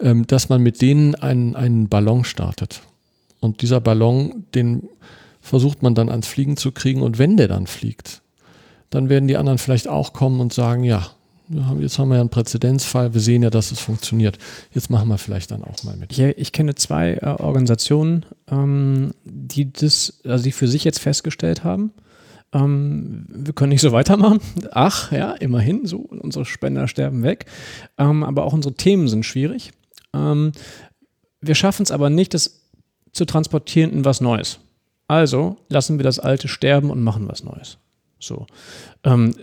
ähm, 0.01 0.27
dass 0.27 0.49
man 0.49 0.63
mit 0.63 0.83
denen 0.83 1.15
einen, 1.15 1.57
einen 1.57 1.89
Ballon 1.89 2.25
startet. 2.25 2.83
Und 3.41 3.63
dieser 3.63 3.81
Ballon, 3.81 4.45
den 4.55 4.89
versucht 5.41 5.83
man 5.83 5.95
dann 5.95 6.09
ans 6.09 6.27
Fliegen 6.27 6.57
zu 6.57 6.73
kriegen, 6.73 7.03
und 7.03 7.19
wenn 7.19 7.37
der 7.37 7.49
dann 7.49 7.67
fliegt, 7.67 8.23
dann 8.91 9.09
werden 9.09 9.29
die 9.29 9.37
anderen 9.37 9.59
vielleicht 9.59 9.89
auch 9.89 10.13
kommen 10.13 10.41
und 10.41 10.53
sagen, 10.53 10.85
ja, 10.85 11.11
jetzt 11.79 11.99
haben 11.99 12.09
wir 12.09 12.17
ja 12.17 12.21
einen 12.21 12.31
Präzedenzfall, 12.31 13.15
wir 13.15 13.21
sehen 13.21 13.43
ja, 13.43 13.51
dass 13.51 13.73
es 13.73 13.81
funktioniert. 13.81 14.39
Jetzt 14.73 14.91
machen 14.91 15.09
wir 15.09 15.19
vielleicht 15.19 15.51
dann 15.51 15.65
auch 15.65 15.83
mal 15.85 15.97
mit. 15.97 16.13
Ich, 16.13 16.21
ich 16.21 16.53
kenne 16.53 16.75
zwei 16.75 17.15
äh, 17.15 17.27
Organisationen, 17.27 18.27
ähm, 18.51 19.13
die 19.25 19.73
das, 19.73 20.21
also 20.25 20.45
die 20.45 20.53
für 20.53 20.69
sich 20.69 20.85
jetzt 20.85 20.99
festgestellt 20.99 21.65
haben. 21.65 21.93
Ähm, 22.53 23.27
wir 23.29 23.53
können 23.53 23.71
nicht 23.71 23.81
so 23.81 23.93
weitermachen. 23.93 24.41
Ach, 24.73 25.13
ja, 25.13 25.33
immerhin, 25.33 25.87
so, 25.87 25.99
unsere 25.99 26.45
Spender 26.45 26.89
sterben 26.89 27.23
weg. 27.23 27.47
Ähm, 27.99 28.25
aber 28.25 28.45
auch 28.45 28.53
unsere 28.53 28.75
Themen 28.75 29.09
sind 29.09 29.25
schwierig. 29.25 29.73
Ähm, 30.15 30.53
wir 31.41 31.55
schaffen 31.55 31.83
es 31.83 31.91
aber 31.91 32.11
nicht, 32.11 32.35
das 32.35 32.63
zu 33.13 33.25
transportieren 33.25 33.93
in 33.93 34.05
was 34.05 34.21
Neues. 34.21 34.61
Also 35.07 35.57
lassen 35.69 35.99
wir 35.99 36.05
das 36.05 36.19
Alte 36.19 36.49
sterben 36.49 36.91
und 36.91 37.03
machen 37.03 37.29
was 37.29 37.43
Neues. 37.43 37.79
So. 38.21 38.47
Ähm, 39.05 39.35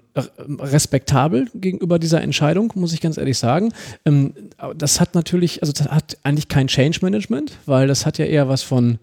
respektabel 0.59 1.47
gegenüber 1.53 1.97
dieser 1.97 2.21
Entscheidung, 2.21 2.73
muss 2.76 2.93
ich 2.93 3.01
ganz 3.01 3.17
ehrlich 3.17 3.38
sagen. 3.38 3.71
Ähm, 4.05 4.34
das 4.76 4.99
hat 4.99 5.15
natürlich, 5.15 5.61
also 5.61 5.71
das 5.71 5.88
hat 5.89 6.17
eigentlich 6.23 6.49
kein 6.49 6.67
Change 6.67 6.99
Management, 7.01 7.53
weil 7.65 7.88
das 7.88 8.05
hat 8.05 8.17
ja 8.17 8.26
eher 8.26 8.49
was 8.49 8.63
von, 8.63 8.99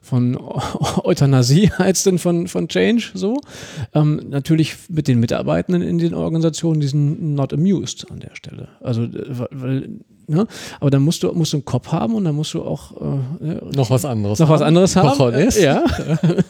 von 0.00 0.38
Euthanasie 1.04 1.72
als 1.78 2.04
denn 2.04 2.18
von, 2.18 2.46
von 2.46 2.68
Change 2.68 3.10
so. 3.14 3.40
Ähm, 3.94 4.20
natürlich 4.28 4.76
mit 4.88 5.08
den 5.08 5.18
Mitarbeitenden 5.18 5.82
in 5.82 5.98
den 5.98 6.14
Organisationen, 6.14 6.80
die 6.80 6.88
sind 6.88 7.34
not 7.34 7.52
amused 7.52 8.08
an 8.10 8.20
der 8.20 8.34
Stelle. 8.34 8.68
Also, 8.80 9.02
äh, 9.02 9.46
weil, 9.50 9.88
ne? 10.26 10.46
aber 10.80 10.90
dann 10.90 11.02
musst 11.02 11.22
du, 11.22 11.32
musst 11.32 11.52
du 11.52 11.58
einen 11.58 11.64
Kopf 11.64 11.92
haben 11.92 12.14
und 12.14 12.24
dann 12.24 12.34
musst 12.34 12.54
du 12.54 12.62
auch 12.62 12.92
äh, 13.00 13.44
ne, 13.44 13.62
Noch 13.74 13.90
was 13.90 14.04
anderes. 14.04 14.38
noch 14.38 14.48
was 14.48 14.62
anderes 14.62 14.96
haben. 14.96 15.16
Cojones. 15.16 15.60
Ja. 15.60 15.84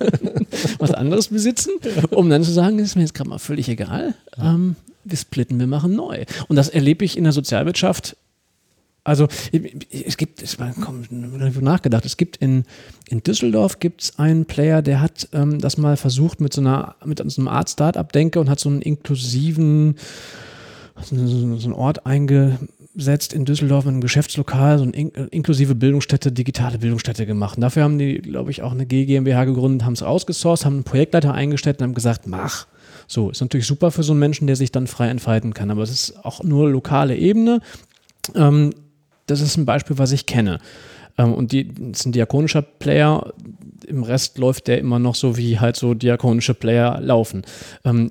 was 0.78 0.92
anderes 0.92 1.28
besitzen, 1.28 1.72
um 2.10 2.28
dann 2.30 2.42
zu 2.42 2.52
sagen, 2.52 2.78
ist 2.78 2.96
mir 2.96 3.02
jetzt 3.02 3.14
gerade 3.14 3.30
mal 3.30 3.38
völlig 3.38 3.68
egal. 3.68 4.14
Ähm, 4.38 4.76
wir 5.04 5.16
splitten, 5.16 5.58
wir 5.58 5.66
machen 5.66 5.94
neu. 5.94 6.24
Und 6.48 6.56
das 6.56 6.68
erlebe 6.68 7.04
ich 7.04 7.16
in 7.16 7.24
der 7.24 7.32
Sozialwirtschaft. 7.32 8.16
Also 9.06 9.28
es 9.90 10.16
gibt, 10.16 10.42
es 10.42 10.58
war 10.58 10.74
komm, 10.80 11.04
nachgedacht, 11.60 12.04
es 12.04 12.16
gibt 12.16 12.38
in, 12.38 12.64
in 13.08 13.22
Düsseldorf 13.22 13.78
gibt 13.78 14.02
es 14.02 14.18
einen 14.18 14.46
Player, 14.46 14.82
der 14.82 15.00
hat 15.00 15.28
ähm, 15.32 15.60
das 15.60 15.78
mal 15.78 15.96
versucht 15.96 16.40
mit 16.40 16.52
so 16.52 16.60
einer, 16.60 16.96
mit 17.04 17.22
so 17.24 17.40
einer 17.40 17.52
Art 17.52 17.70
Startup-Denke 17.70 18.40
und 18.40 18.50
hat 18.50 18.58
so 18.58 18.68
einen 18.68 18.82
inklusiven, 18.82 19.94
so, 21.00 21.14
einen 21.14 21.72
Ort 21.72 22.04
eingesetzt 22.96 23.34
in 23.34 23.44
Düsseldorf 23.44 23.84
in 23.84 23.92
einem 23.92 24.00
Geschäftslokal, 24.00 24.78
so 24.78 24.84
eine 24.84 24.92
in, 24.92 25.10
inklusive 25.10 25.74
Bildungsstätte, 25.74 26.32
digitale 26.32 26.78
Bildungsstätte 26.78 27.26
gemacht. 27.26 27.56
Und 27.56 27.60
dafür 27.60 27.82
haben 27.82 27.98
die, 27.98 28.16
glaube 28.16 28.50
ich, 28.50 28.62
auch 28.62 28.72
eine 28.72 28.86
GmbH 28.86 29.44
gegründet, 29.44 29.84
haben 29.84 29.92
es 29.92 30.02
ausgesourced, 30.02 30.64
haben 30.64 30.76
einen 30.76 30.84
Projektleiter 30.84 31.34
eingestellt 31.34 31.78
und 31.78 31.84
haben 31.84 31.94
gesagt, 31.94 32.26
mach. 32.26 32.66
So, 33.06 33.30
ist 33.30 33.40
natürlich 33.40 33.66
super 33.66 33.90
für 33.90 34.02
so 34.02 34.12
einen 34.12 34.20
Menschen, 34.20 34.46
der 34.46 34.56
sich 34.56 34.72
dann 34.72 34.86
frei 34.86 35.08
entfalten 35.08 35.54
kann, 35.54 35.70
aber 35.70 35.82
es 35.82 35.90
ist 35.90 36.24
auch 36.24 36.42
nur 36.42 36.68
lokale 36.70 37.16
Ebene. 37.16 37.60
Ähm, 38.34 38.72
das 39.26 39.40
ist 39.40 39.56
ein 39.56 39.66
Beispiel, 39.66 39.98
was 39.98 40.12
ich 40.12 40.26
kenne. 40.26 40.58
Ähm, 41.18 41.34
und 41.34 41.52
die 41.52 41.68
das 41.68 42.00
ist 42.00 42.06
ein 42.06 42.12
diakonischer 42.12 42.62
Player. 42.62 43.32
Im 43.86 44.02
Rest 44.02 44.38
läuft 44.38 44.66
der 44.66 44.78
immer 44.78 44.98
noch 44.98 45.14
so, 45.14 45.36
wie 45.36 45.60
halt 45.60 45.76
so 45.76 45.94
diakonische 45.94 46.54
Player 46.54 46.98
laufen. 47.00 47.42
Ähm, 47.84 48.10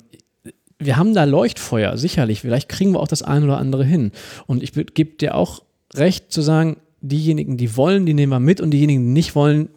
wir 0.86 0.98
haben 0.98 1.14
da 1.14 1.24
Leuchtfeuer, 1.24 1.98
sicherlich. 1.98 2.42
Vielleicht 2.42 2.70
kriegen 2.70 2.92
wir 2.92 3.00
auch 3.00 3.08
das 3.08 3.22
eine 3.22 3.46
oder 3.46 3.58
andere 3.58 3.84
hin. 3.84 4.12
Und 4.48 4.64
ich 4.64 4.74
gebe 4.74 5.18
dir 5.18 5.36
auch 5.36 5.64
recht 5.94 6.32
zu 6.32 6.42
sagen, 6.42 6.78
diejenigen, 7.02 7.58
die 7.58 7.76
wollen, 7.78 8.06
die 8.06 8.14
nehmen 8.14 8.32
wir 8.32 8.40
mit 8.40 8.62
und 8.62 8.72
diejenigen, 8.72 9.06
die 9.06 9.12
nicht 9.12 9.36
wollen, 9.36 9.70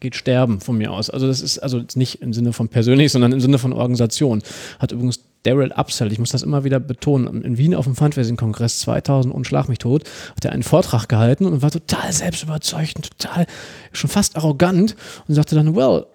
geht 0.00 0.14
sterben 0.14 0.60
von 0.60 0.78
mir 0.78 0.92
aus. 0.92 1.10
Also 1.10 1.26
das 1.26 1.40
ist 1.40 1.58
also 1.58 1.82
nicht 1.94 2.22
im 2.22 2.32
Sinne 2.32 2.52
von 2.52 2.68
persönlich, 2.68 3.10
sondern 3.10 3.32
im 3.32 3.40
Sinne 3.40 3.58
von 3.58 3.72
Organisation. 3.72 4.42
Hat 4.78 4.92
übrigens 4.92 5.20
Daryl 5.42 5.72
Upsell, 5.72 6.12
ich 6.12 6.18
muss 6.18 6.30
das 6.30 6.42
immer 6.42 6.64
wieder 6.64 6.78
betonen, 6.78 7.42
in 7.42 7.58
Wien 7.58 7.74
auf 7.74 7.84
dem 7.84 7.96
Fundraising-Kongress 7.96 8.80
2000 8.80 9.34
und 9.34 9.46
Schlag 9.46 9.68
mich 9.68 9.78
tot, 9.78 10.04
hat 10.36 10.44
er 10.44 10.52
einen 10.52 10.62
Vortrag 10.62 11.08
gehalten 11.08 11.46
und 11.46 11.62
war 11.62 11.70
total 11.70 12.12
selbstüberzeugt 12.12 12.96
und 12.96 13.18
total 13.18 13.46
schon 13.92 14.10
fast 14.10 14.36
arrogant 14.36 14.94
und 15.26 15.34
sagte 15.34 15.54
dann, 15.54 15.74
well, 15.74 16.06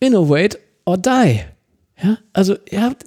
innovate 0.00 0.58
or 0.84 0.98
die. 0.98 1.40
Ja, 2.02 2.18
also 2.32 2.56
ihr 2.70 2.82
habt, 2.82 3.04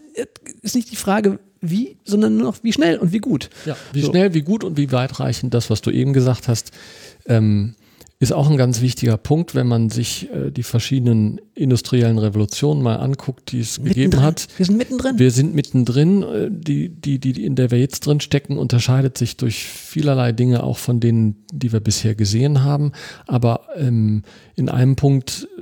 ist 0.62 0.76
nicht 0.76 0.92
die 0.92 0.96
Frage, 0.96 1.40
wie, 1.62 1.98
sondern 2.04 2.38
nur 2.38 2.46
noch 2.48 2.58
wie 2.64 2.74
schnell 2.74 2.98
und 2.98 3.12
wie 3.12 3.20
gut. 3.20 3.50
Ja, 3.66 3.76
wie 3.94 4.02
So. 4.02 4.10
schnell, 4.12 4.34
wie 4.34 4.42
gut 4.42 4.64
und 4.64 4.78
wie 4.78 4.92
weitreichend 4.92 5.54
das, 5.54 5.70
was 5.70 5.82
du 5.82 5.90
eben 5.92 6.14
gesagt 6.14 6.48
hast, 6.48 6.72
ähm, 7.28 7.76
ist 8.18 8.32
auch 8.32 8.50
ein 8.50 8.56
ganz 8.56 8.80
wichtiger 8.80 9.18
Punkt, 9.18 9.56
wenn 9.56 9.68
man 9.68 9.90
sich 9.90 10.30
äh, 10.32 10.50
die 10.50 10.64
verschiedenen 10.64 11.42
industriellen 11.54 12.18
Revolutionen 12.18 12.82
mal 12.82 12.96
anguckt, 12.96 13.52
die 13.52 13.60
es 13.60 13.84
gegeben 13.84 14.22
hat. 14.22 14.48
Wir 14.56 14.66
sind 14.66 14.78
mittendrin. 14.78 15.20
Wir 15.20 15.32
sind 15.32 15.54
mittendrin. 15.54 16.24
Äh, 16.24 16.50
Die, 16.50 16.88
die, 16.90 17.20
die, 17.20 17.44
in 17.44 17.56
der 17.56 17.72
wir 17.72 17.80
jetzt 17.80 18.06
drin 18.06 18.22
stecken, 18.22 18.58
unterscheidet 18.58 19.18
sich 19.18 19.36
durch 19.36 19.66
vielerlei 19.66 20.32
Dinge 20.32 20.64
auch 20.64 20.78
von 20.78 21.02
denen, 21.02 21.44
die 21.52 21.74
wir 21.74 21.82
bisher 21.82 22.16
gesehen 22.16 22.64
haben. 22.64 22.94
Aber 23.28 23.62
ähm, 23.76 24.24
in 24.56 24.70
einem 24.70 24.96
Punkt 24.96 25.50
äh, 25.58 25.62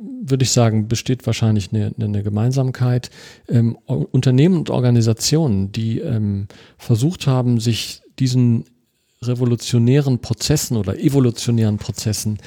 würde 0.00 0.44
ich 0.44 0.50
sagen, 0.50 0.88
besteht 0.88 1.26
wahrscheinlich 1.26 1.72
eine, 1.72 1.92
eine 1.98 2.22
Gemeinsamkeit. 2.22 3.10
Ähm, 3.48 3.76
Unternehmen 3.86 4.56
und 4.56 4.70
Organisationen, 4.70 5.72
die 5.72 6.00
ähm, 6.00 6.48
versucht 6.78 7.26
haben, 7.26 7.60
sich 7.60 8.02
diesen 8.18 8.64
revolutionären 9.22 10.20
Prozessen 10.20 10.76
oder 10.76 10.98
evolutionären 10.98 11.78
Prozessen 11.78 12.38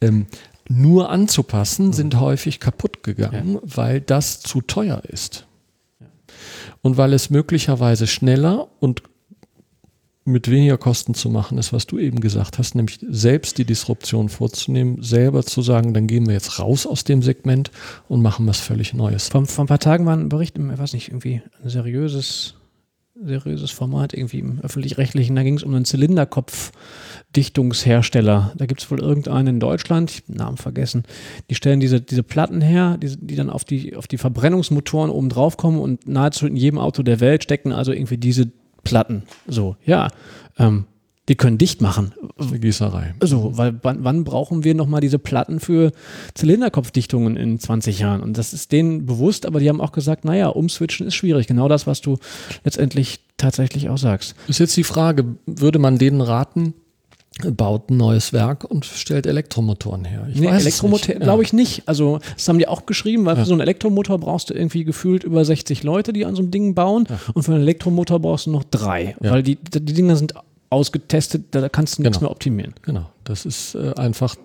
ähm, 0.00 0.26
nur 0.68 1.10
anzupassen, 1.10 1.92
sind 1.92 2.20
häufig 2.20 2.60
kaputt 2.60 3.02
gegangen, 3.02 3.58
weil 3.62 4.00
das 4.00 4.40
zu 4.40 4.60
teuer 4.60 5.02
ist. 5.08 5.46
Und 6.82 6.96
weil 6.96 7.12
es 7.12 7.28
möglicherweise 7.28 8.06
schneller 8.06 8.68
und 8.78 9.02
mit 10.30 10.50
weniger 10.50 10.78
Kosten 10.78 11.14
zu 11.14 11.30
machen 11.30 11.58
ist, 11.58 11.72
was 11.72 11.86
du 11.86 11.98
eben 11.98 12.20
gesagt 12.20 12.58
hast, 12.58 12.74
nämlich 12.74 12.98
selbst 13.08 13.58
die 13.58 13.64
Disruption 13.64 14.28
vorzunehmen, 14.28 15.02
selber 15.02 15.44
zu 15.44 15.62
sagen, 15.62 15.94
dann 15.94 16.06
gehen 16.06 16.26
wir 16.26 16.34
jetzt 16.34 16.58
raus 16.58 16.86
aus 16.86 17.04
dem 17.04 17.22
Segment 17.22 17.70
und 18.08 18.22
machen 18.22 18.46
was 18.46 18.60
völlig 18.60 18.94
Neues. 18.94 19.28
Vor, 19.28 19.46
vor 19.46 19.64
ein 19.64 19.68
paar 19.68 19.78
Tagen 19.78 20.06
war 20.06 20.16
ein 20.16 20.28
Bericht, 20.28 20.58
ich 20.58 20.78
weiß 20.78 20.94
nicht, 20.94 21.08
irgendwie 21.08 21.42
ein 21.62 21.68
seriöses, 21.68 22.54
seriöses 23.22 23.70
Format, 23.70 24.14
irgendwie 24.14 24.38
im 24.38 24.60
öffentlich-rechtlichen, 24.60 25.36
da 25.36 25.42
ging 25.42 25.56
es 25.56 25.62
um 25.62 25.74
einen 25.74 25.84
Zylinderkopfdichtungshersteller. 25.84 28.54
Da 28.56 28.64
gibt 28.66 28.82
es 28.82 28.90
wohl 28.90 29.00
irgendeinen 29.00 29.48
in 29.48 29.60
Deutschland, 29.60 30.10
ich 30.10 30.18
hab 30.18 30.26
den 30.26 30.36
Namen 30.36 30.56
vergessen, 30.56 31.04
die 31.50 31.54
stellen 31.54 31.80
diese, 31.80 32.00
diese 32.00 32.22
Platten 32.22 32.62
her, 32.62 32.96
die, 32.96 33.14
die 33.16 33.36
dann 33.36 33.50
auf 33.50 33.64
die, 33.64 33.96
auf 33.96 34.08
die 34.08 34.18
Verbrennungsmotoren 34.18 35.10
oben 35.10 35.28
drauf 35.28 35.56
kommen 35.56 35.78
und 35.78 36.08
nahezu 36.08 36.46
in 36.46 36.56
jedem 36.56 36.78
Auto 36.78 37.02
der 37.02 37.20
Welt 37.20 37.42
stecken 37.42 37.72
also 37.72 37.92
irgendwie 37.92 38.16
diese 38.16 38.50
Platten. 38.84 39.22
So, 39.46 39.76
ja. 39.84 40.08
Ähm, 40.58 40.86
die 41.28 41.36
können 41.36 41.58
dicht 41.58 41.80
machen. 41.80 42.12
Eine 42.38 42.58
Gießerei. 42.58 43.14
So, 43.22 43.56
weil 43.56 43.78
wann, 43.82 44.02
wann 44.02 44.24
brauchen 44.24 44.64
wir 44.64 44.74
nochmal 44.74 45.00
diese 45.00 45.20
Platten 45.20 45.60
für 45.60 45.92
Zylinderkopfdichtungen 46.34 47.36
in 47.36 47.60
20 47.60 48.00
Jahren? 48.00 48.20
Und 48.20 48.36
das 48.36 48.52
ist 48.52 48.72
denen 48.72 49.06
bewusst, 49.06 49.46
aber 49.46 49.60
die 49.60 49.68
haben 49.68 49.80
auch 49.80 49.92
gesagt, 49.92 50.24
naja, 50.24 50.48
umswitchen 50.48 51.06
ist 51.06 51.14
schwierig. 51.14 51.46
Genau 51.46 51.68
das, 51.68 51.86
was 51.86 52.00
du 52.00 52.18
letztendlich 52.64 53.20
tatsächlich 53.36 53.88
auch 53.88 53.98
sagst. 53.98 54.34
Ist 54.48 54.58
jetzt 54.58 54.76
die 54.76 54.82
Frage, 54.82 55.24
würde 55.46 55.78
man 55.78 55.98
denen 55.98 56.20
raten, 56.20 56.74
baut 57.40 57.90
ein 57.90 57.96
neues 57.96 58.32
Werk 58.32 58.64
und 58.64 58.84
stellt 58.84 59.26
Elektromotoren 59.26 60.04
her? 60.04 60.26
Ich 60.32 60.40
Nee, 60.40 60.48
Elektromotor 60.48 61.14
glaube 61.16 61.42
Ja. 61.42 61.46
ich 61.46 61.52
nicht. 61.52 61.82
Also, 61.86 62.20
das 62.36 62.48
haben 62.48 62.58
die 62.58 62.68
auch 62.68 62.86
geschrieben, 62.86 63.24
weil 63.26 63.36
für 63.36 63.44
so 63.44 63.52
einen 63.52 63.60
Elektromotor 63.60 64.18
brauchst 64.18 64.50
du 64.50 64.54
irgendwie 64.54 64.84
gefühlt 64.84 65.24
über 65.24 65.44
60 65.44 65.82
Leute, 65.82 66.12
die 66.12 66.24
an 66.24 66.34
so 66.36 66.42
einem 66.42 66.50
Ding 66.50 66.74
bauen. 66.74 67.06
Und 67.34 67.42
für 67.42 67.52
einen 67.52 67.62
Elektromotor 67.62 68.20
brauchst 68.20 68.46
du 68.46 68.50
noch 68.50 68.64
drei. 68.64 69.16
Ja. 69.22 69.30
Weil 69.32 69.42
die, 69.42 69.56
die 69.56 69.80
Dinger 69.92 70.16
sind 70.16 70.34
ausgetestet, 70.70 71.46
da 71.50 71.68
kannst 71.68 71.98
du 71.98 72.02
nichts 72.02 72.18
Genau. 72.18 72.28
mehr 72.28 72.32
optimieren. 72.32 72.74
Genau, 72.82 73.06
das 73.24 73.44
ist 73.44 73.74
äh, 73.74 73.92
einfach, 73.96 74.36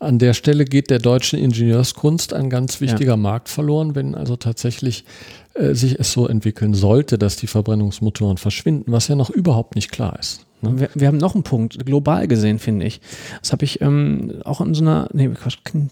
an 0.00 0.18
der 0.18 0.34
Stelle 0.34 0.64
geht 0.64 0.90
der 0.90 0.98
deutschen 0.98 1.38
Ingenieurskunst 1.38 2.32
ein 2.32 2.50
ganz 2.50 2.80
wichtiger 2.80 3.16
Markt 3.16 3.48
verloren, 3.48 3.94
wenn 3.94 4.14
also 4.16 4.34
tatsächlich 4.36 5.04
äh, 5.54 5.74
sich 5.74 5.98
es 6.00 6.10
so 6.12 6.26
entwickeln 6.26 6.74
sollte, 6.74 7.16
dass 7.16 7.36
die 7.36 7.46
Verbrennungsmotoren 7.46 8.38
verschwinden, 8.38 8.90
was 8.90 9.06
ja 9.06 9.14
noch 9.14 9.30
überhaupt 9.30 9.76
nicht 9.76 9.92
klar 9.92 10.18
ist. 10.18 10.46
Ne? 10.60 10.80
Wir, 10.80 10.90
wir, 10.94 11.08
haben 11.08 11.16
noch 11.16 11.34
einen 11.34 11.44
Punkt, 11.44 11.84
global 11.84 12.28
gesehen, 12.28 12.58
finde 12.58 12.86
ich. 12.86 13.00
Das 13.40 13.52
habe 13.52 13.64
ich 13.64 13.80
ähm, 13.80 14.42
auch 14.44 14.60
in 14.60 14.74
so 14.74 14.82
einer, 14.82 15.08
nee, 15.12 15.30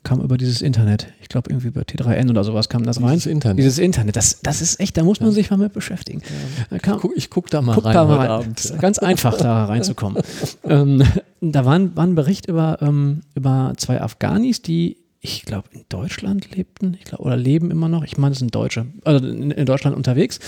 kam 0.02 0.20
über 0.20 0.36
dieses 0.36 0.62
Internet. 0.62 1.08
Ich 1.22 1.28
glaube, 1.28 1.50
irgendwie 1.50 1.68
über 1.68 1.82
T3N 1.82 2.30
oder 2.30 2.44
sowas 2.44 2.68
kam 2.68 2.82
das 2.82 3.00
rein. 3.00 3.14
Dieses 3.14 3.26
Internet. 3.26 3.58
Dieses 3.58 3.78
Internet, 3.78 4.16
das, 4.16 4.40
das 4.42 4.60
ist 4.60 4.80
echt, 4.80 4.96
da 4.96 5.04
muss 5.04 5.20
man 5.20 5.30
ja. 5.30 5.34
sich 5.34 5.50
mal 5.50 5.56
mit 5.56 5.72
beschäftigen. 5.72 6.22
Ja. 6.70 6.78
Kam, 6.78 7.00
ich 7.14 7.30
gucke 7.30 7.46
guck 7.46 7.50
da 7.50 7.62
mal 7.62 7.74
guck 7.74 7.84
rein. 7.84 7.94
Da 7.94 8.04
mal 8.04 8.26
rein. 8.26 8.54
Ganz 8.80 8.98
einfach 8.98 9.36
da 9.36 9.66
reinzukommen. 9.66 10.22
ähm, 10.64 11.02
da 11.40 11.64
war 11.64 11.74
ein, 11.74 11.96
war 11.96 12.04
ein 12.04 12.14
Bericht 12.14 12.46
über, 12.46 12.78
ähm, 12.80 13.20
über 13.34 13.74
zwei 13.76 14.00
Afghanis, 14.00 14.62
die 14.62 14.98
ich 15.20 15.44
glaube, 15.44 15.68
in 15.72 15.84
Deutschland 15.88 16.54
lebten, 16.54 16.96
ich 16.98 17.04
glaube, 17.04 17.24
oder 17.24 17.36
leben 17.36 17.70
immer 17.70 17.88
noch, 17.88 18.04
ich 18.04 18.16
meine, 18.16 18.32
es 18.32 18.38
sind 18.38 18.54
Deutsche, 18.54 18.86
also 19.04 19.26
in, 19.26 19.50
in 19.50 19.66
Deutschland 19.66 19.96
unterwegs 19.96 20.38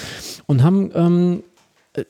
und 0.47 0.62
haben 0.62 0.91
ähm, 0.95 1.43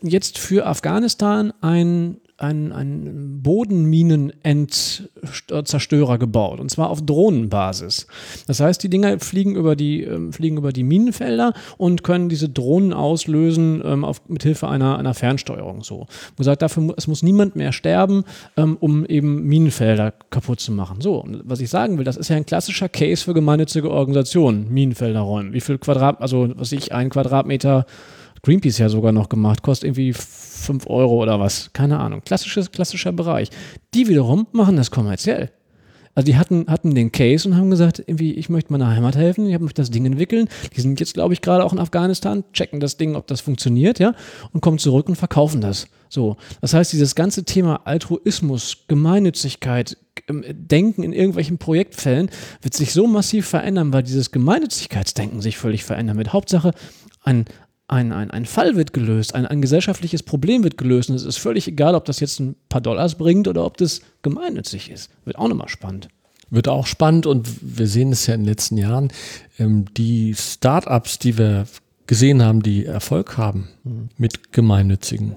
jetzt 0.02 0.38
für 0.38 0.66
Afghanistan 0.66 1.52
ein 1.60 2.20
ein, 2.38 2.72
ein 2.72 3.42
Bodenminenentzerstörer 3.42 6.18
gebaut 6.18 6.60
und 6.60 6.70
zwar 6.70 6.90
auf 6.90 7.04
Drohnenbasis. 7.04 8.06
Das 8.46 8.60
heißt, 8.60 8.80
die 8.82 8.88
Dinger 8.88 9.18
fliegen 9.18 9.56
über 9.56 9.74
die, 9.74 10.04
äh, 10.04 10.30
fliegen 10.30 10.56
über 10.56 10.72
die 10.72 10.84
Minenfelder 10.84 11.52
und 11.78 12.04
können 12.04 12.28
diese 12.28 12.48
Drohnen 12.48 12.92
auslösen 12.92 13.82
ähm, 13.84 14.04
auf, 14.04 14.22
mit 14.28 14.44
Hilfe 14.44 14.68
einer, 14.68 14.98
einer 14.98 15.14
Fernsteuerung. 15.14 15.82
So. 15.82 16.06
Gesagt, 16.36 16.62
dafür 16.62 16.94
es 16.96 17.08
muss 17.08 17.24
niemand 17.24 17.56
mehr 17.56 17.72
sterben, 17.72 18.22
ähm, 18.56 18.76
um 18.78 19.04
eben 19.04 19.42
Minenfelder 19.42 20.14
kaputt 20.30 20.60
zu 20.60 20.70
machen. 20.70 21.00
So, 21.00 21.16
und 21.16 21.42
was 21.44 21.58
ich 21.60 21.70
sagen 21.70 21.98
will, 21.98 22.04
das 22.04 22.16
ist 22.16 22.28
ja 22.28 22.36
ein 22.36 22.46
klassischer 22.46 22.88
Case 22.88 23.24
für 23.24 23.34
gemeinnützige 23.34 23.90
Organisationen, 23.90 24.72
Minenfelder 24.72 25.20
räumen. 25.20 25.52
Wie 25.52 25.60
viel 25.60 25.78
Quadrat, 25.78 26.20
also 26.20 26.50
was 26.54 26.70
ich, 26.70 26.92
ein 26.92 27.10
Quadratmeter 27.10 27.84
Greenpeace 28.42 28.78
ja 28.78 28.88
sogar 28.88 29.12
noch 29.12 29.28
gemacht, 29.28 29.62
kostet 29.62 29.88
irgendwie 29.88 30.12
5 30.12 30.86
Euro 30.88 31.22
oder 31.22 31.40
was, 31.40 31.72
keine 31.72 31.98
Ahnung. 31.98 32.22
Klassisches, 32.24 32.70
klassischer 32.70 33.12
Bereich. 33.12 33.50
Die 33.94 34.08
wiederum 34.08 34.46
machen 34.52 34.76
das 34.76 34.90
kommerziell. 34.90 35.50
Also 36.18 36.26
die 36.26 36.36
hatten, 36.36 36.66
hatten 36.66 36.96
den 36.96 37.12
Case 37.12 37.48
und 37.48 37.56
haben 37.56 37.70
gesagt, 37.70 38.02
irgendwie, 38.04 38.32
ich 38.32 38.48
möchte 38.48 38.72
meiner 38.72 38.88
Heimat 38.88 39.14
helfen, 39.14 39.48
ich 39.48 39.56
möchte 39.60 39.80
das 39.80 39.92
Ding 39.92 40.04
entwickeln. 40.04 40.48
Die 40.76 40.80
sind 40.80 40.98
jetzt, 40.98 41.14
glaube 41.14 41.32
ich, 41.32 41.42
gerade 41.42 41.64
auch 41.64 41.72
in 41.72 41.78
Afghanistan, 41.78 42.42
checken 42.52 42.80
das 42.80 42.96
Ding, 42.96 43.14
ob 43.14 43.28
das 43.28 43.40
funktioniert, 43.40 44.00
ja, 44.00 44.14
und 44.52 44.60
kommen 44.60 44.78
zurück 44.78 45.08
und 45.08 45.14
verkaufen 45.14 45.60
das. 45.60 45.86
So. 46.08 46.36
Das 46.60 46.74
heißt, 46.74 46.92
dieses 46.92 47.14
ganze 47.14 47.44
Thema 47.44 47.82
Altruismus, 47.86 48.78
Gemeinnützigkeit, 48.88 49.96
ähm, 50.28 50.44
Denken 50.48 51.04
in 51.04 51.12
irgendwelchen 51.12 51.58
Projektfällen 51.58 52.30
wird 52.62 52.74
sich 52.74 52.92
so 52.92 53.06
massiv 53.06 53.46
verändern, 53.46 53.92
weil 53.92 54.02
dieses 54.02 54.32
Gemeinnützigkeitsdenken 54.32 55.40
sich 55.40 55.56
völlig 55.56 55.84
verändern 55.84 56.18
wird. 56.18 56.32
Hauptsache, 56.32 56.72
ein, 57.22 57.44
ein, 57.88 58.12
ein, 58.12 58.30
ein 58.30 58.44
Fall 58.44 58.76
wird 58.76 58.92
gelöst, 58.92 59.34
ein, 59.34 59.46
ein 59.46 59.62
gesellschaftliches 59.62 60.22
Problem 60.22 60.62
wird 60.62 60.76
gelöst. 60.76 61.08
Und 61.10 61.16
es 61.16 61.24
ist 61.24 61.38
völlig 61.38 61.66
egal, 61.66 61.94
ob 61.94 62.04
das 62.04 62.20
jetzt 62.20 62.38
ein 62.38 62.54
paar 62.68 62.82
Dollars 62.82 63.16
bringt 63.16 63.48
oder 63.48 63.64
ob 63.64 63.78
das 63.78 64.02
gemeinnützig 64.22 64.90
ist. 64.90 65.10
Wird 65.24 65.38
auch 65.38 65.48
nochmal 65.48 65.68
spannend. 65.68 66.08
Wird 66.50 66.68
auch 66.68 66.86
spannend 66.86 67.26
und 67.26 67.48
wir 67.60 67.86
sehen 67.86 68.12
es 68.12 68.26
ja 68.26 68.34
in 68.34 68.42
den 68.42 68.48
letzten 68.48 68.76
Jahren. 68.76 69.10
Ähm, 69.58 69.86
die 69.96 70.34
Startups, 70.34 71.18
die 71.18 71.36
wir 71.38 71.66
gesehen 72.06 72.42
haben, 72.42 72.62
die 72.62 72.86
Erfolg 72.86 73.36
haben 73.36 73.68
mhm. 73.84 74.08
mit 74.16 74.52
gemeinnützigen 74.52 75.36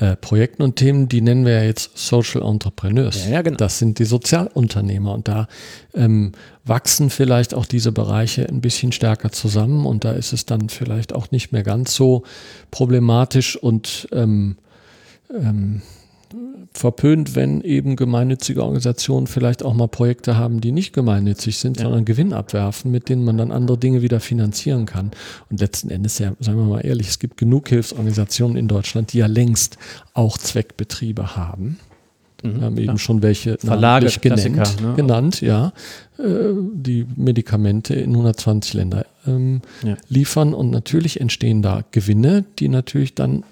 äh, 0.00 0.16
Projekten 0.16 0.62
und 0.62 0.76
Themen, 0.76 1.08
die 1.08 1.20
nennen 1.20 1.44
wir 1.44 1.52
ja 1.52 1.62
jetzt 1.62 1.90
Social 1.94 2.42
Entrepreneurs. 2.42 3.26
Ja, 3.26 3.32
ja, 3.32 3.42
genau. 3.42 3.58
Das 3.58 3.78
sind 3.78 3.98
die 3.98 4.06
Sozialunternehmer 4.06 5.12
und 5.12 5.28
da 5.28 5.46
ähm, 5.94 6.32
wachsen 6.64 7.10
vielleicht 7.10 7.52
auch 7.52 7.66
diese 7.66 7.92
Bereiche 7.92 8.48
ein 8.48 8.62
bisschen 8.62 8.92
stärker 8.92 9.30
zusammen 9.30 9.84
und 9.84 10.04
da 10.04 10.12
ist 10.12 10.32
es 10.32 10.46
dann 10.46 10.70
vielleicht 10.70 11.14
auch 11.14 11.30
nicht 11.30 11.52
mehr 11.52 11.62
ganz 11.62 11.94
so 11.94 12.22
problematisch 12.70 13.56
und 13.56 14.08
ähm, 14.12 14.56
ähm, 15.30 15.82
verpönt, 16.72 17.34
wenn 17.34 17.60
eben 17.62 17.96
gemeinnützige 17.96 18.62
Organisationen 18.62 19.26
vielleicht 19.26 19.62
auch 19.62 19.74
mal 19.74 19.88
Projekte 19.88 20.36
haben, 20.36 20.60
die 20.60 20.72
nicht 20.72 20.92
gemeinnützig 20.92 21.58
sind, 21.58 21.78
ja. 21.78 21.84
sondern 21.84 22.04
Gewinn 22.04 22.32
abwerfen, 22.32 22.90
mit 22.90 23.08
denen 23.08 23.24
man 23.24 23.36
dann 23.36 23.50
andere 23.50 23.78
Dinge 23.78 24.02
wieder 24.02 24.20
finanzieren 24.20 24.86
kann. 24.86 25.10
Und 25.50 25.60
letzten 25.60 25.90
Endes, 25.90 26.18
ja, 26.18 26.32
sagen 26.38 26.58
wir 26.58 26.64
mal 26.64 26.80
ehrlich, 26.80 27.08
es 27.08 27.18
gibt 27.18 27.36
genug 27.36 27.68
Hilfsorganisationen 27.68 28.56
in 28.56 28.68
Deutschland, 28.68 29.12
die 29.12 29.18
ja 29.18 29.26
längst 29.26 29.78
auch 30.14 30.38
Zweckbetriebe 30.38 31.36
haben. 31.36 31.78
Mhm, 32.42 32.56
wir 32.56 32.62
haben 32.62 32.78
eben 32.78 32.98
schon 32.98 33.22
welche 33.22 33.58
Verlage 33.58 34.10
genannt, 34.20 34.80
ne? 34.80 34.94
genannt, 34.96 35.40
ja, 35.40 35.72
äh, 36.18 36.52
die 36.72 37.06
Medikamente 37.16 37.94
in 37.94 38.10
120 38.10 38.74
Länder 38.74 39.06
ähm, 39.26 39.60
ja. 39.82 39.96
liefern 40.08 40.54
und 40.54 40.70
natürlich 40.70 41.20
entstehen 41.20 41.62
da 41.62 41.82
Gewinne, 41.90 42.44
die 42.58 42.68
natürlich 42.68 43.14
dann 43.14 43.44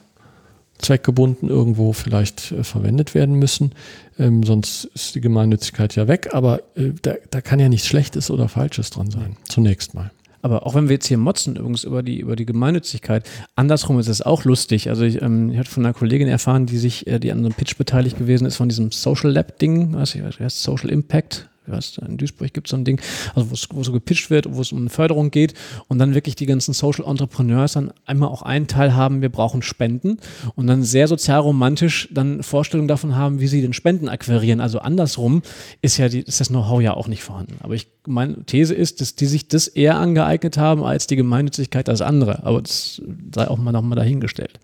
zweckgebunden 0.79 1.49
irgendwo 1.49 1.93
vielleicht 1.93 2.53
äh, 2.53 2.64
verwendet 2.64 3.14
werden 3.14 3.35
müssen. 3.35 3.72
Ähm, 4.18 4.43
sonst 4.43 4.85
ist 4.95 5.14
die 5.14 5.20
Gemeinnützigkeit 5.20 5.95
ja 5.97 6.09
weg, 6.09 6.31
aber 6.33 6.61
äh, 6.76 6.93
da, 7.03 7.14
da 7.31 7.41
kann 7.41 7.61
ja 7.61 7.68
nichts 7.68 7.87
Schlechtes 7.87 8.31
oder 8.31 8.49
Falsches 8.49 8.91
dran 8.91 9.11
sein. 9.11 9.37
Zunächst 9.49 9.95
mal. 9.95 10.11
Aber 10.41 10.66
auch 10.66 10.74
wenn 10.74 10.89
wir 10.89 10.95
jetzt 10.95 11.09
hier 11.09 11.18
motzen 11.18 11.57
übrigens 11.57 11.85
über 11.85 12.03
die, 12.03 12.20
über 12.20 12.37
die 12.37 12.47
Gemeinnützigkeit, 12.47 13.29
andersrum 13.57 13.99
ist 13.99 14.09
es 14.09 14.22
auch 14.22 14.45
lustig. 14.45 14.89
Also 14.89 15.05
ich, 15.05 15.20
ähm, 15.20 15.51
ich 15.51 15.59
hatte 15.59 15.70
von 15.70 15.85
einer 15.85 15.95
Kollegin 15.95 16.29
erfahren, 16.29 16.66
die 16.66 16.79
sich, 16.79 17.07
äh, 17.07 17.18
die 17.18 17.33
an 17.33 17.41
so 17.41 17.47
einem 17.47 17.55
Pitch 17.55 17.76
beteiligt 17.76 18.18
gewesen 18.18 18.47
ist, 18.47 18.57
von 18.57 18.68
diesem 18.68 18.93
Social 18.93 19.31
Lab 19.31 19.59
Ding, 19.59 19.95
was 19.95 20.14
heißt 20.14 20.62
Social 20.62 20.91
Impact, 20.91 21.49
weißt, 21.70 21.98
in 21.98 22.16
Duisburg 22.16 22.52
gibt 22.52 22.66
es 22.66 22.70
so 22.70 22.76
ein 22.76 22.84
Ding, 22.84 23.00
also 23.34 23.50
wo 23.50 23.82
so 23.82 23.92
gepitcht 23.92 24.30
wird, 24.30 24.52
wo 24.52 24.60
es 24.60 24.72
um 24.72 24.78
eine 24.78 24.90
Förderung 24.90 25.30
geht 25.30 25.54
und 25.88 25.98
dann 25.98 26.14
wirklich 26.14 26.36
die 26.36 26.46
ganzen 26.46 26.74
Social 26.74 27.04
Entrepreneurs 27.04 27.72
dann 27.72 27.92
einmal 28.06 28.28
auch 28.28 28.42
einen 28.42 28.66
Teil 28.66 28.94
haben, 28.94 29.22
wir 29.22 29.28
brauchen 29.28 29.62
Spenden 29.62 30.18
und 30.54 30.66
dann 30.66 30.82
sehr 30.82 31.08
sozial 31.08 31.40
romantisch 31.40 32.08
dann 32.12 32.42
Vorstellungen 32.42 32.88
davon 32.88 33.16
haben, 33.16 33.40
wie 33.40 33.48
sie 33.48 33.60
den 33.60 33.72
Spenden 33.72 34.08
akquirieren. 34.08 34.60
Also 34.60 34.78
andersrum 34.78 35.42
ist 35.82 35.96
ja 35.98 36.08
die, 36.08 36.20
ist 36.20 36.40
das 36.40 36.48
Know-how 36.48 36.80
ja 36.80 36.94
auch 36.94 37.08
nicht 37.08 37.22
vorhanden. 37.22 37.56
Aber 37.60 37.74
ich, 37.74 37.88
meine 38.06 38.44
These 38.44 38.74
ist, 38.74 39.00
dass 39.00 39.14
die 39.14 39.26
sich 39.26 39.48
das 39.48 39.68
eher 39.68 39.96
angeeignet 39.96 40.58
haben 40.58 40.84
als 40.84 41.06
die 41.06 41.16
Gemeinnützigkeit 41.16 41.88
als 41.88 42.00
andere. 42.00 42.44
Aber 42.44 42.62
das 42.62 43.02
sei 43.34 43.48
auch 43.48 43.58
mal 43.58 43.72
nochmal 43.72 43.96
dahingestellt. 43.96 44.58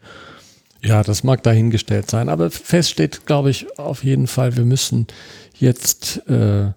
Ja, 0.85 1.03
das 1.03 1.25
mag 1.25 1.43
dahingestellt 1.43 2.11
sein. 2.11 2.29
Aber 2.29 2.51
fest 2.51 2.91
steht, 2.91 3.25
glaube 3.27 3.51
ich, 3.51 3.79
auf 3.79 4.05
jeden 4.05 4.27
Fall, 4.27 4.57
wir 4.57 4.65
müssen 4.65 5.07
jetzt 5.59 6.27
äh, 6.29 6.73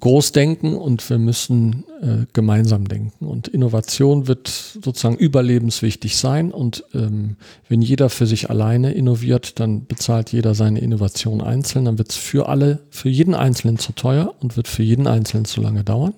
groß 0.00 0.32
denken 0.32 0.74
und 0.74 1.08
wir 1.10 1.18
müssen 1.18 1.84
äh, 2.00 2.26
gemeinsam 2.32 2.86
denken. 2.86 3.26
Und 3.26 3.48
Innovation 3.48 4.28
wird 4.28 4.48
sozusagen 4.48 5.16
überlebenswichtig 5.16 6.16
sein. 6.16 6.52
Und 6.52 6.84
ähm, 6.94 7.36
wenn 7.68 7.82
jeder 7.82 8.08
für 8.08 8.26
sich 8.26 8.50
alleine 8.50 8.92
innoviert, 8.92 9.58
dann 9.58 9.86
bezahlt 9.86 10.32
jeder 10.32 10.54
seine 10.54 10.80
Innovation 10.80 11.40
einzeln. 11.40 11.84
Dann 11.86 11.98
wird 11.98 12.10
es 12.10 12.16
für 12.16 12.48
alle, 12.48 12.80
für 12.90 13.08
jeden 13.08 13.34
Einzelnen 13.34 13.78
zu 13.78 13.92
teuer 13.92 14.34
und 14.40 14.56
wird 14.56 14.68
für 14.68 14.82
jeden 14.82 15.06
Einzelnen 15.06 15.44
zu 15.44 15.60
lange 15.60 15.84
dauern. 15.84 16.14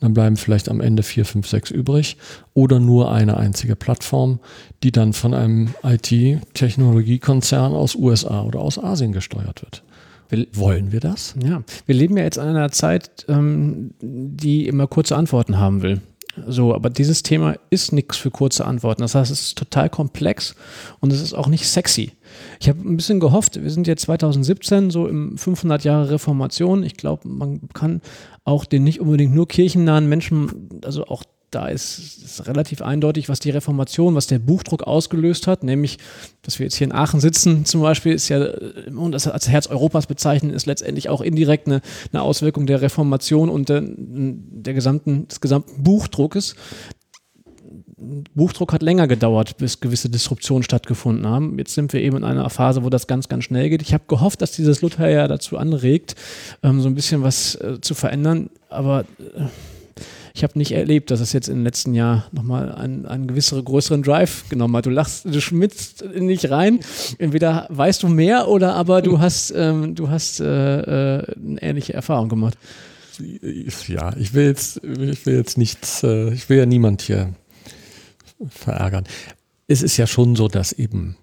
dann 0.00 0.12
bleiben 0.12 0.36
vielleicht 0.36 0.68
am 0.68 0.82
Ende 0.82 1.02
vier, 1.02 1.24
fünf, 1.24 1.48
sechs 1.48 1.70
übrig 1.70 2.18
oder 2.52 2.80
nur 2.80 3.10
eine 3.10 3.38
einzige 3.38 3.76
Plattform, 3.76 4.40
die 4.82 4.92
dann 4.92 5.14
von 5.14 5.32
einem 5.32 5.74
IT-Technologiekonzern 5.82 7.72
aus 7.72 7.94
USA 7.94 8.42
oder 8.42 8.60
aus 8.60 8.78
Asien 8.78 9.12
gesteuert 9.12 9.62
wird. 9.62 9.82
Wir, 10.28 10.46
wollen 10.54 10.92
wir 10.92 11.00
das? 11.00 11.34
Ja, 11.42 11.62
wir 11.86 11.94
leben 11.94 12.16
ja 12.16 12.24
jetzt 12.24 12.36
in 12.36 12.44
einer 12.44 12.70
Zeit, 12.70 13.26
ähm, 13.28 13.92
die 14.00 14.66
immer 14.66 14.86
kurze 14.86 15.16
Antworten 15.16 15.58
haben 15.58 15.82
will. 15.82 16.00
So, 16.46 16.74
aber 16.74 16.90
dieses 16.90 17.22
Thema 17.22 17.56
ist 17.70 17.92
nichts 17.92 18.18
für 18.18 18.30
kurze 18.30 18.66
Antworten. 18.66 19.02
Das 19.02 19.14
heißt, 19.14 19.30
es 19.30 19.40
ist 19.40 19.58
total 19.58 19.88
komplex 19.88 20.54
und 21.00 21.12
es 21.12 21.22
ist 21.22 21.32
auch 21.32 21.46
nicht 21.48 21.66
sexy. 21.66 22.12
Ich 22.60 22.68
habe 22.68 22.80
ein 22.80 22.96
bisschen 22.96 23.20
gehofft, 23.20 23.62
wir 23.62 23.70
sind 23.70 23.86
jetzt 23.86 24.02
2017 24.02 24.90
so 24.90 25.06
im 25.06 25.38
500 25.38 25.84
Jahre 25.84 26.10
Reformation. 26.10 26.82
Ich 26.82 26.96
glaube, 26.96 27.26
man 27.28 27.68
kann 27.72 28.02
auch 28.44 28.66
den 28.66 28.84
nicht 28.84 29.00
unbedingt 29.00 29.34
nur 29.34 29.48
kirchennahen 29.48 30.08
Menschen, 30.08 30.68
also 30.84 31.06
auch 31.06 31.24
da 31.56 31.68
ist 31.68 32.22
es 32.22 32.46
relativ 32.46 32.82
eindeutig, 32.82 33.30
was 33.30 33.40
die 33.40 33.48
Reformation, 33.48 34.14
was 34.14 34.26
der 34.26 34.38
Buchdruck 34.38 34.82
ausgelöst 34.82 35.46
hat, 35.46 35.64
nämlich, 35.64 35.96
dass 36.42 36.58
wir 36.58 36.66
jetzt 36.66 36.76
hier 36.76 36.86
in 36.86 36.92
Aachen 36.92 37.18
sitzen 37.18 37.64
zum 37.64 37.80
Beispiel, 37.80 38.12
ist 38.12 38.28
ja, 38.28 38.46
und 38.94 39.12
das 39.12 39.26
als 39.26 39.48
Herz 39.48 39.66
Europas 39.66 40.06
bezeichnen, 40.06 40.52
ist 40.52 40.66
letztendlich 40.66 41.08
auch 41.08 41.22
indirekt 41.22 41.66
eine, 41.66 41.80
eine 42.12 42.20
Auswirkung 42.20 42.66
der 42.66 42.82
Reformation 42.82 43.48
und 43.48 43.70
der, 43.70 43.82
der 43.86 44.74
gesamten, 44.74 45.28
des 45.28 45.40
gesamten 45.40 45.82
Buchdruckes. 45.82 46.56
Buchdruck 48.34 48.74
hat 48.74 48.82
länger 48.82 49.08
gedauert, 49.08 49.56
bis 49.56 49.80
gewisse 49.80 50.10
Disruptionen 50.10 50.62
stattgefunden 50.62 51.26
haben. 51.26 51.58
Jetzt 51.58 51.72
sind 51.72 51.94
wir 51.94 52.02
eben 52.02 52.18
in 52.18 52.24
einer 52.24 52.50
Phase, 52.50 52.84
wo 52.84 52.90
das 52.90 53.06
ganz, 53.06 53.28
ganz 53.28 53.44
schnell 53.44 53.70
geht. 53.70 53.80
Ich 53.80 53.94
habe 53.94 54.04
gehofft, 54.08 54.42
dass 54.42 54.52
dieses 54.52 54.82
Luther 54.82 55.08
ja 55.08 55.26
dazu 55.26 55.56
anregt, 55.56 56.16
ähm, 56.62 56.82
so 56.82 56.88
ein 56.88 56.94
bisschen 56.94 57.22
was 57.22 57.54
äh, 57.54 57.80
zu 57.80 57.94
verändern, 57.94 58.50
aber 58.68 59.06
äh, 59.18 59.44
ich 60.36 60.42
habe 60.42 60.58
nicht 60.58 60.72
erlebt, 60.72 61.10
dass 61.10 61.20
es 61.20 61.32
jetzt 61.32 61.48
im 61.48 61.64
letzten 61.64 61.94
Jahr 61.94 62.26
nochmal 62.30 62.70
einen, 62.70 63.06
einen 63.06 63.26
gewisseren, 63.26 63.64
größeren 63.64 64.02
Drive 64.02 64.46
genommen 64.50 64.76
hat. 64.76 64.84
Du 64.84 64.90
lachst, 64.90 65.24
du 65.24 65.40
schmitzt 65.40 66.04
nicht 66.14 66.50
rein. 66.50 66.80
Entweder 67.16 67.66
weißt 67.70 68.02
du 68.02 68.08
mehr 68.08 68.46
oder 68.48 68.74
aber 68.74 69.00
du 69.00 69.18
hast, 69.18 69.50
ähm, 69.56 69.94
du 69.94 70.10
hast 70.10 70.40
äh, 70.40 70.44
äh, 71.16 71.34
eine 71.34 71.62
ähnliche 71.62 71.94
Erfahrung 71.94 72.28
gemacht. 72.28 72.58
Ja, 73.88 74.14
ich 74.18 74.34
will 74.34 74.44
jetzt, 74.44 74.84
ich 74.84 75.24
will 75.24 75.36
jetzt 75.36 75.56
nichts, 75.56 76.02
äh, 76.02 76.34
ich 76.34 76.50
will 76.50 76.58
ja 76.58 76.66
niemand 76.66 77.00
hier 77.00 77.34
verärgern. 78.46 79.04
Es 79.68 79.80
ist 79.80 79.96
ja 79.96 80.06
schon 80.06 80.36
so, 80.36 80.48
dass 80.48 80.72
eben 80.72 81.16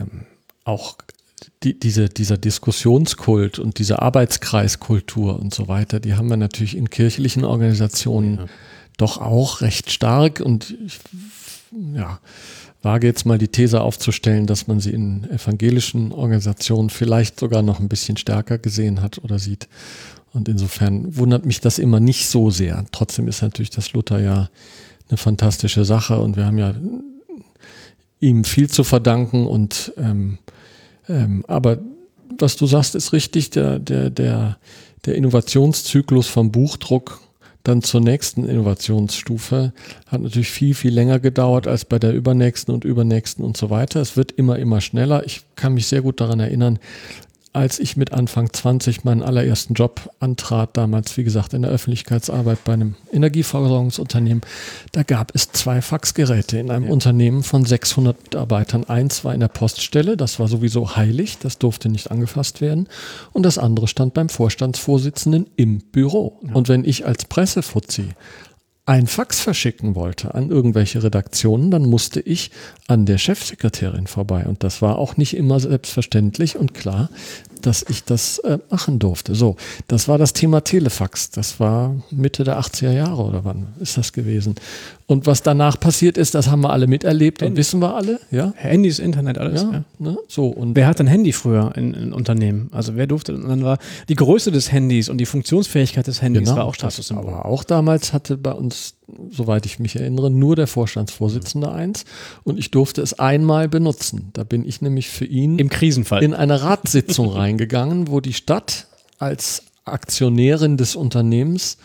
ähm, 0.00 0.22
auch 0.64 0.96
die, 1.62 1.78
diese, 1.78 2.08
dieser 2.08 2.36
Diskussionskult 2.36 3.58
und 3.58 3.78
diese 3.78 4.00
Arbeitskreiskultur 4.00 5.38
und 5.38 5.52
so 5.52 5.68
weiter, 5.68 6.00
die 6.00 6.14
haben 6.14 6.28
wir 6.28 6.36
natürlich 6.36 6.76
in 6.76 6.90
kirchlichen 6.90 7.44
Organisationen 7.44 8.36
ja. 8.36 8.46
doch 8.96 9.18
auch 9.18 9.60
recht 9.60 9.90
stark 9.90 10.40
und 10.40 10.76
ich, 10.86 10.98
ja, 11.94 12.20
wage 12.82 13.08
jetzt 13.08 13.26
mal 13.26 13.38
die 13.38 13.48
These 13.48 13.80
aufzustellen, 13.80 14.46
dass 14.46 14.68
man 14.68 14.78
sie 14.78 14.90
in 14.90 15.28
evangelischen 15.30 16.12
Organisationen 16.12 16.90
vielleicht 16.90 17.40
sogar 17.40 17.62
noch 17.62 17.80
ein 17.80 17.88
bisschen 17.88 18.16
stärker 18.16 18.58
gesehen 18.58 19.02
hat 19.02 19.18
oder 19.18 19.38
sieht. 19.40 19.68
Und 20.32 20.48
insofern 20.48 21.16
wundert 21.16 21.44
mich 21.44 21.60
das 21.60 21.78
immer 21.78 21.98
nicht 21.98 22.28
so 22.28 22.50
sehr. 22.50 22.84
Trotzdem 22.92 23.26
ist 23.26 23.42
natürlich 23.42 23.70
das 23.70 23.92
Luther 23.94 24.20
ja 24.20 24.48
eine 25.08 25.16
fantastische 25.16 25.84
Sache 25.84 26.20
und 26.20 26.36
wir 26.36 26.44
haben 26.44 26.58
ja 26.58 26.74
ihm 28.20 28.44
viel 28.44 28.68
zu 28.68 28.84
verdanken 28.84 29.46
und 29.46 29.92
ähm, 29.96 30.38
ähm, 31.08 31.44
aber 31.46 31.78
was 32.38 32.56
du 32.56 32.66
sagst, 32.66 32.94
ist 32.94 33.12
richtig, 33.12 33.50
der, 33.50 33.78
der, 33.78 34.10
der, 34.10 34.58
der 35.06 35.14
Innovationszyklus 35.14 36.26
vom 36.26 36.52
Buchdruck 36.52 37.20
dann 37.68 37.82
zur 37.82 38.00
nächsten 38.00 38.48
Innovationsstufe 38.48 39.72
hat 40.06 40.22
natürlich 40.22 40.50
viel, 40.50 40.74
viel 40.74 40.94
länger 40.94 41.18
gedauert 41.18 41.66
als 41.66 41.84
bei 41.84 41.98
der 41.98 42.14
übernächsten 42.14 42.72
und 42.72 42.84
übernächsten 42.84 43.44
und 43.44 43.56
so 43.56 43.68
weiter. 43.68 44.00
Es 44.00 44.16
wird 44.16 44.32
immer, 44.32 44.58
immer 44.58 44.80
schneller. 44.80 45.24
Ich 45.26 45.42
kann 45.54 45.74
mich 45.74 45.86
sehr 45.86 46.00
gut 46.00 46.20
daran 46.20 46.40
erinnern, 46.40 46.78
als 47.52 47.78
ich 47.78 47.96
mit 47.96 48.12
Anfang 48.12 48.52
20 48.52 49.04
meinen 49.04 49.22
allerersten 49.22 49.74
Job 49.74 50.10
antrat, 50.20 50.76
damals 50.76 51.16
wie 51.16 51.24
gesagt 51.24 51.54
in 51.54 51.62
der 51.62 51.70
Öffentlichkeitsarbeit 51.70 52.62
bei 52.64 52.74
einem 52.74 52.94
Energieversorgungsunternehmen, 53.12 54.42
da 54.92 55.02
gab 55.02 55.34
es 55.34 55.50
zwei 55.52 55.82
Faxgeräte 55.82 56.58
in 56.58 56.70
einem 56.70 56.86
ja. 56.86 56.92
Unternehmen 56.92 57.42
von 57.42 57.64
600 57.64 58.22
Mitarbeitern. 58.22 58.84
Eins 58.84 59.24
war 59.24 59.34
in 59.34 59.40
der 59.40 59.48
Poststelle, 59.48 60.16
das 60.16 60.38
war 60.38 60.48
sowieso 60.48 60.96
heilig, 60.96 61.38
das 61.38 61.58
durfte 61.58 61.88
nicht 61.88 62.10
angefasst 62.10 62.60
werden. 62.60 62.88
Und 63.32 63.44
das 63.44 63.58
andere 63.58 63.88
stand 63.88 64.14
beim 64.14 64.28
Vorstandsvorsitzenden 64.28 65.46
im 65.56 65.78
Büro. 65.78 66.38
Ja. 66.46 66.54
Und 66.54 66.68
wenn 66.68 66.84
ich 66.84 67.06
als 67.06 67.24
Pressefuzzi 67.24 68.10
ein 68.88 69.06
Fax 69.06 69.40
verschicken 69.40 69.94
wollte 69.94 70.34
an 70.34 70.48
irgendwelche 70.48 71.02
Redaktionen, 71.02 71.70
dann 71.70 71.82
musste 71.82 72.20
ich 72.20 72.50
an 72.86 73.04
der 73.04 73.18
Chefsekretärin 73.18 74.06
vorbei. 74.06 74.46
Und 74.46 74.64
das 74.64 74.80
war 74.80 74.96
auch 74.96 75.18
nicht 75.18 75.36
immer 75.36 75.60
selbstverständlich 75.60 76.56
und 76.56 76.72
klar 76.72 77.10
dass 77.60 77.84
ich 77.88 78.04
das 78.04 78.38
äh, 78.40 78.58
machen 78.70 78.98
durfte. 78.98 79.34
So, 79.34 79.56
das 79.86 80.08
war 80.08 80.18
das 80.18 80.32
Thema 80.32 80.62
Telefax. 80.62 81.30
Das 81.30 81.60
war 81.60 81.94
Mitte 82.10 82.44
der 82.44 82.58
80er 82.60 82.92
Jahre 82.92 83.22
oder 83.22 83.44
wann 83.44 83.68
ist 83.80 83.96
das 83.96 84.12
gewesen? 84.12 84.54
Und 85.06 85.26
was 85.26 85.42
danach 85.42 85.80
passiert 85.80 86.18
ist, 86.18 86.34
das 86.34 86.48
haben 86.48 86.60
wir 86.60 86.70
alle 86.70 86.86
miterlebt 86.86 87.40
Handy. 87.40 87.52
und 87.52 87.56
wissen 87.56 87.80
wir 87.80 87.94
alle. 87.94 88.20
Ja? 88.30 88.52
Handys, 88.56 88.98
Internet, 88.98 89.38
alles. 89.38 89.62
Ja, 89.62 89.72
ja. 89.72 89.84
Ne? 89.98 90.18
So, 90.28 90.48
und 90.48 90.76
wer 90.76 90.86
hat 90.86 91.00
ein 91.00 91.06
Handy 91.06 91.32
früher 91.32 91.72
in, 91.76 91.94
in, 91.94 92.12
Unternehmen? 92.12 92.68
Also 92.72 92.94
wer 92.94 93.06
durfte? 93.06 93.34
Und 93.34 93.48
dann 93.48 93.64
war 93.64 93.78
die 94.08 94.14
Größe 94.14 94.52
des 94.52 94.70
Handys 94.70 95.08
und 95.08 95.18
die 95.18 95.26
Funktionsfähigkeit 95.26 96.06
des 96.06 96.20
Handys 96.20 96.44
genau, 96.44 96.56
war 96.56 96.64
auch 96.66 96.74
Statussymbol. 96.74 97.32
Aber 97.32 97.46
auch 97.46 97.64
damals 97.64 98.12
hatte 98.12 98.36
bei 98.36 98.52
uns, 98.52 98.96
soweit 99.30 99.66
ich 99.66 99.78
mich 99.78 99.96
erinnere, 99.96 100.30
nur 100.30 100.56
der 100.56 100.66
Vorstandsvorsitzende 100.66 101.72
eins 101.72 102.04
und 102.44 102.58
ich 102.58 102.70
durfte 102.70 103.00
es 103.02 103.18
einmal 103.18 103.68
benutzen. 103.68 104.30
Da 104.34 104.44
bin 104.44 104.66
ich 104.66 104.82
nämlich 104.82 105.08
für 105.08 105.24
ihn 105.24 105.58
im 105.58 105.68
Krisenfall 105.68 106.22
in 106.22 106.34
eine 106.34 106.62
Ratssitzung 106.62 107.28
reingegangen, 107.32 108.08
wo 108.08 108.20
die 108.20 108.34
Stadt 108.34 108.86
als 109.18 109.64
Aktionärin 109.84 110.76
des 110.76 110.96
Unternehmens 110.96 111.78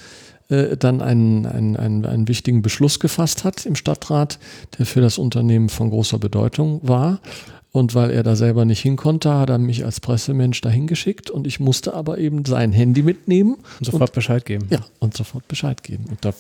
äh, 0.50 0.76
dann 0.78 1.02
einen, 1.02 1.46
einen, 1.46 1.78
einen, 1.78 2.06
einen 2.06 2.28
wichtigen 2.28 2.62
Beschluss 2.62 3.00
gefasst 3.00 3.44
hat 3.44 3.66
im 3.66 3.76
Stadtrat, 3.76 4.40
der 4.78 4.86
für 4.86 5.02
das 5.02 5.18
Unternehmen 5.18 5.70
von 5.70 5.90
großer 5.90 6.20
Bedeutung 6.20 6.82
war. 6.84 7.20
Und 7.72 7.96
weil 7.96 8.12
er 8.12 8.22
da 8.22 8.36
selber 8.36 8.66
nicht 8.66 8.82
hin 8.82 8.98
konnte, 8.98 9.34
hat 9.34 9.50
er 9.50 9.58
mich 9.58 9.84
als 9.84 10.00
Pressemensch 10.00 10.62
dahin 10.62 10.86
geschickt 10.86 11.32
und 11.32 11.48
ich 11.48 11.60
musste 11.60 11.96
aber 11.96 12.20
eben 12.20 12.46
sein 12.46 12.72
Handy 12.72 13.02
mitnehmen. 13.02 13.56
Und 13.80 13.86
sofort 13.86 14.12
und, 14.12 14.14
Bescheid 14.14 14.46
geben. 14.46 14.68
Ja, 14.70 14.86
und 15.00 15.18
sofort 15.18 15.48
Bescheid 15.48 15.82
geben. 15.82 16.06
Und 16.08 16.24
da, 16.24 16.34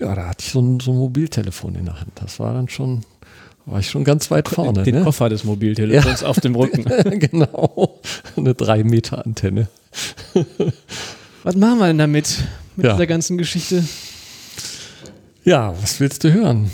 ja, 0.00 0.14
da 0.14 0.28
hatte 0.28 0.44
ich 0.44 0.52
so 0.52 0.60
ein, 0.60 0.80
so 0.80 0.92
ein 0.92 0.98
Mobiltelefon 0.98 1.74
in 1.74 1.86
der 1.86 2.00
Hand. 2.00 2.12
Das 2.16 2.38
war 2.40 2.54
dann 2.54 2.68
schon, 2.68 3.02
war 3.66 3.80
ich 3.80 3.90
schon 3.90 4.04
ganz 4.04 4.30
weit 4.30 4.48
vorne. 4.48 4.82
Den 4.82 4.96
ne? 4.96 5.02
Koffer 5.02 5.28
des 5.28 5.44
Mobiltelefons 5.44 6.20
ja. 6.20 6.26
auf 6.26 6.40
dem 6.40 6.54
Rücken. 6.54 6.84
genau. 7.18 8.00
Eine 8.36 8.54
drei 8.54 8.84
Meter 8.84 9.24
Antenne. 9.24 9.68
Was 11.42 11.56
machen 11.56 11.78
wir 11.78 11.86
denn 11.86 11.98
damit? 11.98 12.38
mit 12.78 12.86
ja. 12.86 12.92
dieser 12.92 13.06
ganzen 13.08 13.36
Geschichte? 13.36 13.84
Ja, 15.44 15.74
was 15.82 15.98
willst 15.98 16.22
du 16.24 16.32
hören? 16.32 16.70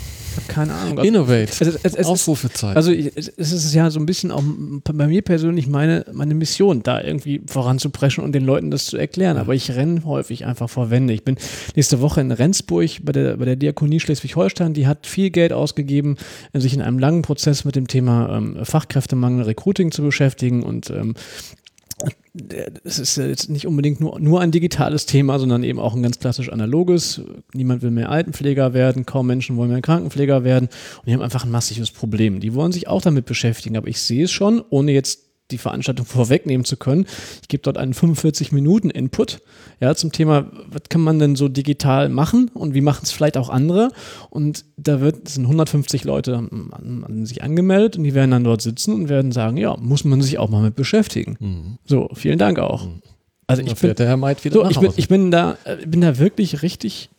Keine 0.47 0.73
Ahnung. 0.73 0.99
Also, 0.99 1.07
Innovate. 1.07 1.51
Es, 1.51 1.61
es, 1.61 1.95
es, 1.95 2.07
Aufrufezeit. 2.07 2.75
Also 2.75 2.91
es 2.91 3.27
ist 3.27 3.73
ja 3.73 3.89
so 3.89 3.99
ein 3.99 4.05
bisschen 4.05 4.31
auch 4.31 4.43
bei 4.83 5.07
mir 5.07 5.21
persönlich 5.21 5.67
meine, 5.67 6.05
meine 6.13 6.35
Mission, 6.35 6.83
da 6.83 7.01
irgendwie 7.01 7.41
voranzupreschen 7.47 8.23
und 8.23 8.33
den 8.33 8.45
Leuten 8.45 8.71
das 8.71 8.85
zu 8.85 8.97
erklären. 8.97 9.37
Aber 9.37 9.53
ich 9.55 9.71
renne 9.71 10.03
häufig 10.05 10.45
einfach 10.45 10.69
vor 10.69 10.89
Wände. 10.89 11.13
Ich 11.13 11.23
bin 11.23 11.37
nächste 11.75 12.01
Woche 12.01 12.21
in 12.21 12.31
Rendsburg 12.31 12.89
bei 13.03 13.11
der, 13.11 13.37
bei 13.37 13.45
der 13.45 13.55
Diakonie 13.55 13.99
Schleswig-Holstein. 13.99 14.73
Die 14.73 14.87
hat 14.87 15.07
viel 15.07 15.29
Geld 15.29 15.53
ausgegeben, 15.53 16.17
sich 16.53 16.73
in 16.73 16.81
einem 16.81 16.99
langen 16.99 17.21
Prozess 17.21 17.65
mit 17.65 17.75
dem 17.75 17.87
Thema 17.87 18.37
ähm, 18.37 18.57
Fachkräftemangel, 18.63 19.45
Recruiting 19.45 19.91
zu 19.91 20.01
beschäftigen 20.01 20.63
und 20.63 20.89
ähm, 20.89 21.15
es 22.83 22.99
ist 22.99 23.17
jetzt 23.17 23.49
nicht 23.49 23.65
unbedingt 23.67 24.01
nur, 24.01 24.19
nur 24.19 24.41
ein 24.41 24.51
digitales 24.51 25.05
Thema, 25.05 25.39
sondern 25.39 25.63
eben 25.63 25.79
auch 25.79 25.95
ein 25.95 26.03
ganz 26.03 26.19
klassisch 26.19 26.49
analoges. 26.49 27.21
Niemand 27.53 27.81
will 27.81 27.91
mehr 27.91 28.09
Altenpfleger 28.09 28.73
werden, 28.73 29.05
kaum 29.05 29.27
Menschen 29.27 29.55
wollen 29.57 29.71
mehr 29.71 29.81
Krankenpfleger 29.81 30.43
werden 30.43 30.67
und 30.97 31.07
die 31.07 31.13
haben 31.13 31.21
einfach 31.21 31.45
ein 31.45 31.51
massives 31.51 31.91
Problem. 31.91 32.39
Die 32.39 32.53
wollen 32.53 32.71
sich 32.71 32.87
auch 32.87 33.01
damit 33.01 33.25
beschäftigen, 33.25 33.77
aber 33.77 33.87
ich 33.87 34.01
sehe 34.01 34.25
es 34.25 34.31
schon, 34.31 34.63
ohne 34.69 34.91
jetzt 34.91 35.24
die 35.51 35.57
Veranstaltung 35.57 36.05
vorwegnehmen 36.05 36.65
zu 36.65 36.77
können. 36.77 37.05
Ich 37.41 37.47
gebe 37.47 37.61
dort 37.61 37.77
einen 37.77 37.93
45 37.93 38.51
Minuten 38.51 38.89
Input 38.89 39.41
ja, 39.79 39.93
zum 39.93 40.11
Thema, 40.11 40.51
was 40.67 40.83
kann 40.89 41.01
man 41.01 41.19
denn 41.19 41.35
so 41.35 41.47
digital 41.47 42.09
machen 42.09 42.49
und 42.53 42.73
wie 42.73 42.81
machen 42.81 43.01
es 43.03 43.11
vielleicht 43.11 43.37
auch 43.37 43.49
andere. 43.49 43.91
Und 44.29 44.65
da 44.77 45.01
wird, 45.01 45.27
sind 45.29 45.43
150 45.43 46.03
Leute 46.03 46.37
an, 46.37 47.03
an 47.05 47.25
sich 47.25 47.43
angemeldet 47.43 47.97
und 47.97 48.03
die 48.03 48.13
werden 48.13 48.31
dann 48.31 48.43
dort 48.43 48.61
sitzen 48.61 48.93
und 48.93 49.09
werden 49.09 49.31
sagen, 49.31 49.57
ja, 49.57 49.77
muss 49.77 50.03
man 50.03 50.21
sich 50.21 50.39
auch 50.39 50.49
mal 50.49 50.61
mit 50.61 50.75
beschäftigen. 50.75 51.37
Mhm. 51.39 51.77
So, 51.85 52.09
vielen 52.13 52.39
Dank 52.39 52.59
auch. 52.59 52.85
Mhm. 52.85 53.01
Also 53.47 53.61
ich 53.61 53.75
bin, 53.75 53.95
so, 54.51 54.67
ich 54.67 54.79
bin, 54.79 54.91
ich 54.95 55.07
bin 55.07 55.29
da, 55.29 55.57
äh, 55.65 55.85
bin 55.85 56.01
da 56.01 56.17
wirklich 56.17 56.63
richtig 56.63 57.09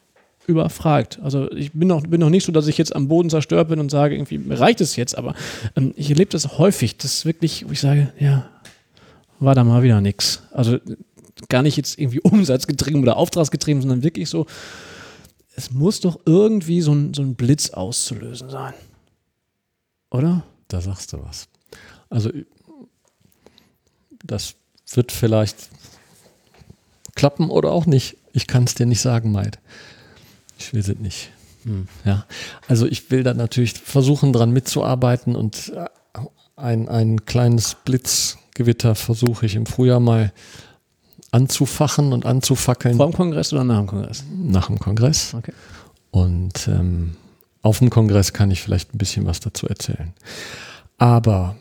überfragt. 0.47 1.19
Also 1.23 1.51
ich 1.53 1.73
bin 1.73 1.89
noch, 1.89 2.03
bin 2.03 2.21
noch 2.21 2.31
nicht 2.31 2.45
so, 2.45 2.53
dass 2.53 2.67
ich 2.67 2.79
jetzt 2.79 2.95
am 2.95 3.09
Boden 3.09 3.31
zerstört 3.31 3.69
bin 3.69 3.81
und 3.81 3.91
sage, 3.91 4.15
irgendwie 4.15 4.41
reicht 4.53 4.81
es 4.81 4.97
jetzt, 4.97 5.17
aber 5.17 5.35
ähm, 5.77 5.93
ich 5.97 6.11
erlebe 6.11 6.31
das 6.31 6.59
häufig, 6.59 6.97
das 6.97 7.15
ist 7.15 7.27
wirklich, 7.27 7.67
wo 7.67 7.73
ich 7.73 7.81
sage, 7.81 8.13
ja, 8.19 8.49
war 9.41 9.55
da 9.55 9.65
mal 9.65 9.83
wieder 9.83 10.01
nichts. 10.01 10.43
Also 10.53 10.79
gar 11.49 11.63
nicht 11.63 11.77
jetzt 11.77 11.99
irgendwie 11.99 12.21
umsatzgetrieben 12.23 13.03
oder 13.03 13.17
auftragsgetrieben, 13.17 13.83
sondern 13.83 14.03
wirklich 14.03 14.29
so, 14.29 14.47
es 15.57 15.71
muss 15.71 16.01
doch 16.01 16.21
irgendwie 16.27 16.83
so 16.83 16.93
ein, 16.93 17.15
so 17.15 17.23
ein 17.23 17.35
Blitz 17.35 17.71
auszulösen 17.71 18.51
sein. 18.51 18.75
Oder? 20.11 20.45
Da 20.69 20.81
sagst 20.81 21.13
du 21.13 21.23
was. 21.23 21.49
Also 22.11 22.31
das 24.25 24.55
wird 24.93 25.13
vielleicht 25.13 25.71
klappen 27.15 27.51
oder 27.51 27.71
auch 27.73 27.87
nicht. 27.87 28.17
Ich 28.33 28.47
kann 28.47 28.65
es 28.65 28.75
dir 28.75 28.87
nicht 28.87 29.01
sagen, 29.01 29.33
Maid. 29.33 29.59
Ich 30.59 30.73
will 30.73 30.81
es 30.81 30.89
nicht. 30.99 31.31
Hm. 31.65 31.89
Ja, 32.05 32.25
also 32.69 32.87
ich 32.87 33.11
will 33.11 33.23
da 33.23 33.35
natürlich 33.35 33.75
versuchen, 33.75 34.33
dran 34.33 34.53
mitzuarbeiten 34.53 35.35
und 35.35 35.73
äh, 35.75 35.87
ein, 36.57 36.89
ein 36.89 37.25
kleines 37.27 37.77
Blitzgewitter 37.85 38.95
versuche 38.95 39.47
ich 39.47 39.57
im 39.57 39.67
Frühjahr 39.67 40.01
mal 40.01 40.33
anzufachen 41.31 42.13
und 42.13 42.25
anzufackeln. 42.25 42.97
Vor 42.97 43.11
dem 43.11 43.15
Kongress 43.15 43.53
oder 43.53 43.65
nach 43.65 43.79
dem 43.79 43.87
Kongress? 43.87 44.25
Nach 44.35 44.67
dem 44.69 44.79
Kongress. 44.79 45.35
Okay. 45.35 45.53
Und 46.11 46.69
ähm, 46.69 47.17
auf 47.63 47.81
dem 47.81 47.91
Kongress 47.91 48.33
kann 48.33 48.51
ich 48.51 48.63
vielleicht 48.63 48.95
ein 48.95 48.99
bisschen 48.99 49.27
was 49.27 49.41
dazu 49.41 49.67
erzählen. 49.67 50.15
Aber 50.99 51.57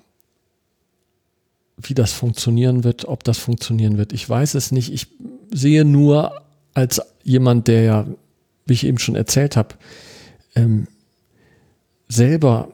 wie 1.78 1.94
das 1.94 2.14
funktionieren 2.14 2.84
wird, 2.84 3.06
ob 3.06 3.24
das 3.24 3.38
funktionieren 3.38 3.98
wird, 3.98 4.14
ich 4.14 4.30
weiß 4.30 4.54
es 4.54 4.72
nicht. 4.72 4.94
Ich 4.94 5.08
sehe 5.52 5.84
nur 5.84 6.42
als 6.74 7.02
jemand, 7.24 7.68
der 7.68 7.82
ja 7.82 8.06
wie 8.66 8.74
ich 8.74 8.86
eben 8.86 9.00
schon 9.00 9.16
erzählt 9.16 9.56
habe, 9.58 9.76
ähm, 10.56 10.88
selber 12.08 12.70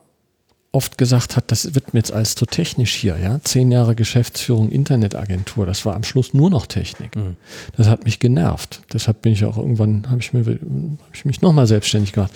oft 0.74 0.98
gesagt 0.98 1.36
hat, 1.36 1.52
das 1.52 1.76
wird 1.76 1.94
mir 1.94 2.00
jetzt 2.00 2.14
alles 2.14 2.36
zu 2.36 2.46
technisch 2.46 2.94
hier, 2.94 3.18
ja. 3.18 3.42
Zehn 3.44 3.72
Jahre 3.72 3.94
Geschäftsführung 3.94 4.70
Internetagentur, 4.70 5.66
das 5.66 5.86
war 5.86 5.96
am 5.96 6.04
Schluss 6.04 6.34
nur 6.34 6.50
noch 6.50 6.66
Technik. 6.66 7.16
Mhm. 7.16 7.36
Das 7.76 7.88
hat 7.88 8.06
mich 8.06 8.20
genervt. 8.20 8.82
Deshalb 8.94 9.22
bin 9.22 9.34
ich 9.34 9.44
auch 9.44 9.58
irgendwann, 9.58 10.10
habe 10.10 10.22
ich, 10.22 10.32
mir, 10.32 10.46
hab 10.46 11.14
ich 11.14 11.26
mich 11.26 11.42
nochmal 11.42 11.68
selbstständig 11.68 12.14
gemacht. 12.14 12.32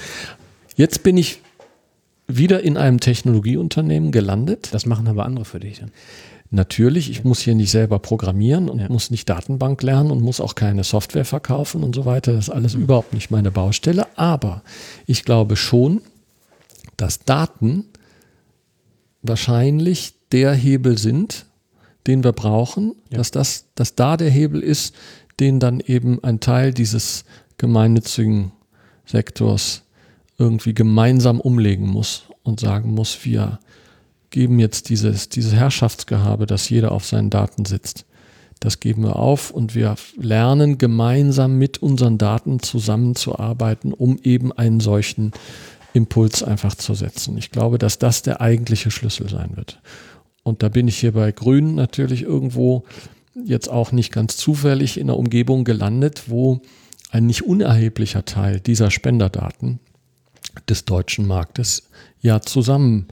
Jetzt 0.75 1.03
bin 1.03 1.15
ich 1.15 1.39
wieder 2.27 2.61
in 2.61 2.75
einem 2.75 2.99
Technologieunternehmen 2.99 4.11
gelandet. 4.11 4.69
Das 4.73 4.85
machen 4.85 5.07
aber 5.07 5.25
andere 5.25 5.45
für 5.45 5.59
dich 5.59 5.79
dann. 5.79 5.91
Natürlich, 6.51 7.09
ich 7.09 7.23
muss 7.23 7.39
hier 7.39 7.55
nicht 7.55 7.71
selber 7.71 7.99
programmieren 7.99 8.69
und 8.69 8.79
ja. 8.79 8.87
muss 8.89 9.11
nicht 9.11 9.27
Datenbank 9.29 9.81
lernen 9.81 10.11
und 10.11 10.21
muss 10.21 10.39
auch 10.39 10.55
keine 10.55 10.83
Software 10.83 11.25
verkaufen 11.25 11.83
und 11.83 11.95
so 11.95 12.05
weiter. 12.05 12.33
Das 12.33 12.47
ist 12.47 12.53
alles 12.53 12.75
mhm. 12.75 12.83
überhaupt 12.83 13.13
nicht 13.13 13.31
meine 13.31 13.51
Baustelle. 13.51 14.07
Aber 14.15 14.61
ich 15.05 15.25
glaube 15.25 15.55
schon, 15.55 16.01
dass 16.97 17.19
Daten 17.19 17.85
wahrscheinlich 19.21 20.13
der 20.31 20.53
Hebel 20.53 20.97
sind, 20.97 21.45
den 22.07 22.23
wir 22.23 22.31
brauchen, 22.31 22.95
Ja. 23.09 23.17
dass 23.17 23.31
das, 23.31 23.65
dass 23.75 23.95
da 23.95 24.15
der 24.15 24.29
Hebel 24.29 24.61
ist, 24.61 24.93
den 25.39 25.59
dann 25.59 25.79
eben 25.79 26.23
ein 26.23 26.39
Teil 26.39 26.73
dieses 26.73 27.25
gemeinnützigen 27.57 28.51
Sektors 29.05 29.83
irgendwie 30.37 30.73
gemeinsam 30.73 31.39
umlegen 31.39 31.87
muss 31.87 32.23
und 32.43 32.59
sagen 32.59 32.93
muss, 32.93 33.25
wir 33.25 33.59
geben 34.35 34.59
jetzt 34.59 34.89
dieses, 34.89 35.29
dieses 35.29 35.53
Herrschaftsgehabe, 35.53 36.45
dass 36.45 36.67
jeder 36.67 36.91
auf 36.91 37.05
seinen 37.05 37.29
Daten 37.29 37.63
sitzt. 37.63 38.03
Das 38.59 38.81
geben 38.81 39.03
wir 39.03 39.15
auf 39.15 39.49
und 39.49 39.75
wir 39.75 39.95
lernen 40.17 40.77
gemeinsam 40.77 41.57
mit 41.57 41.81
unseren 41.81 42.17
Daten 42.17 42.59
zusammenzuarbeiten, 42.59 43.93
um 43.93 44.19
eben 44.23 44.51
einen 44.51 44.81
solchen 44.81 45.31
Impuls 45.93 46.43
einfach 46.43 46.75
zu 46.75 46.95
setzen. 46.95 47.37
Ich 47.37 47.49
glaube, 47.49 47.77
dass 47.77 47.97
das 47.97 48.23
der 48.23 48.41
eigentliche 48.41 48.91
Schlüssel 48.91 49.29
sein 49.29 49.55
wird. 49.55 49.79
Und 50.43 50.63
da 50.63 50.67
bin 50.67 50.89
ich 50.89 50.97
hier 50.97 51.13
bei 51.13 51.31
Grün 51.31 51.75
natürlich 51.75 52.23
irgendwo 52.23 52.83
jetzt 53.41 53.69
auch 53.69 53.93
nicht 53.93 54.11
ganz 54.11 54.35
zufällig 54.35 54.97
in 54.97 55.09
einer 55.09 55.17
Umgebung 55.17 55.63
gelandet, 55.63 56.23
wo 56.27 56.59
ein 57.09 57.25
nicht 57.25 57.43
unerheblicher 57.43 58.25
Teil 58.25 58.59
dieser 58.59 58.91
Spenderdaten 58.91 59.79
des 60.67 60.83
deutschen 60.83 61.25
Marktes 61.25 61.87
ja 62.19 62.41
zusammen 62.41 63.07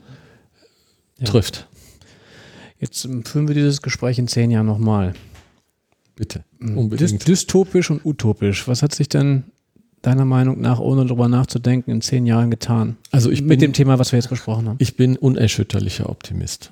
Ja. 1.23 1.29
trifft. 1.31 1.67
Jetzt 2.79 3.01
führen 3.25 3.47
wir 3.47 3.55
dieses 3.55 3.81
Gespräch 3.81 4.19
in 4.19 4.27
zehn 4.27 4.51
Jahren 4.51 4.65
nochmal. 4.65 5.13
Bitte. 6.15 6.43
Dys 6.59 6.75
Unbedingt. 6.75 7.27
dystopisch 7.27 7.89
und 7.89 8.05
utopisch. 8.05 8.67
Was 8.67 8.83
hat 8.83 8.93
sich 8.93 9.09
denn 9.09 9.45
deiner 10.01 10.25
Meinung 10.25 10.59
nach, 10.61 10.79
ohne 10.79 11.05
darüber 11.05 11.27
nachzudenken, 11.27 11.91
in 11.91 12.01
zehn 12.01 12.25
Jahren 12.25 12.51
getan? 12.51 12.97
Also 13.11 13.31
ich 13.31 13.41
Mit 13.41 13.49
bin, 13.49 13.59
dem 13.59 13.73
Thema, 13.73 13.99
was 13.99 14.11
wir 14.11 14.19
jetzt 14.19 14.29
besprochen 14.29 14.67
haben. 14.67 14.75
ich 14.79 14.95
bin 14.97 15.17
unerschütterlicher 15.17 16.09
Optimist. 16.09 16.71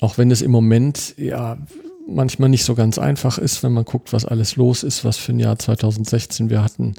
Auch 0.00 0.18
wenn 0.18 0.30
es 0.30 0.40
im 0.40 0.50
Moment 0.50 1.14
ja 1.18 1.58
manchmal 2.08 2.48
nicht 2.48 2.64
so 2.64 2.74
ganz 2.74 2.98
einfach 2.98 3.38
ist, 3.38 3.62
wenn 3.62 3.72
man 3.72 3.84
guckt, 3.84 4.12
was 4.12 4.24
alles 4.24 4.56
los 4.56 4.82
ist, 4.82 5.04
was 5.04 5.16
für 5.16 5.32
ein 5.32 5.38
Jahr 5.40 5.58
2016 5.58 6.48
wir 6.50 6.62
hatten, 6.62 6.94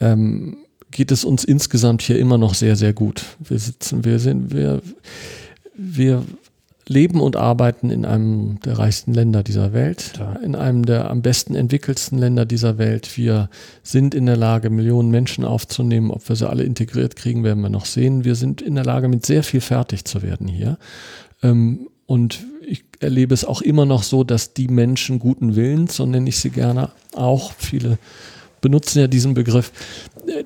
ähm, 0.00 0.58
geht 0.90 1.10
es 1.12 1.24
uns 1.24 1.44
insgesamt 1.44 2.02
hier 2.02 2.18
immer 2.18 2.38
noch 2.38 2.54
sehr, 2.54 2.76
sehr 2.76 2.92
gut. 2.94 3.24
Wir 3.40 3.58
sitzen, 3.58 4.04
wir 4.04 4.18
sind, 4.18 4.52
wir, 4.54 4.80
wir 5.78 6.24
leben 6.88 7.20
und 7.20 7.36
arbeiten 7.36 7.90
in 7.90 8.04
einem 8.04 8.60
der 8.64 8.78
reichsten 8.78 9.12
Länder 9.12 9.42
dieser 9.42 9.72
Welt, 9.72 10.12
Klar. 10.14 10.42
in 10.42 10.54
einem 10.54 10.84
der 10.86 11.10
am 11.10 11.22
besten 11.22 11.54
entwickelsten 11.54 12.18
Länder 12.18 12.46
dieser 12.46 12.78
Welt. 12.78 13.16
Wir 13.16 13.50
sind 13.82 14.14
in 14.14 14.26
der 14.26 14.36
Lage, 14.36 14.70
Millionen 14.70 15.10
Menschen 15.10 15.44
aufzunehmen. 15.44 16.10
Ob 16.10 16.28
wir 16.28 16.36
sie 16.36 16.48
alle 16.48 16.64
integriert 16.64 17.14
kriegen, 17.14 17.44
werden 17.44 17.62
wir 17.62 17.68
noch 17.68 17.84
sehen. 17.84 18.24
Wir 18.24 18.34
sind 18.34 18.62
in 18.62 18.74
der 18.74 18.84
Lage, 18.84 19.08
mit 19.08 19.24
sehr 19.24 19.42
viel 19.42 19.60
fertig 19.60 20.04
zu 20.04 20.22
werden 20.22 20.48
hier. 20.48 20.78
Ähm, 21.42 21.88
und 22.06 22.40
ich 22.66 22.84
erlebe 23.00 23.34
es 23.34 23.44
auch 23.44 23.60
immer 23.60 23.84
noch 23.84 24.02
so, 24.02 24.24
dass 24.24 24.54
die 24.54 24.68
Menschen 24.68 25.18
guten 25.18 25.56
Willens, 25.56 25.96
so 25.96 26.06
nenne 26.06 26.28
ich 26.28 26.38
sie 26.38 26.50
gerne 26.50 26.90
auch, 27.14 27.52
viele 27.52 27.98
benutzen 28.60 28.98
ja 29.00 29.06
diesen 29.06 29.34
Begriff, 29.34 29.72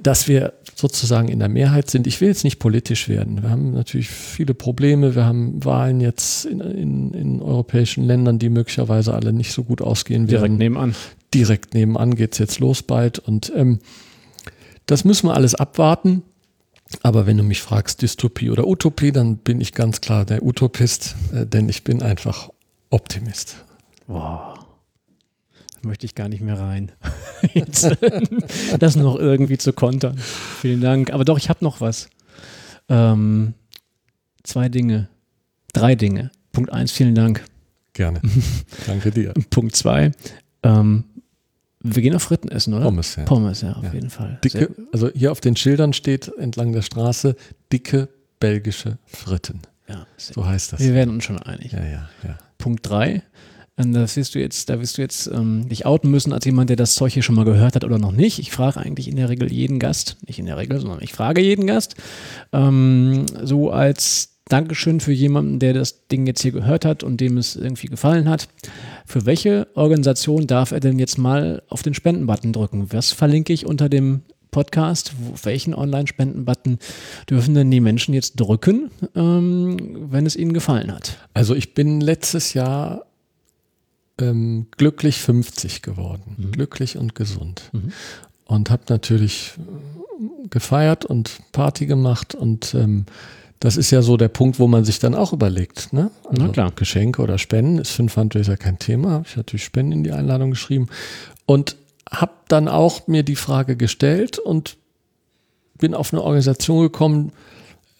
dass 0.02 0.28
wir 0.28 0.52
sozusagen 0.74 1.28
in 1.28 1.38
der 1.38 1.48
Mehrheit 1.48 1.90
sind. 1.90 2.06
Ich 2.06 2.20
will 2.20 2.28
jetzt 2.28 2.44
nicht 2.44 2.58
politisch 2.58 3.08
werden. 3.08 3.42
Wir 3.42 3.50
haben 3.50 3.72
natürlich 3.72 4.08
viele 4.08 4.54
Probleme. 4.54 5.14
Wir 5.14 5.24
haben 5.24 5.64
Wahlen 5.64 6.00
jetzt 6.00 6.44
in, 6.44 6.60
in, 6.60 7.14
in 7.14 7.42
europäischen 7.42 8.04
Ländern, 8.04 8.38
die 8.38 8.48
möglicherweise 8.48 9.14
alle 9.14 9.32
nicht 9.32 9.52
so 9.52 9.64
gut 9.64 9.82
ausgehen 9.82 10.26
Direkt 10.26 10.42
werden. 10.42 10.58
nebenan. 10.58 10.94
Direkt 11.34 11.74
nebenan 11.74 12.14
geht 12.14 12.32
es 12.32 12.38
jetzt 12.38 12.58
los 12.60 12.82
bald. 12.82 13.18
Und 13.18 13.52
ähm, 13.54 13.78
das 14.86 15.04
müssen 15.04 15.28
wir 15.28 15.34
alles 15.34 15.54
abwarten. 15.54 16.22
Aber 17.02 17.26
wenn 17.26 17.38
du 17.38 17.42
mich 17.44 17.62
fragst, 17.62 18.02
Dystopie 18.02 18.50
oder 18.50 18.66
Utopie, 18.66 19.12
dann 19.12 19.38
bin 19.38 19.60
ich 19.60 19.72
ganz 19.72 20.00
klar 20.00 20.24
der 20.24 20.42
Utopist, 20.42 21.14
äh, 21.32 21.46
denn 21.46 21.68
ich 21.68 21.84
bin 21.84 22.02
einfach 22.02 22.50
Optimist. 22.90 23.56
Wow. 24.06 24.61
Möchte 25.82 26.06
ich 26.06 26.14
gar 26.14 26.28
nicht 26.28 26.40
mehr 26.42 26.58
rein. 26.58 26.92
Das 28.78 28.94
noch 28.96 29.16
irgendwie 29.18 29.58
zu 29.58 29.72
kontern. 29.72 30.16
Vielen 30.18 30.80
Dank. 30.80 31.12
Aber 31.12 31.24
doch, 31.24 31.38
ich 31.38 31.48
habe 31.48 31.64
noch 31.64 31.80
was. 31.80 32.08
Ähm, 32.88 33.54
zwei 34.44 34.68
Dinge. 34.68 35.08
Drei 35.72 35.94
Dinge. 35.94 36.30
Punkt 36.52 36.72
eins, 36.72 36.92
vielen 36.92 37.14
Dank. 37.14 37.44
Gerne. 37.94 38.20
Danke 38.86 39.10
dir. 39.10 39.32
Punkt 39.50 39.74
zwei, 39.76 40.12
ähm, 40.62 41.04
wir 41.80 42.00
gehen 42.00 42.14
auf 42.14 42.22
Fritten 42.22 42.48
essen, 42.48 42.74
oder? 42.74 42.84
Pommes, 42.84 43.16
ja. 43.16 43.24
Pommes, 43.24 43.60
ja, 43.62 43.72
auf 43.72 43.82
Ja. 43.84 43.92
jeden 43.92 44.10
Fall. 44.10 44.38
Dicke, 44.44 44.70
also 44.92 45.10
hier 45.12 45.32
auf 45.32 45.40
den 45.40 45.56
Schildern 45.56 45.92
steht 45.92 46.28
entlang 46.38 46.72
der 46.72 46.82
Straße 46.82 47.34
dicke 47.72 48.08
belgische 48.38 48.98
Fritten. 49.06 49.62
Ja, 49.88 50.06
So 50.16 50.46
heißt 50.46 50.72
das. 50.74 50.80
Wir 50.80 50.94
werden 50.94 51.10
uns 51.10 51.24
schon 51.24 51.38
einig. 51.38 51.72
Ja, 51.72 51.84
ja, 51.84 52.08
ja. 52.22 52.38
Punkt 52.58 52.88
3. 53.76 53.84
Da 53.92 54.16
wirst 54.16 54.34
du 54.34 54.38
jetzt, 54.38 54.68
da 54.68 54.80
wirst 54.80 54.98
du 54.98 55.02
jetzt 55.02 55.26
ähm, 55.28 55.68
dich 55.68 55.86
outen 55.86 56.10
müssen 56.10 56.32
als 56.32 56.44
jemand, 56.44 56.70
der 56.70 56.76
das 56.76 56.94
Zeug 56.94 57.12
hier 57.12 57.22
schon 57.22 57.34
mal 57.34 57.44
gehört 57.44 57.74
hat 57.74 57.84
oder 57.84 57.98
noch 57.98 58.12
nicht. 58.12 58.38
Ich 58.38 58.50
frage 58.50 58.80
eigentlich 58.80 59.08
in 59.08 59.16
der 59.16 59.28
Regel 59.28 59.52
jeden 59.52 59.78
Gast, 59.78 60.16
nicht 60.26 60.38
in 60.38 60.46
der 60.46 60.56
Regel, 60.56 60.80
sondern 60.80 61.00
ich 61.02 61.12
frage 61.12 61.40
jeden 61.40 61.66
Gast, 61.66 61.94
ähm, 62.52 63.26
so 63.42 63.70
als 63.70 64.32
Dankeschön 64.48 65.00
für 65.00 65.12
jemanden, 65.12 65.60
der 65.60 65.72
das 65.72 66.08
Ding 66.08 66.26
jetzt 66.26 66.42
hier 66.42 66.52
gehört 66.52 66.84
hat 66.84 67.02
und 67.02 67.20
dem 67.20 67.38
es 67.38 67.56
irgendwie 67.56 67.86
gefallen 67.86 68.28
hat. 68.28 68.48
Für 69.06 69.24
welche 69.24 69.68
Organisation 69.74 70.46
darf 70.46 70.72
er 70.72 70.80
denn 70.80 70.98
jetzt 70.98 71.16
mal 71.16 71.62
auf 71.68 71.82
den 71.82 71.94
Spendenbutton 71.94 72.52
drücken? 72.52 72.92
Was 72.92 73.12
verlinke 73.12 73.52
ich 73.52 73.64
unter 73.64 73.88
dem 73.88 74.22
Podcast? 74.50 75.14
Welchen 75.42 75.74
Online-Spendenbutton 75.74 76.78
dürfen 77.30 77.54
denn 77.54 77.70
die 77.70 77.80
Menschen 77.80 78.12
jetzt 78.12 78.38
drücken, 78.38 78.90
ähm, 79.14 79.78
wenn 80.10 80.26
es 80.26 80.36
ihnen 80.36 80.52
gefallen 80.52 80.92
hat? 80.92 81.16
Also 81.32 81.54
ich 81.54 81.72
bin 81.72 82.02
letztes 82.02 82.52
Jahr 82.52 83.06
ähm, 84.18 84.66
glücklich 84.76 85.20
50 85.20 85.82
geworden. 85.82 86.50
Glücklich 86.52 86.96
und 86.96 87.14
gesund. 87.14 87.70
Mhm. 87.72 87.92
Und 88.44 88.70
habe 88.70 88.82
natürlich 88.88 89.54
äh, 89.58 90.48
gefeiert 90.48 91.04
und 91.04 91.40
Party 91.52 91.86
gemacht 91.86 92.34
und 92.34 92.74
ähm, 92.74 93.06
das 93.62 93.76
ist 93.76 93.92
ja 93.92 94.02
so 94.02 94.16
der 94.16 94.28
Punkt, 94.28 94.58
wo 94.58 94.66
man 94.66 94.84
sich 94.84 94.98
dann 94.98 95.14
auch 95.14 95.32
überlegt. 95.32 95.92
Ne? 95.92 96.10
Na 96.32 96.48
klar. 96.48 96.72
Geschenke 96.74 97.22
oder 97.22 97.38
Spenden 97.38 97.78
ist 97.78 97.92
für 97.92 98.00
einen 98.02 98.08
Fundraiser 98.08 98.56
kein 98.56 98.80
Thema. 98.80 99.12
Habe 99.12 99.26
ich 99.28 99.36
natürlich 99.36 99.64
Spenden 99.64 99.92
in 99.92 100.02
die 100.02 100.10
Einladung 100.10 100.50
geschrieben 100.50 100.88
und 101.46 101.76
habe 102.10 102.32
dann 102.48 102.66
auch 102.66 103.06
mir 103.06 103.22
die 103.22 103.36
Frage 103.36 103.76
gestellt 103.76 104.40
und 104.40 104.76
bin 105.78 105.94
auf 105.94 106.12
eine 106.12 106.22
Organisation 106.22 106.82
gekommen, 106.82 107.32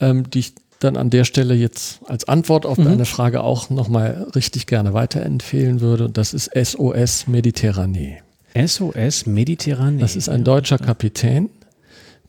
ähm, 0.00 0.28
die 0.28 0.40
ich 0.40 0.54
dann 0.84 0.96
an 0.96 1.10
der 1.10 1.24
Stelle 1.24 1.54
jetzt 1.54 2.00
als 2.06 2.26
Antwort 2.28 2.66
auf 2.66 2.76
deine 2.78 3.04
Frage 3.04 3.42
auch 3.42 3.70
nochmal 3.70 4.26
richtig 4.34 4.66
gerne 4.66 4.92
weiterempfehlen 4.94 5.80
würde. 5.80 6.08
Das 6.10 6.34
ist 6.34 6.50
SOS 6.54 7.26
Mediterranee. 7.26 8.22
SOS 8.54 9.26
Mediterranee. 9.26 10.00
Das 10.00 10.16
ist 10.16 10.28
ein 10.28 10.44
deutscher 10.44 10.78
Kapitän, 10.78 11.48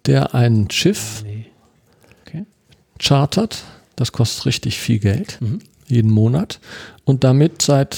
der 0.05 0.33
ein 0.35 0.69
Schiff. 0.71 1.23
Okay. 2.25 2.45
chartert. 2.99 3.63
Das 3.95 4.11
kostet 4.11 4.45
richtig 4.47 4.79
viel 4.79 4.99
Geld, 4.99 5.37
Mhm. 5.41 5.59
jeden 5.87 6.09
Monat. 6.11 6.59
Und 7.05 7.23
damit 7.23 7.61
seit 7.61 7.97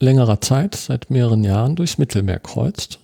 längerer 0.00 0.40
Zeit, 0.40 0.74
seit 0.74 1.10
mehreren 1.10 1.44
Jahren 1.44 1.76
durchs 1.76 1.98
Mittelmeer 1.98 2.38
kreuzt 2.38 2.98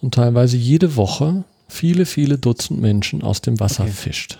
und 0.00 0.14
teilweise 0.14 0.56
jede 0.56 0.96
Woche 0.96 1.44
viele, 1.68 2.06
viele 2.06 2.38
Dutzend 2.38 2.80
Menschen 2.80 3.22
aus 3.22 3.40
dem 3.42 3.60
Wasser 3.60 3.84
Okay. 3.84 3.92
fischt. 3.92 4.38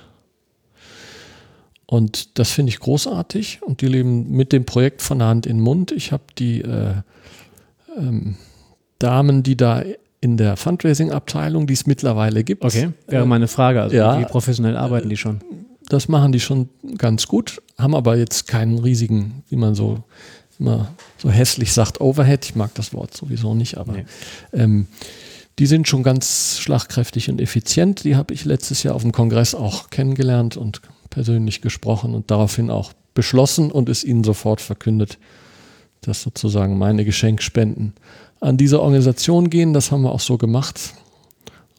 Und 1.90 2.38
das 2.38 2.52
finde 2.52 2.70
ich 2.70 2.78
großartig 2.78 3.62
und 3.62 3.80
die 3.80 3.88
leben 3.88 4.30
mit 4.30 4.52
dem 4.52 4.64
Projekt 4.64 5.02
von 5.02 5.18
der 5.18 5.26
Hand 5.26 5.44
in 5.44 5.56
den 5.56 5.64
Mund. 5.64 5.90
Ich 5.90 6.12
habe 6.12 6.22
die 6.38 6.60
äh, 6.60 6.92
ähm, 7.98 8.36
Damen, 9.00 9.42
die 9.42 9.56
da 9.56 9.82
in 10.20 10.36
der 10.36 10.56
Fundraising-Abteilung, 10.56 11.66
die 11.66 11.72
es 11.74 11.86
mittlerweile 11.86 12.44
gibt, 12.44 12.64
Okay, 12.64 12.90
wäre 13.08 13.26
meine 13.26 13.48
Frage. 13.48 13.82
Also 13.82 13.96
ja. 13.96 14.20
wie 14.20 14.24
professionell 14.24 14.76
arbeiten 14.76 15.08
die 15.08 15.16
schon? 15.16 15.40
das 15.88 16.06
machen 16.06 16.30
die 16.30 16.38
schon 16.38 16.68
ganz 16.96 17.26
gut, 17.26 17.60
haben 17.76 17.96
aber 17.96 18.16
jetzt 18.16 18.46
keinen 18.46 18.78
riesigen, 18.78 19.42
wie 19.48 19.56
man 19.56 19.74
so 19.74 20.04
immer 20.60 20.92
so 21.18 21.28
hässlich 21.28 21.72
sagt, 21.72 22.00
Overhead. 22.00 22.44
Ich 22.44 22.54
mag 22.54 22.72
das 22.74 22.94
Wort 22.94 23.16
sowieso 23.16 23.56
nicht, 23.56 23.78
aber 23.78 23.94
Nee. 23.94 24.04
ähm, 24.52 24.86
die 25.58 25.66
sind 25.66 25.88
schon 25.88 26.04
ganz 26.04 26.60
schlagkräftig 26.60 27.28
und 27.30 27.40
effizient. 27.40 28.04
Die 28.04 28.14
habe 28.14 28.32
ich 28.32 28.44
letztes 28.44 28.84
Jahr 28.84 28.94
auf 28.94 29.02
dem 29.02 29.10
Kongress 29.10 29.56
auch 29.56 29.90
kennengelernt 29.90 30.56
und 30.56 30.80
persönlich 31.10 31.60
gesprochen 31.60 32.14
und 32.14 32.30
daraufhin 32.30 32.70
auch 32.70 32.92
beschlossen 33.14 33.70
und 33.70 33.88
es 33.88 34.04
ihnen 34.04 34.24
sofort 34.24 34.60
verkündet, 34.60 35.18
dass 36.00 36.22
sozusagen 36.22 36.78
meine 36.78 37.04
Geschenkspenden 37.04 37.94
an 38.40 38.56
diese 38.56 38.80
Organisation 38.80 39.50
gehen. 39.50 39.72
Das 39.72 39.92
haben 39.92 40.02
wir 40.02 40.12
auch 40.12 40.20
so 40.20 40.38
gemacht. 40.38 40.94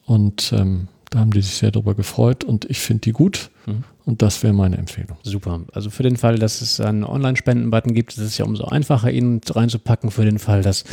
Und 0.04 0.52
ähm, 0.56 0.88
da 1.10 1.20
haben 1.20 1.32
die 1.32 1.42
sich 1.42 1.56
sehr 1.56 1.70
darüber 1.70 1.94
gefreut 1.94 2.44
und 2.44 2.64
ich 2.70 2.78
finde 2.80 3.02
die 3.02 3.12
gut. 3.12 3.50
Mhm. 3.66 3.84
Und 4.04 4.20
das 4.20 4.42
wäre 4.42 4.52
meine 4.52 4.78
Empfehlung. 4.78 5.16
Super. 5.22 5.60
Also 5.72 5.90
für 5.90 6.02
den 6.02 6.16
Fall, 6.16 6.38
dass 6.38 6.60
es 6.60 6.80
einen 6.80 7.04
Online-Spenden-Button 7.04 7.94
gibt, 7.94 8.12
ist 8.12 8.18
es 8.18 8.38
ja 8.38 8.44
umso 8.44 8.64
einfacher, 8.64 9.12
ihn 9.12 9.40
reinzupacken. 9.48 10.10
Für 10.10 10.24
den 10.24 10.40
Fall, 10.40 10.62
dass 10.62 10.84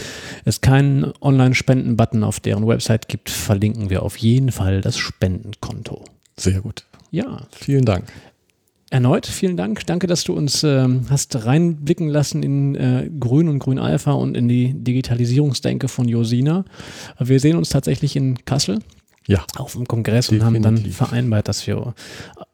es 0.45 0.61
keinen 0.61 1.11
Online-Spenden-Button 1.21 2.23
auf 2.23 2.39
deren 2.39 2.67
Website 2.67 3.07
gibt, 3.07 3.31
verlinken 3.31 3.89
wir 3.89 4.03
auf 4.03 4.17
jeden 4.17 4.51
Fall 4.51 4.81
das 4.81 4.97
Spendenkonto. 4.97 6.03
Sehr 6.37 6.61
gut. 6.61 6.85
Ja. 7.09 7.47
Vielen 7.51 7.85
Dank. 7.85 8.05
Erneut 8.91 9.27
vielen 9.27 9.55
Dank. 9.55 9.85
Danke, 9.85 10.07
dass 10.07 10.23
du 10.23 10.33
uns 10.33 10.63
ähm, 10.63 11.05
hast 11.11 11.45
reinblicken 11.45 12.07
lassen 12.09 12.41
in 12.41 12.73
äh, 12.75 13.09
Grün 13.19 13.47
und 13.47 13.59
Grün 13.59 13.77
Alpha 13.77 14.13
und 14.13 14.35
in 14.35 14.47
die 14.47 14.73
Digitalisierungsdenke 14.73 15.87
von 15.87 16.07
Josina. 16.07 16.65
Wir 17.19 17.39
sehen 17.39 17.55
uns 17.55 17.69
tatsächlich 17.69 18.15
in 18.15 18.43
Kassel 18.45 18.79
Ja, 19.27 19.45
auf 19.57 19.73
dem 19.73 19.87
Kongress 19.87 20.29
und 20.29 20.43
haben 20.43 20.59
dann 20.63 20.75
Definitiv. 20.77 20.97
vereinbart, 20.97 21.47
dass 21.47 21.67
wir 21.67 21.93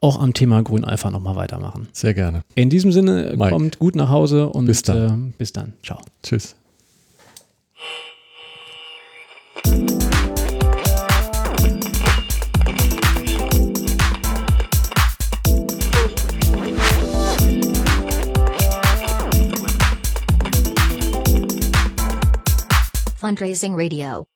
auch 0.01 0.19
am 0.19 0.33
Thema 0.33 0.61
Grün 0.61 0.83
Alpha 0.83 1.09
nochmal 1.09 1.37
weitermachen. 1.37 1.87
sehr 1.93 2.13
gerne. 2.13 2.41
In 2.55 2.69
diesem 2.69 2.91
Sinne, 2.91 3.35
Mike. 3.37 3.51
kommt 3.51 3.79
gut 3.79 3.95
nach 3.95 4.09
Hause 4.09 4.49
und 4.49 4.65
Bis 4.65 4.81
dann. 4.81 5.29
Äh, 5.29 5.33
bis 5.37 5.53
dann. 5.53 5.71
Ciao. 5.83 5.99
Tschüss. 6.21 6.55
Fundraising 23.25 23.75
Radio. 23.75 24.27